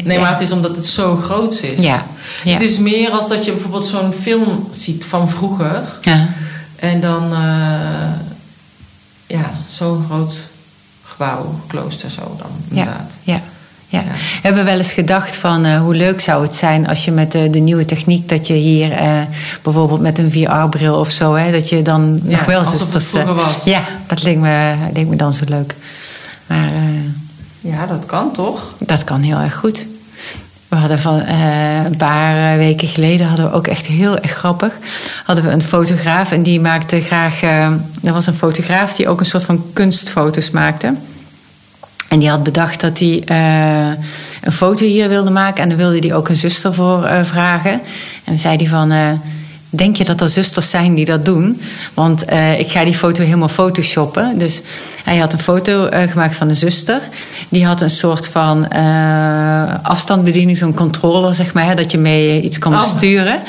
Nee, 0.03 0.17
ja. 0.17 0.23
maar 0.23 0.31
het 0.31 0.39
is 0.41 0.51
omdat 0.51 0.75
het 0.75 0.85
zo 0.87 1.15
groot 1.15 1.61
is. 1.63 1.81
Ja, 1.81 2.05
ja. 2.43 2.51
Het 2.51 2.61
is 2.61 2.77
meer 2.77 3.11
als 3.11 3.29
dat 3.29 3.45
je 3.45 3.51
bijvoorbeeld 3.51 3.85
zo'n 3.85 4.13
film 4.13 4.69
ziet 4.71 5.05
van 5.05 5.29
vroeger. 5.29 5.81
Ja. 6.01 6.27
En 6.75 7.01
dan, 7.01 7.31
eh, 7.33 7.39
ja, 9.27 9.51
zo'n 9.69 10.03
groot 10.09 10.33
gebouw, 11.03 11.59
klooster 11.67 12.09
zo 12.09 12.21
dan, 12.37 12.47
Ja, 12.63 12.77
inderdaad. 12.77 13.11
ja. 13.23 13.41
Ja. 13.93 13.99
Ja. 13.99 14.11
We 14.13 14.39
hebben 14.41 14.65
wel 14.65 14.77
eens 14.77 14.91
gedacht 14.91 15.35
van 15.35 15.65
eh, 15.65 15.77
hoe 15.79 15.95
leuk 15.95 16.21
zou 16.21 16.43
het 16.43 16.55
zijn 16.55 16.87
als 16.87 17.05
je 17.05 17.11
met 17.11 17.31
de, 17.31 17.49
de 17.49 17.59
nieuwe 17.59 17.85
techniek 17.85 18.29
dat 18.29 18.47
je 18.47 18.53
hier 18.53 18.91
eh, 18.91 19.07
bijvoorbeeld 19.61 20.01
met 20.01 20.17
een 20.17 20.31
VR-bril 20.31 20.95
of 20.99 21.09
zo, 21.09 21.33
hè, 21.33 21.51
dat 21.51 21.69
je 21.69 21.81
dan 21.81 22.21
Ja, 22.23 22.37
nog 22.37 22.45
wel 22.45 22.65
zusters. 22.65 23.13
eh. 23.13 23.29
Ja, 23.65 23.81
dat 24.07 24.23
leek 24.23 24.37
me, 24.37 24.73
leek 24.93 25.07
me 25.07 25.15
dan 25.15 25.33
zo 25.33 25.43
leuk. 25.47 25.75
Maar 26.47 26.67
eh, 26.67 27.71
Ja, 27.71 27.85
dat 27.85 28.05
kan 28.05 28.31
toch? 28.33 28.73
dat 28.85 29.03
kan 29.03 29.21
heel 29.21 29.37
erg 29.37 29.55
goed. 29.55 29.85
We 30.67 30.75
hadden 30.75 30.99
van 30.99 31.21
eh, 31.21 31.83
een 31.85 31.97
paar 31.97 32.51
eh, 32.51 32.57
weken 32.57 32.87
geleden 32.87 33.27
hadden 33.27 33.45
we 33.49 33.55
ook 33.55 33.67
echt 33.67 33.85
heel 33.85 34.17
erg 34.19 34.31
grappig. 34.31 34.71
Hadden 35.23 35.45
we 35.45 35.51
een 35.51 35.61
fotograaf 35.61 36.31
en 36.31 36.43
die 36.43 36.59
maakte 36.61 37.01
graag. 37.01 37.41
eh 37.41 37.65
er 38.03 38.13
was 38.13 38.27
een 38.27 38.33
fotograaf 38.33 38.93
die 38.95 39.07
ook 39.09 39.19
een 39.19 39.25
soort 39.25 39.43
van 39.43 39.63
kunstfoto's 39.73 40.49
maakte. 40.51 40.93
En 42.13 42.19
die 42.19 42.29
had 42.29 42.43
bedacht 42.43 42.81
dat 42.81 42.99
hij 42.99 43.21
eh, 43.25 44.03
een 44.41 44.51
foto 44.51 44.85
hier 44.85 45.09
wilde 45.09 45.29
maken. 45.29 45.63
En 45.63 45.69
dan 45.69 45.77
wilde 45.77 46.07
hij 46.07 46.15
ook 46.15 46.29
een 46.29 46.35
zuster 46.35 46.73
voor 46.73 47.03
eh, 47.03 47.23
vragen. 47.23 47.71
En 47.71 47.81
dan 48.25 48.37
zei 48.37 48.55
hij 48.55 48.67
van... 48.67 48.91
Denk 49.75 49.95
je 49.95 50.03
dat 50.05 50.21
er 50.21 50.29
zusters 50.29 50.69
zijn 50.69 50.93
die 50.95 51.05
dat 51.05 51.25
doen? 51.25 51.61
Want 51.93 52.25
eh, 52.25 52.59
ik 52.59 52.71
ga 52.71 52.83
die 52.85 52.93
foto 52.93 53.23
helemaal 53.23 53.47
photoshoppen. 53.47 54.37
Dus 54.37 54.61
hij 55.03 55.17
had 55.17 55.33
een 55.33 55.39
foto 55.39 55.85
eh, 55.85 56.11
gemaakt 56.11 56.35
van 56.35 56.49
een 56.49 56.55
zuster. 56.55 56.99
Die 57.49 57.65
had 57.65 57.81
een 57.81 57.89
soort 57.89 58.27
van 58.27 58.67
eh, 58.67 59.63
afstandsbediening, 59.81 60.57
zo'n 60.57 60.73
controller, 60.73 61.33
zeg 61.33 61.53
maar. 61.53 61.65
hè, 61.65 61.75
Dat 61.75 61.91
je 61.91 61.97
mee 61.97 62.41
iets 62.41 62.57
kan 62.57 62.73
Oh. 62.73 62.79
besturen. 62.81 63.39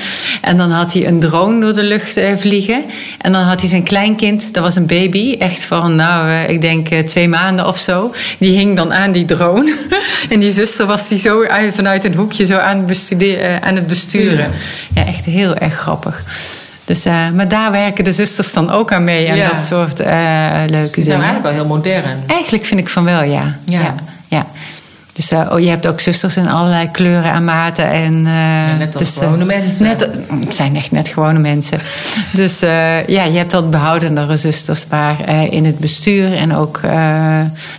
En 0.41 0.57
dan 0.57 0.71
had 0.71 0.93
hij 0.93 1.07
een 1.07 1.21
drone 1.21 1.61
door 1.61 1.75
de 1.75 1.83
lucht 1.83 2.21
vliegen. 2.37 2.83
En 3.19 3.33
dan 3.33 3.43
had 3.43 3.61
hij 3.61 3.69
zijn 3.71 3.83
kleinkind, 3.83 4.55
dat 4.55 4.63
was 4.63 4.77
een 4.77 4.87
baby. 4.87 5.37
Echt 5.39 5.63
van, 5.63 5.95
nou, 5.95 6.31
ik 6.49 6.61
denk 6.61 6.89
twee 6.89 7.29
maanden 7.29 7.67
of 7.67 7.79
zo. 7.79 8.15
Die 8.39 8.57
hing 8.59 8.77
dan 8.77 8.93
aan 8.93 9.13
die 9.13 9.25
drone. 9.25 9.77
en 10.31 10.39
die 10.41 10.51
zuster 10.51 10.87
was 10.87 11.09
die 11.09 11.19
zo 11.19 11.45
uit- 11.47 11.75
vanuit 11.75 12.05
een 12.05 12.15
hoekje 12.15 12.45
zo 12.45 12.57
aan 12.57 12.85
het, 12.89 13.13
aan 13.61 13.75
het 13.75 13.87
besturen. 13.87 14.51
Ja, 14.95 15.07
echt 15.07 15.25
heel 15.25 15.55
erg 15.57 15.75
grappig. 15.75 16.14
Dus, 16.85 17.05
eh, 17.05 17.31
maar 17.35 17.49
daar 17.49 17.71
werken 17.71 18.05
de 18.05 18.13
zusters 18.13 18.53
dan 18.53 18.71
ook 18.71 18.93
aan 18.93 19.05
mee. 19.05 19.27
En 19.27 19.37
Ja. 19.37 19.49
dat 19.49 19.63
soort 19.63 20.01
eh, 20.01 20.17
leuke 20.67 20.77
Dus 20.77 20.93
die 20.93 21.05
zijn 21.05 21.17
dingen. 21.17 21.33
eigenlijk 21.33 21.43
wel 21.43 21.53
heel 21.53 21.67
modern. 21.67 22.19
Eigenlijk 22.27 22.65
vind 22.65 22.81
ik 22.81 22.89
van 22.89 23.05
wel, 23.05 23.23
ja. 23.23 23.55
Ja. 23.65 23.81
ja. 23.81 23.95
ja. 24.29 24.47
Dus 25.13 25.31
eh, 25.31 25.51
oh, 25.53 25.61
je 25.61 25.69
hebt 25.69 25.87
ook 25.87 26.01
zusters 26.01 26.37
in 26.37 26.49
allerlei 26.49 26.91
kleuren 26.91 27.33
en 27.33 27.45
maten. 27.45 27.91
En, 27.91 28.23
net 28.79 28.97
als 28.97 29.15
dus, 29.15 29.25
gewone 29.25 29.45
mensen. 29.45 29.85
Net, 29.87 30.09
het 30.41 30.55
zijn 30.55 30.77
echt 30.77 30.91
net 30.91 31.09
gewone 31.09 31.39
mensen. 31.39 31.79
dus 32.33 32.61
ja, 33.07 33.25
je 33.25 33.37
hebt 33.37 33.53
wat 33.53 33.71
behoudendere 33.71 34.37
zusters. 34.37 34.87
Maar 34.91 35.29
in 35.51 35.65
het 35.65 35.79
bestuur 35.79 36.37
en 36.37 36.55
ook 36.55 36.81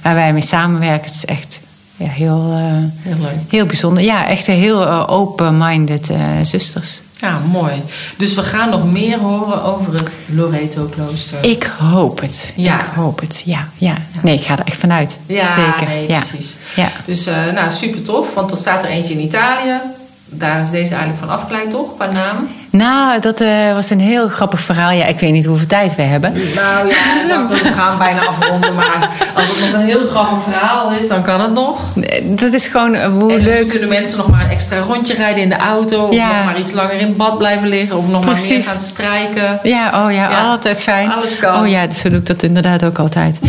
waar 0.01 0.15
wij 0.15 0.33
mee 0.33 0.41
samenwerken... 0.41 1.05
het 1.05 1.13
is 1.15 1.25
echt 1.25 1.59
ja, 1.95 2.07
heel, 2.07 2.53
Heel 3.01 3.17
leuk. 3.21 3.31
heel 3.49 3.65
bijzonder. 3.65 4.03
Ja, 4.03 4.27
echt 4.27 4.45
heel 4.47 5.07
open-minded 5.07 6.09
zusters. 6.41 7.01
Ja, 7.19 7.39
mooi. 7.51 7.81
Dus 8.17 8.33
we 8.33 8.43
gaan 8.43 8.69
nog 8.69 8.91
meer 8.91 9.17
horen 9.17 9.63
over 9.63 9.93
het 9.93 10.19
Loreto-klooster. 10.25 11.43
Ik 11.43 11.63
hoop 11.63 12.21
het. 12.21 12.53
Ja. 12.55 12.79
Ik 12.79 12.85
hoop 12.95 13.19
het, 13.19 13.41
ja. 13.45 13.67
ja. 13.77 13.95
Nee, 14.21 14.35
ik 14.35 14.43
ga 14.45 14.57
er 14.57 14.65
echt 14.65 14.77
vanuit. 14.77 15.19
Ja, 15.25 15.45
Zeker. 15.45 15.87
nee, 15.87 16.07
ja. 16.07 16.19
precies. 16.19 16.57
Ja. 16.75 16.91
Dus 17.05 17.25
eh, 17.25 17.35
nou, 17.53 17.69
super 17.71 18.01
tof, 18.03 18.33
want 18.33 18.51
er 18.51 18.57
staat 18.57 18.83
er 18.83 18.89
eentje 18.89 19.13
in 19.13 19.19
Italië. 19.19 19.79
Daar 20.25 20.61
is 20.61 20.69
deze 20.69 20.93
eigenlijk 20.95 21.19
van 21.19 21.29
afgeleid, 21.29 21.69
toch, 21.69 21.95
qua 21.95 22.11
naam? 22.11 22.47
Nou, 22.77 23.19
dat 23.21 23.41
eh, 23.41 23.73
was 23.73 23.89
een 23.89 23.99
heel 23.99 24.27
grappig 24.29 24.59
verhaal. 24.59 24.91
Ja, 24.91 25.05
ik 25.05 25.19
weet 25.19 25.31
niet 25.31 25.45
hoeveel 25.45 25.67
tijd 25.67 25.95
we 25.95 26.01
hebben. 26.01 26.33
Nou 26.55 26.87
ja, 26.87 26.95
ik 27.23 27.27
dacht, 27.49 27.61
we 27.63 27.71
gaan 27.71 27.97
bijna 27.97 28.25
afronden. 28.25 28.75
Maar 28.75 29.09
als 29.35 29.47
het 29.49 29.59
nog 29.71 29.81
een 29.81 29.87
heel 29.87 30.05
grappig 30.07 30.43
verhaal 30.43 30.91
is, 30.91 31.07
dan 31.07 31.23
kan 31.23 31.41
het 31.41 31.53
nog. 31.53 31.79
Dat 32.23 32.53
is 32.53 32.67
gewoon 32.67 32.93
eh, 32.95 33.07
hoe 33.07 33.33
en 33.33 33.41
leuk. 33.41 33.67
kunnen 33.67 33.89
mensen 33.89 34.17
nog 34.17 34.27
maar 34.29 34.41
een 34.43 34.49
extra 34.49 34.79
rondje 34.79 35.13
rijden 35.13 35.43
in 35.43 35.49
de 35.49 35.55
auto. 35.57 36.05
Of 36.05 36.15
Ja. 36.15 36.35
nog 36.35 36.45
maar 36.45 36.59
iets 36.59 36.71
langer 36.73 36.93
in 36.99 37.15
bad 37.15 37.37
blijven 37.37 37.67
liggen. 37.67 37.97
Of 37.97 38.07
nog 38.07 38.25
maar 38.25 38.39
meer 38.49 38.61
gaan 38.63 38.79
strijken. 38.79 39.59
Ja, 39.63 40.05
oh 40.05 40.11
ja, 40.11 40.29
Ja. 40.29 40.49
altijd 40.49 40.81
fijn. 40.81 41.11
Alles 41.11 41.37
kan. 41.37 41.59
Oh 41.61 41.67
ja, 41.67 41.91
zo 41.93 42.09
doe 42.09 42.17
ik 42.19 42.25
dat 42.25 42.43
inderdaad 42.43 42.85
ook 42.85 42.99
altijd. 42.99 43.39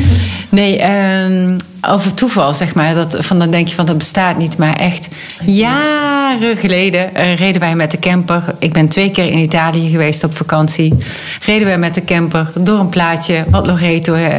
Nee, 0.49 0.79
ehm, 0.79 1.59
over 1.89 2.15
toeval 2.15 2.55
zeg 2.55 2.75
maar. 2.75 2.95
Dat, 2.95 3.17
van 3.19 3.39
dan 3.39 3.51
denk 3.51 3.69
je 3.69 3.75
van 3.75 3.87
dat 3.87 3.99
bestaat 3.99 4.39
niet. 4.39 4.57
Maar 4.57 4.77
echt 4.77 5.09
jaren 5.45 6.57
geleden 6.57 7.15
eh, 7.15 7.37
reden 7.37 7.61
wij 7.61 7.77
met 7.77 7.91
de 7.91 7.99
camper. 7.99 8.43
Ik 8.59 8.73
ben 8.73 8.89
twee 8.89 9.11
keer 9.11 9.31
in 9.31 9.39
Italië 9.39 9.91
geweest 9.91 10.25
op 10.25 10.37
vakantie. 10.37 10.95
Reden 11.41 11.67
wij 11.67 11.79
met 11.79 11.95
de 11.95 12.05
camper 12.05 12.51
door 12.55 12.79
een 12.79 12.89
plaatje 12.89 13.45
wat 13.51 13.67
Loreto 13.67 14.15
eh, 14.15 14.31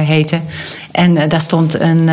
heette. 0.00 0.40
En 0.90 1.16
eh, 1.16 1.28
daar 1.28 1.40
stond 1.40 1.80
een 1.80 2.08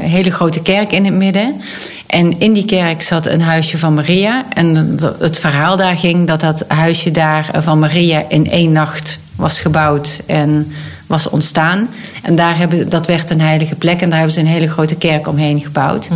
hele 0.00 0.30
grote 0.30 0.62
kerk 0.62 0.92
in 0.92 1.04
het 1.04 1.14
midden. 1.14 1.60
En 2.06 2.40
in 2.40 2.52
die 2.52 2.64
kerk 2.64 3.02
zat 3.02 3.26
een 3.26 3.42
huisje 3.42 3.78
van 3.78 3.94
Maria. 3.94 4.44
En 4.54 4.98
het 5.18 5.38
verhaal 5.38 5.76
daar 5.76 5.96
ging 5.96 6.26
dat 6.26 6.40
dat 6.40 6.64
huisje 6.68 7.10
daar 7.10 7.50
van 7.58 7.78
Maria 7.78 8.24
in 8.28 8.50
één 8.50 8.72
nacht 8.72 9.18
was 9.36 9.60
gebouwd 9.60 10.22
en 10.26 10.72
was 11.08 11.28
ontstaan. 11.28 11.88
En 12.22 12.36
daar 12.36 12.58
hebben, 12.58 12.88
dat 12.88 13.06
werd 13.06 13.30
een 13.30 13.40
heilige 13.40 13.74
plek 13.74 14.00
en 14.00 14.08
daar 14.08 14.18
hebben 14.18 14.34
ze 14.34 14.40
een 14.40 14.46
hele 14.46 14.68
grote 14.68 14.96
kerk 14.96 15.26
omheen 15.26 15.60
gebouwd. 15.60 16.08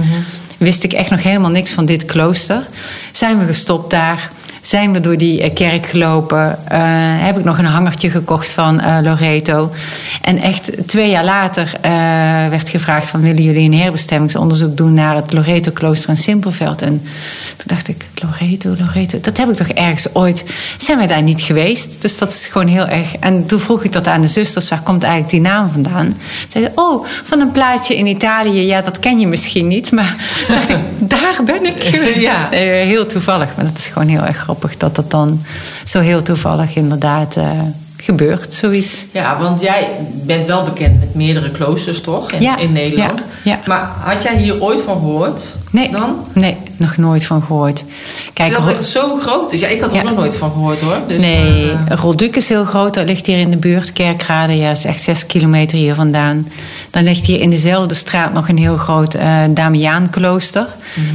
Wist 0.57 0.85
ik 0.85 0.93
echt 0.93 1.11
nog 1.11 1.23
helemaal 1.23 1.51
niks 1.51 1.73
van 1.73 1.85
dit 1.85 2.05
klooster. 2.05 2.63
Zijn 3.13 3.39
we 3.39 3.45
gestopt 3.45 3.91
daar. 3.91 4.31
Zijn 4.63 4.93
we 4.93 5.01
door 5.01 5.17
die 5.17 5.43
eh, 5.43 5.55
kerk 5.55 5.87
gelopen. 5.87 6.59
Eh, 6.69 6.79
heb 7.25 7.39
ik 7.39 7.45
nog 7.45 7.59
een 7.59 7.65
hangertje 7.65 8.11
gekocht 8.11 8.51
van 8.51 8.81
eh, 8.81 8.99
Loreto. 9.03 9.71
En 10.21 10.39
echt 10.39 10.73
twee 10.87 11.11
jaar 11.11 11.25
later 11.25 11.81
werd 12.51 12.69
gevraagd 12.69 13.07
van... 13.07 13.21
willen 13.21 13.43
jullie 13.43 13.71
een 13.71 13.79
herbestemmingsonderzoek 13.79 14.77
doen 14.77 14.95
naar 14.95 15.17
het 15.17 15.33
Loreto-klooster 15.33 16.11
in 16.11 16.17
Simpelveld? 16.17 16.83
En 16.83 17.03
toen 17.57 17.67
dacht 17.67 17.89
ik, 17.89 18.07
Loreto, 18.15 18.75
Loreto, 18.79 19.21
dat 19.21 19.37
heb 19.37 19.49
ik 19.49 19.55
toch 19.57 19.69
ergens 19.69 20.15
ooit... 20.15 20.45
Zijn 20.77 20.99
wij 20.99 21.07
daar 21.07 21.23
niet 21.23 21.41
geweest? 21.41 22.03
Dus 22.03 22.19
dat 22.19 22.31
is 22.31 22.47
gewoon 22.47 22.67
heel 22.67 22.87
erg... 22.87 23.17
En 23.17 23.47
toen 23.47 23.61
vroeg 23.61 23.85
ik 23.85 23.93
dat 23.93 24.07
aan 24.07 24.21
de 24.21 24.27
zusters, 24.27 24.69
waar 24.69 24.83
komt 24.83 25.03
eigenlijk 25.03 25.33
die 25.33 25.41
naam 25.41 25.71
vandaan? 25.71 26.17
Zeiden, 26.47 26.73
oh, 26.75 27.07
van 27.25 27.41
een 27.41 27.51
plaatsje 27.51 27.97
in 27.97 28.07
Italië. 28.07 28.67
Ja, 28.67 28.81
dat 28.81 28.99
ken 28.99 29.19
je 29.19 29.27
misschien 29.27 29.69
niet, 29.69 29.93
maar 29.93 30.17
dacht 30.49 30.69
ik, 30.69 30.79
daar 30.99 31.41
ben 31.45 31.67
ik. 31.67 31.81
Ja. 32.23 32.49
Heel 32.51 33.07
toevallig, 33.07 33.49
maar 33.57 33.65
dat 33.65 33.79
is 33.79 33.87
gewoon 33.87 34.09
heel 34.09 34.23
erg 34.23 34.49
grappig... 34.53 34.77
dat 34.77 34.95
dat 34.97 35.11
dan 35.11 35.43
zo 35.85 36.01
heel 36.01 36.23
toevallig 36.23 36.77
inderdaad 36.77 37.37
eh, 37.37 37.45
gebeurt, 37.97 38.55
zoiets. 38.55 39.05
Ja, 39.13 39.39
want 39.41 39.61
jij 39.61 39.89
bent 40.13 40.45
wel 40.45 40.65
bekend 40.65 41.01
met 41.01 41.15
meerdere 41.15 41.51
kloosters, 41.51 42.01
toch? 42.01 42.33
In, 42.33 42.43
Ja, 42.43 42.57
in 42.59 42.73
Nederland. 42.73 43.27
ja, 43.43 43.51
ja. 43.53 43.59
Maar 43.67 43.91
had 44.01 44.23
jij 44.23 44.37
hier 44.37 44.63
ooit 44.63 44.81
van 44.81 44.99
gehoord? 44.99 45.57
Nee, 45.71 45.91
Dan? 45.91 46.17
nee 46.33 46.57
nog 46.77 46.97
nooit 46.97 47.25
van 47.27 47.43
gehoord. 47.43 47.85
Kijk, 48.33 48.49
Terwijl 48.53 48.69
het 48.69 48.77
Ro- 48.77 48.83
echt 48.83 48.91
zo 48.93 49.17
groot 49.17 49.53
is. 49.53 49.61
Ja, 49.61 49.69
ik 49.69 49.81
had 49.81 49.93
er 49.93 49.99
ook 49.99 50.05
nog 50.05 50.15
nooit 50.17 50.37
van 50.37 50.51
gehoord 50.51 50.81
hoor. 50.81 50.97
Dus, 51.07 51.21
nee, 51.23 51.73
Rolduc 51.89 52.37
is 52.37 52.49
heel 52.49 52.65
groot. 52.65 52.95
Dat 52.95 53.07
ligt 53.07 53.27
hier 53.27 53.39
in 53.39 53.51
de 53.51 53.57
buurt. 53.57 53.93
Kerkrade, 53.93 54.57
ja, 54.57 54.71
is 54.71 54.85
echt 54.85 55.03
zes 55.03 55.27
kilometer 55.27 55.79
hier 55.79 55.95
vandaan. 55.95 56.49
Dan 56.91 57.03
ligt 57.03 57.27
hier 57.27 57.41
in 57.41 57.51
dezelfde 57.51 57.95
straat 57.95 58.33
nog 58.33 58.49
een 58.49 58.59
heel 58.59 58.77
groot 58.77 59.15
eh 59.15 59.39
Damiaanklooster. 59.51 60.67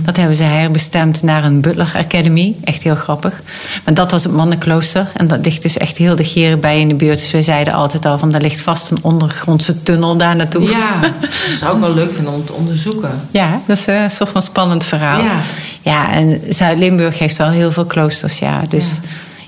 Dat 0.06 0.18
hebben 0.18 0.36
ze 0.36 0.44
herbestemd 0.44 1.24
naar 1.24 1.44
een 1.44 1.62
Butler 1.62 1.92
Academy. 1.96 2.56
Echt 2.64 2.84
heel 2.84 2.96
grappig. 2.96 3.42
Maar 3.86 3.94
dat 3.94 4.12
was 4.12 4.24
het 4.24 4.34
mannenklooster. 4.34 5.08
En 5.14 5.28
dat 5.28 5.46
ligt 5.46 5.62
dus 5.62 5.78
echt 5.78 5.98
heel 5.98 6.16
dicht 6.16 6.32
hierbij 6.32 6.80
in 6.80 6.88
de 6.88 6.96
buurt. 6.96 7.20
Dus 7.20 7.32
we 7.32 7.42
zeiden 7.42 7.74
altijd 7.74 8.06
al 8.06 8.18
van, 8.18 8.34
er 8.34 8.42
ligt 8.42 8.62
vast 8.62 8.92
een 8.92 9.00
ondergrondse 9.02 9.84
tunnel 9.84 10.18
daar 10.18 10.36
naartoe. 10.36 10.70
ja, 10.70 11.00
dat 11.22 11.58
zou 11.58 11.76
ik 11.76 11.82
wel 11.82 11.94
leuk 11.94 12.12
vinden 12.12 12.34
om 12.34 12.46
te 12.46 12.54
onderzoeken. 12.54 13.12
Ja, 13.32 13.62
dat 13.66 13.78
is 13.78 13.88
eh, 13.88 14.02
een 14.02 14.12
soort 14.12 14.30
van 14.30 14.42
spannend 14.42 14.86
verhaal. 14.86 15.22
Ja. 15.22 15.40
Ja, 15.82 16.12
en 16.12 16.42
Zuid-Limburg 16.50 17.20
heeft 17.20 17.38
wel 17.38 17.50
heel 17.50 17.72
veel 17.72 17.86
kloosters, 17.86 18.40
ja. 18.40 18.62
Dus 18.70 19.00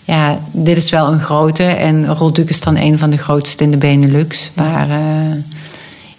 ja, 0.04 0.40
dit 0.52 0.78
is 0.78 0.90
wel 0.90 1.12
een 1.12 1.20
grote. 1.20 1.64
En 1.64 2.08
Rolduc 2.08 2.50
is 2.50 2.62
dan 2.62 2.76
een 2.76 2.98
van 2.98 3.10
de 3.10 3.18
grootste 3.18 3.64
in 3.64 3.72
de 3.72 3.78
Benelux. 3.78 4.52
Maar 4.56 4.90
eh, 4.90 4.98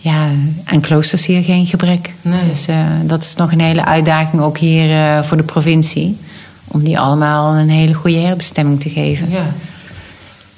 ja, 0.03 0.29
aan 0.65 0.81
kloosters 0.81 1.27
hier 1.27 1.43
geen 1.43 1.67
gebrek. 1.67 2.13
Nee. 2.23 2.49
Dus 2.49 2.67
eh, 2.67 2.77
dat 3.05 3.23
is 3.23 3.35
nog 3.35 3.53
een 3.53 3.61
hele 3.61 3.85
uitdaging 3.85 4.43
ook 4.43 4.59
hier 4.59 4.91
eh, 4.91 5.23
voor 5.23 5.37
de 5.37 5.43
provincie. 5.43 6.17
Om 6.67 6.85
die 6.85 6.99
allemaal 6.99 7.55
een 7.55 7.69
hele 7.69 7.95
goede 7.95 8.17
herbestemming 8.17 8.81
te 8.81 8.91
geven. 8.91 9.31
Ja. 9.31 9.47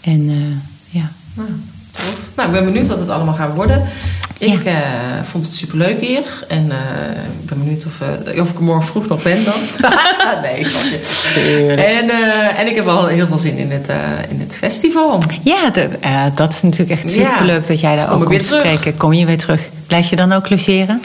En 0.01 0.29
eh, 0.29 1.01
ja. 1.01 1.11
Nou, 1.35 1.49
nou, 2.37 2.49
ik 2.49 2.55
ben 2.55 2.65
benieuwd 2.65 2.89
wat 2.89 2.99
het 2.99 3.09
allemaal 3.09 3.35
gaat 3.35 3.55
worden. 3.55 3.83
Ik 4.43 4.65
eh, 4.65 4.77
vond 5.23 5.45
het 5.45 5.55
superleuk 5.55 6.01
hier. 6.01 6.25
En 6.49 6.71
eh, 6.71 6.77
ik 7.41 7.47
ben 7.47 7.59
benieuwd 7.59 7.87
of, 7.87 8.01
eh, 8.01 8.41
of 8.41 8.51
ik 8.51 8.57
er 8.57 8.63
morgen 8.63 8.87
vroeg 8.87 9.09
nog 9.09 9.23
ben 9.23 9.45
dan. 9.45 9.91
nee, 10.43 10.65
grapje. 10.65 11.75
En, 11.75 12.11
en 12.57 12.67
ik 12.67 12.75
heb 12.75 12.85
wel 12.85 13.07
heel 13.07 13.27
veel 13.27 13.39
zin 13.39 13.57
in 13.57 13.71
het, 13.71 13.89
in 14.29 14.41
het 14.41 14.57
festival. 14.57 15.23
Ja, 15.43 15.71
dat, 15.71 15.89
dat 16.35 16.53
is 16.53 16.63
natuurlijk 16.63 16.91
echt 17.01 17.15
Ja. 17.15 17.31
superleuk 17.31 17.67
dat 17.67 17.81
jij 17.81 17.91
Dus 17.91 18.01
daar 18.01 18.09
kom 18.09 18.17
ook 18.17 18.23
ik 18.23 18.29
komt 18.29 18.45
spreken. 18.45 18.95
Kom 18.97 19.13
je 19.13 19.27
weer 19.27 19.39
terug. 19.39 19.69
Blijf 19.87 20.11
je 20.11 20.17
dan 20.17 20.33
ook 20.33 20.51
logeren? 20.51 21.01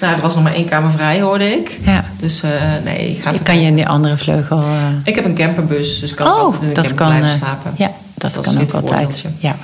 Nou, 0.00 0.14
er 0.14 0.20
was 0.20 0.34
nog 0.34 0.42
maar 0.42 0.54
één 0.54 0.68
kamer 0.68 0.90
vrij, 0.90 1.20
hoorde 1.20 1.50
ik. 1.50 1.78
Ja. 1.84 2.04
Dus 2.16 2.42
nee, 2.84 3.10
ik 3.10 3.22
ga 3.22 3.30
Ik 3.30 3.44
kan 3.44 3.60
je 3.60 3.66
in 3.66 3.74
die 3.74 3.88
andere 3.88 4.16
vleugel... 4.16 4.62
Ik 5.04 5.14
heb 5.14 5.24
een 5.24 5.34
camperbus, 5.34 6.00
dus 6.00 6.14
kan 6.14 6.26
ik 6.26 6.32
oh, 6.32 6.38
altijd 6.38 6.62
in 6.62 6.68
de 6.68 6.74
dat 6.74 6.84
camper 6.84 7.06
kan, 7.06 7.16
blijven 7.16 7.38
slapen. 7.38 7.74
Ja, 7.76 7.90
Dus 8.07 8.07
dat 8.18 8.40
kan 8.40 8.54
ook 8.54 8.60
het 8.60 8.74
altijd. 8.74 9.24
Ja. 9.38 9.56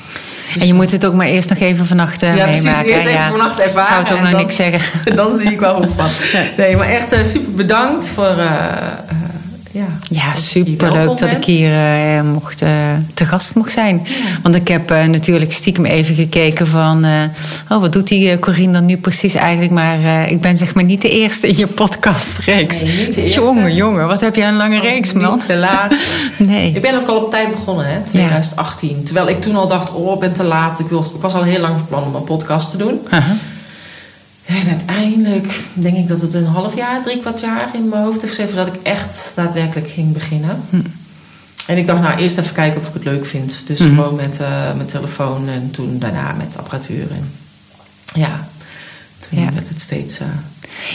Dus, 0.52 0.62
En 0.62 0.66
je 0.68 0.74
moet 0.74 0.90
het 0.90 1.06
ook 1.06 1.14
maar 1.14 1.26
eerst 1.26 1.48
nog 1.48 1.58
even 1.58 1.86
vannacht 1.86 2.20
Ja, 2.20 2.32
precies. 2.32 2.62
meemaken. 2.62 2.86
Eerst 2.92 3.04
hè? 3.04 3.10
even 3.10 3.22
ja. 3.22 3.28
vannacht 3.30 3.60
ervaren 3.60 3.86
zou 3.88 4.02
het 4.02 4.12
ook 4.12 4.20
nog 4.20 4.30
dan- 4.30 4.38
niks 4.40 4.56
zeggen. 4.56 4.80
Dan 5.16 5.36
zie 5.36 5.50
ik 5.52 5.60
wel 5.60 5.74
hoe 5.76 5.88
van. 5.88 6.06
Nee, 6.56 6.76
maar 6.76 6.88
echt 6.88 7.12
eh, 7.12 7.24
super 7.24 7.52
bedankt 7.52 8.08
voor... 8.14 8.24
eh, 8.26 8.36
eh, 8.44 9.14
ja, 9.74 9.86
Ja, 10.08 10.26
dat 10.32 10.38
je 10.38 10.44
super 10.44 10.86
leuk 10.86 10.96
welkom 10.96 11.16
dat 11.16 11.30
ik 11.30 11.44
hier 11.44 11.72
eh, 11.72 12.22
mocht, 12.22 12.62
eh, 12.62 12.70
te 13.14 13.24
gast 13.24 13.54
mocht 13.54 13.72
zijn. 13.72 14.06
Want 14.42 14.54
ik 14.54 14.68
heb 14.68 14.90
eh, 14.90 15.04
natuurlijk 15.04 15.52
stiekem 15.52 15.84
even 15.84 16.14
gekeken 16.14 16.66
van... 16.66 17.04
oh, 17.68 17.80
wat 17.80 17.92
doet 17.92 18.08
die 18.08 18.38
Corine 18.38 18.72
dan 18.72 18.84
nu 18.84 18.96
precies 18.96 19.34
eigenlijk? 19.34 19.72
Maar 19.72 20.30
ik 20.30 20.40
ben 20.40 20.56
zeg 20.56 20.74
maar 20.74 20.84
niet 20.84 21.02
de 21.02 21.10
eerste 21.10 21.48
in 21.48 21.56
je 21.56 21.66
podcastreeks. 21.66 22.82
Nee, 22.82 22.96
niet 22.96 23.14
de 23.14 23.22
eerste. 23.22 23.40
Jongen, 23.40 23.74
jongen, 23.74 24.06
wat 24.06 24.20
heb 24.20 24.34
jij 24.34 24.48
een 24.48 24.56
lange 24.56 24.76
Oh, 24.76 24.82
reeks, 24.82 25.12
niet 25.12 25.22
man. 25.22 25.38
te 25.46 25.56
laat. 25.56 25.94
Nee. 26.36 26.72
Ik 26.74 26.82
ben 26.82 26.94
ook 26.94 27.08
al 27.08 27.16
op 27.16 27.30
tijd 27.30 27.50
begonnen, 27.50 27.86
hè, 27.86 28.00
2018. 28.06 29.04
Terwijl 29.04 29.28
ik 29.28 29.40
toen 29.40 29.56
al 29.56 29.66
dacht, 29.68 29.92
oh, 29.92 30.14
ik 30.14 30.20
ben 30.20 30.32
te 30.32 30.44
laat. 30.44 30.78
Ik, 30.78 30.86
wil, 30.86 31.00
ik 31.14 31.20
was 31.20 31.34
al 31.34 31.42
heel 31.42 31.60
lang 31.60 31.78
van 31.78 31.86
plan 31.86 32.02
om 32.02 32.14
een 32.14 32.24
podcast 32.24 32.70
te 32.70 32.76
doen. 32.76 33.00
Aha. 33.10 33.36
En 34.46 34.68
uiteindelijk 34.68 35.64
denk 35.72 35.96
ik 35.96 36.08
dat 36.08 36.20
het 36.20 36.34
een 36.34 36.44
half 36.44 36.76
jaar, 36.76 37.02
drie 37.02 37.18
kwart 37.20 37.40
jaar 37.40 37.68
in 37.74 37.88
mijn 37.88 38.02
hoofd 38.02 38.20
heeft 38.20 38.34
gezeten... 38.34 38.56
dat 38.56 38.66
ik 38.66 38.74
echt 38.82 39.32
daadwerkelijk 39.34 39.90
ging 39.90 40.12
beginnen. 40.12 40.60
Hm. 40.70 40.76
En 41.66 41.76
ik 41.76 41.86
dacht, 41.86 42.02
nou, 42.02 42.18
eerst 42.18 42.38
even 42.38 42.54
kijken 42.54 42.80
of 42.80 42.86
ik 42.88 42.94
het 42.94 43.04
leuk 43.04 43.26
vind. 43.26 43.62
Dus 43.66 43.78
Mhm. 43.78 43.88
gewoon 43.88 44.14
met 44.14 44.40
eh, 44.40 44.48
mijn 44.74 44.86
telefoon 44.86 45.48
en 45.48 45.70
toen 45.70 45.98
daarna 45.98 46.32
met 46.38 46.56
apparatuur. 46.58 47.06
En 47.10 47.30
ja, 48.14 48.46
toen 49.18 49.40
Ja. 49.40 49.52
werd 49.52 49.68
het 49.68 49.80
steeds 49.80 50.18
eh, 50.18 50.26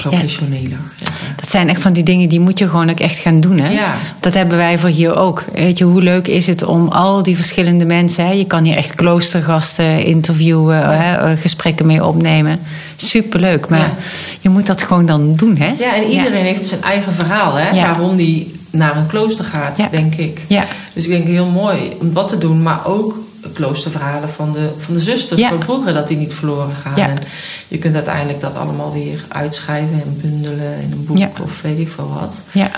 professioneler. 0.02 0.70
Ja. 0.98 1.08
Dat 1.36 1.50
zijn 1.50 1.70
echt 1.70 1.82
van 1.82 1.94
die 1.94 2.04
dingen 2.04 2.30
die 2.30 2.40
moet 2.40 2.60
je 2.60 2.70
gewoon 2.70 2.90
ook 2.90 3.00
echt 3.00 3.18
gaan 3.18 3.40
doen. 3.40 3.60
Hè? 3.60 3.70
Ja. 3.70 3.96
Dat 4.20 4.34
hebben 4.34 4.58
wij 4.58 4.80
voor 4.80 4.90
hier 4.90 5.16
ook. 5.16 5.44
Weet 5.54 5.78
je, 5.78 5.84
hoe 5.84 6.02
leuk 6.02 6.28
is 6.28 6.48
het 6.48 6.64
om 6.64 6.88
al 6.88 7.24
die 7.24 7.36
verschillende 7.36 7.86
mensen... 7.86 8.26
Hè? 8.26 8.32
Je 8.32 8.46
kan 8.46 8.64
hier 8.64 8.76
echt 8.76 8.96
kloostergasten 8.96 10.04
interviewen, 10.06 11.00
hè? 11.02 11.16
eh, 11.32 11.38
gesprekken 11.40 11.86
mee 11.86 12.06
opnemen. 12.06 12.60
Superleuk, 13.02 13.70
maar 13.70 13.80
Ja. 13.80 13.94
je 14.40 14.50
moet 14.50 14.66
dat 14.66 14.82
gewoon 14.84 15.06
dan 15.06 15.36
doen. 15.36 15.58
Hè? 15.58 15.74
Ja, 15.80 15.96
en 15.96 16.04
iedereen 16.04 16.44
heeft 16.46 16.66
zijn 16.66 16.82
eigen 16.84 17.14
verhaal, 17.14 17.54
hè? 17.56 17.70
Ja. 17.70 17.86
Waarom 17.86 18.16
die 18.18 18.56
naar 18.72 18.98
een 18.98 19.08
klooster 19.08 19.46
gaat, 19.46 19.82
denk 19.92 20.16
ik. 20.16 20.46
Ja. 20.48 20.66
Dus 20.94 21.04
ik 21.06 21.10
denk 21.12 21.26
heel 21.28 21.46
mooi 21.46 21.78
om 22.00 22.14
dat 22.14 22.28
te 22.28 22.38
doen, 22.38 22.62
maar 22.64 22.86
ook 22.86 23.18
kloosterverhalen 23.54 24.30
van 24.30 24.54
de, 24.54 24.70
van 24.78 24.94
de 24.94 25.00
zusters 25.00 25.42
van 25.46 25.62
vroeger, 25.62 25.94
dat 25.94 26.08
die 26.08 26.18
niet 26.18 26.34
verloren 26.34 26.76
gaan. 26.84 26.96
Ja. 26.96 27.08
En 27.10 27.18
je 27.68 27.78
kunt 27.78 27.96
uiteindelijk 27.96 28.40
dat 28.40 28.56
allemaal 28.56 28.94
weer 28.94 29.24
uitschrijven 29.28 30.02
en 30.06 30.20
bundelen 30.22 30.82
in 30.82 30.92
een 30.92 31.06
boek 31.06 31.40
of 31.44 31.62
weet 31.62 31.80
ik 31.80 31.90
veel 31.90 32.12
wat. 32.20 32.44
Ja. 32.52 32.70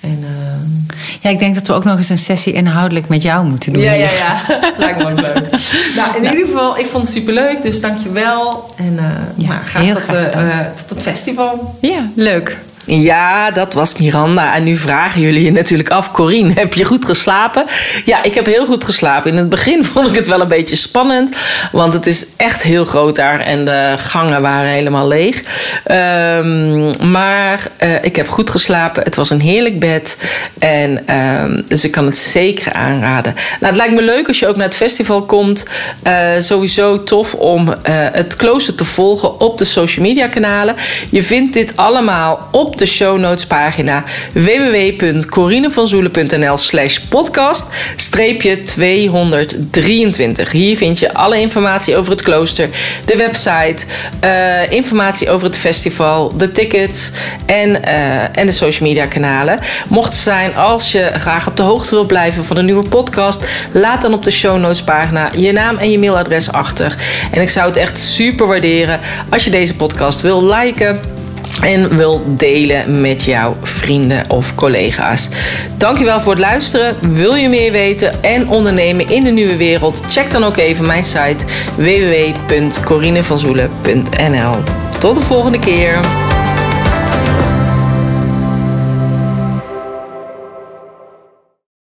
En, 0.00 0.18
ehm, 0.22 0.98
ja, 1.20 1.30
ik 1.30 1.38
denk 1.38 1.54
dat 1.54 1.66
we 1.66 1.72
ook 1.72 1.84
nog 1.84 1.96
eens 1.96 2.08
een 2.08 2.18
sessie 2.18 2.52
inhoudelijk 2.52 3.08
met 3.08 3.22
jou 3.22 3.46
moeten 3.46 3.72
doen. 3.72 3.82
ja, 3.82 3.92
ja, 3.92 4.10
ja. 4.10 4.42
Lijkt 4.78 4.98
me 4.98 5.10
ook 5.10 5.20
leuk. 5.20 5.50
nou, 5.96 6.16
in 6.16 6.22
ieder 6.22 6.46
geval, 6.46 6.78
ik 6.78 6.86
vond 6.86 7.04
het 7.04 7.14
superleuk, 7.14 7.62
dus 7.62 7.80
dankjewel. 7.80 8.70
En 8.76 8.98
eh 8.98 9.04
Ja, 9.36 9.48
nou, 9.48 9.64
graag 9.64 9.86
tot, 9.86 10.02
graag 10.02 10.26
eh, 10.26 10.60
eh, 10.60 10.66
tot 10.74 10.90
het 10.90 11.02
festival. 11.02 11.78
Ja, 11.80 12.08
leuk. 12.14 12.58
Ja, 12.92 13.50
dat 13.50 13.72
was 13.72 13.98
Miranda. 13.98 14.54
En 14.54 14.64
nu 14.64 14.76
vragen 14.76 15.20
jullie 15.20 15.44
je 15.44 15.52
natuurlijk 15.52 15.88
af, 15.88 16.10
Corine, 16.10 16.52
heb 16.54 16.74
je 16.74 16.84
goed 16.84 17.04
geslapen? 17.04 17.64
Ja, 18.04 18.22
ik 18.22 18.34
heb 18.34 18.46
heel 18.46 18.66
goed 18.66 18.84
geslapen. 18.84 19.30
In 19.30 19.36
het 19.36 19.48
begin 19.48 19.84
vond 19.92 20.08
ik 20.08 20.14
het 20.14 20.26
wel 20.26 20.40
een 20.40 20.48
beetje 20.48 20.76
spannend, 20.76 21.36
want 21.72 21.92
het 21.92 22.06
is 22.06 22.26
echt 22.36 22.62
heel 22.62 22.84
groot 22.84 23.16
daar 23.16 23.40
en 23.40 23.64
de 23.64 23.94
gangen 23.96 24.42
waren 24.42 24.70
helemaal 24.70 25.08
leeg. 25.08 25.42
Ehm, 25.84 27.10
maar 27.10 27.66
eh, 27.76 28.04
ik 28.04 28.16
heb 28.16 28.28
goed 28.28 28.50
geslapen. 28.50 29.02
Het 29.02 29.14
was 29.14 29.30
een 29.30 29.40
heerlijk 29.40 29.80
bed. 29.80 30.16
En, 30.58 31.06
ehm, 31.06 31.62
dus 31.68 31.84
ik 31.84 31.90
kan 31.90 32.06
het 32.06 32.18
zeker 32.18 32.72
aanraden. 32.72 33.34
Nou, 33.34 33.72
het 33.72 33.76
lijkt 33.76 33.94
me 33.94 34.02
leuk 34.02 34.28
als 34.28 34.38
je 34.38 34.46
ook 34.46 34.56
naar 34.56 34.66
het 34.66 34.76
festival 34.76 35.22
komt. 35.22 35.66
Eh, 36.02 36.28
sowieso 36.38 37.02
tof 37.02 37.34
om 37.34 37.68
eh, 37.68 37.94
het 38.12 38.36
klooster 38.36 38.74
te 38.74 38.84
volgen 38.84 39.40
op 39.40 39.58
de 39.58 39.64
social 39.64 40.06
media 40.06 40.26
kanalen. 40.26 40.74
Je 41.10 41.22
vindt 41.22 41.52
dit 41.52 41.76
allemaal 41.76 42.48
op 42.50 42.78
de 42.80 42.86
show 42.86 43.18
notes 43.18 43.46
pagina 43.46 44.04
www.corinevanzoelen.nl 44.32 46.56
slash 46.56 46.98
podcast 46.98 47.66
streepje 47.96 48.62
223. 48.62 50.52
Hier 50.52 50.76
vind 50.76 50.98
je 50.98 51.14
alle 51.14 51.40
informatie 51.40 51.96
over 51.96 52.10
het 52.10 52.22
klooster, 52.22 52.68
de 53.04 53.16
website, 53.16 53.84
eh, 54.20 54.70
informatie 54.70 55.30
over 55.30 55.46
het 55.46 55.56
festival, 55.56 56.36
de 56.36 56.50
tickets 56.50 57.10
en, 57.46 57.84
eh, 57.84 58.38
en 58.38 58.46
de 58.46 58.52
social 58.52 58.88
media 58.88 59.06
kanalen. 59.06 59.58
Mocht 59.88 60.12
het 60.12 60.22
zijn 60.22 60.56
als 60.56 60.92
je 60.92 61.10
graag 61.14 61.46
op 61.46 61.56
de 61.56 61.62
hoogte 61.62 61.94
wilt 61.94 62.06
blijven 62.06 62.44
van 62.44 62.56
een 62.56 62.64
nieuwe 62.64 62.88
podcast, 62.88 63.44
laat 63.72 64.02
dan 64.02 64.14
op 64.14 64.24
de 64.24 64.30
show 64.30 64.58
notes 64.58 64.82
pagina 64.82 65.30
je 65.36 65.52
naam 65.52 65.76
en 65.76 65.90
je 65.90 65.98
mailadres 65.98 66.52
achter. 66.52 66.96
En 67.30 67.40
ik 67.40 67.50
zou 67.50 67.66
het 67.66 67.76
echt 67.76 67.98
super 67.98 68.46
waarderen 68.46 69.00
als 69.28 69.44
je 69.44 69.50
deze 69.50 69.74
podcast 69.74 70.20
wil 70.20 70.44
liken 70.44 71.19
en 71.60 71.96
wil 71.96 72.22
delen 72.26 73.00
met 73.00 73.24
jouw 73.24 73.56
vrienden 73.62 74.24
of 74.28 74.54
collega's. 74.54 75.28
Dankjewel 75.76 76.20
voor 76.20 76.32
het 76.32 76.40
luisteren. 76.40 76.96
Wil 77.00 77.34
je 77.34 77.48
meer 77.48 77.72
weten 77.72 78.22
en 78.22 78.48
ondernemen 78.48 79.08
in 79.08 79.24
de 79.24 79.30
nieuwe 79.30 79.56
wereld? 79.56 80.02
Check 80.08 80.30
dan 80.30 80.44
ook 80.44 80.56
even 80.56 80.86
mijn 80.86 81.04
site 81.04 81.44
www.corinevanzoelen.nl. 81.76 84.54
Tot 84.98 85.14
de 85.14 85.20
volgende 85.20 85.58
keer. 85.58 85.98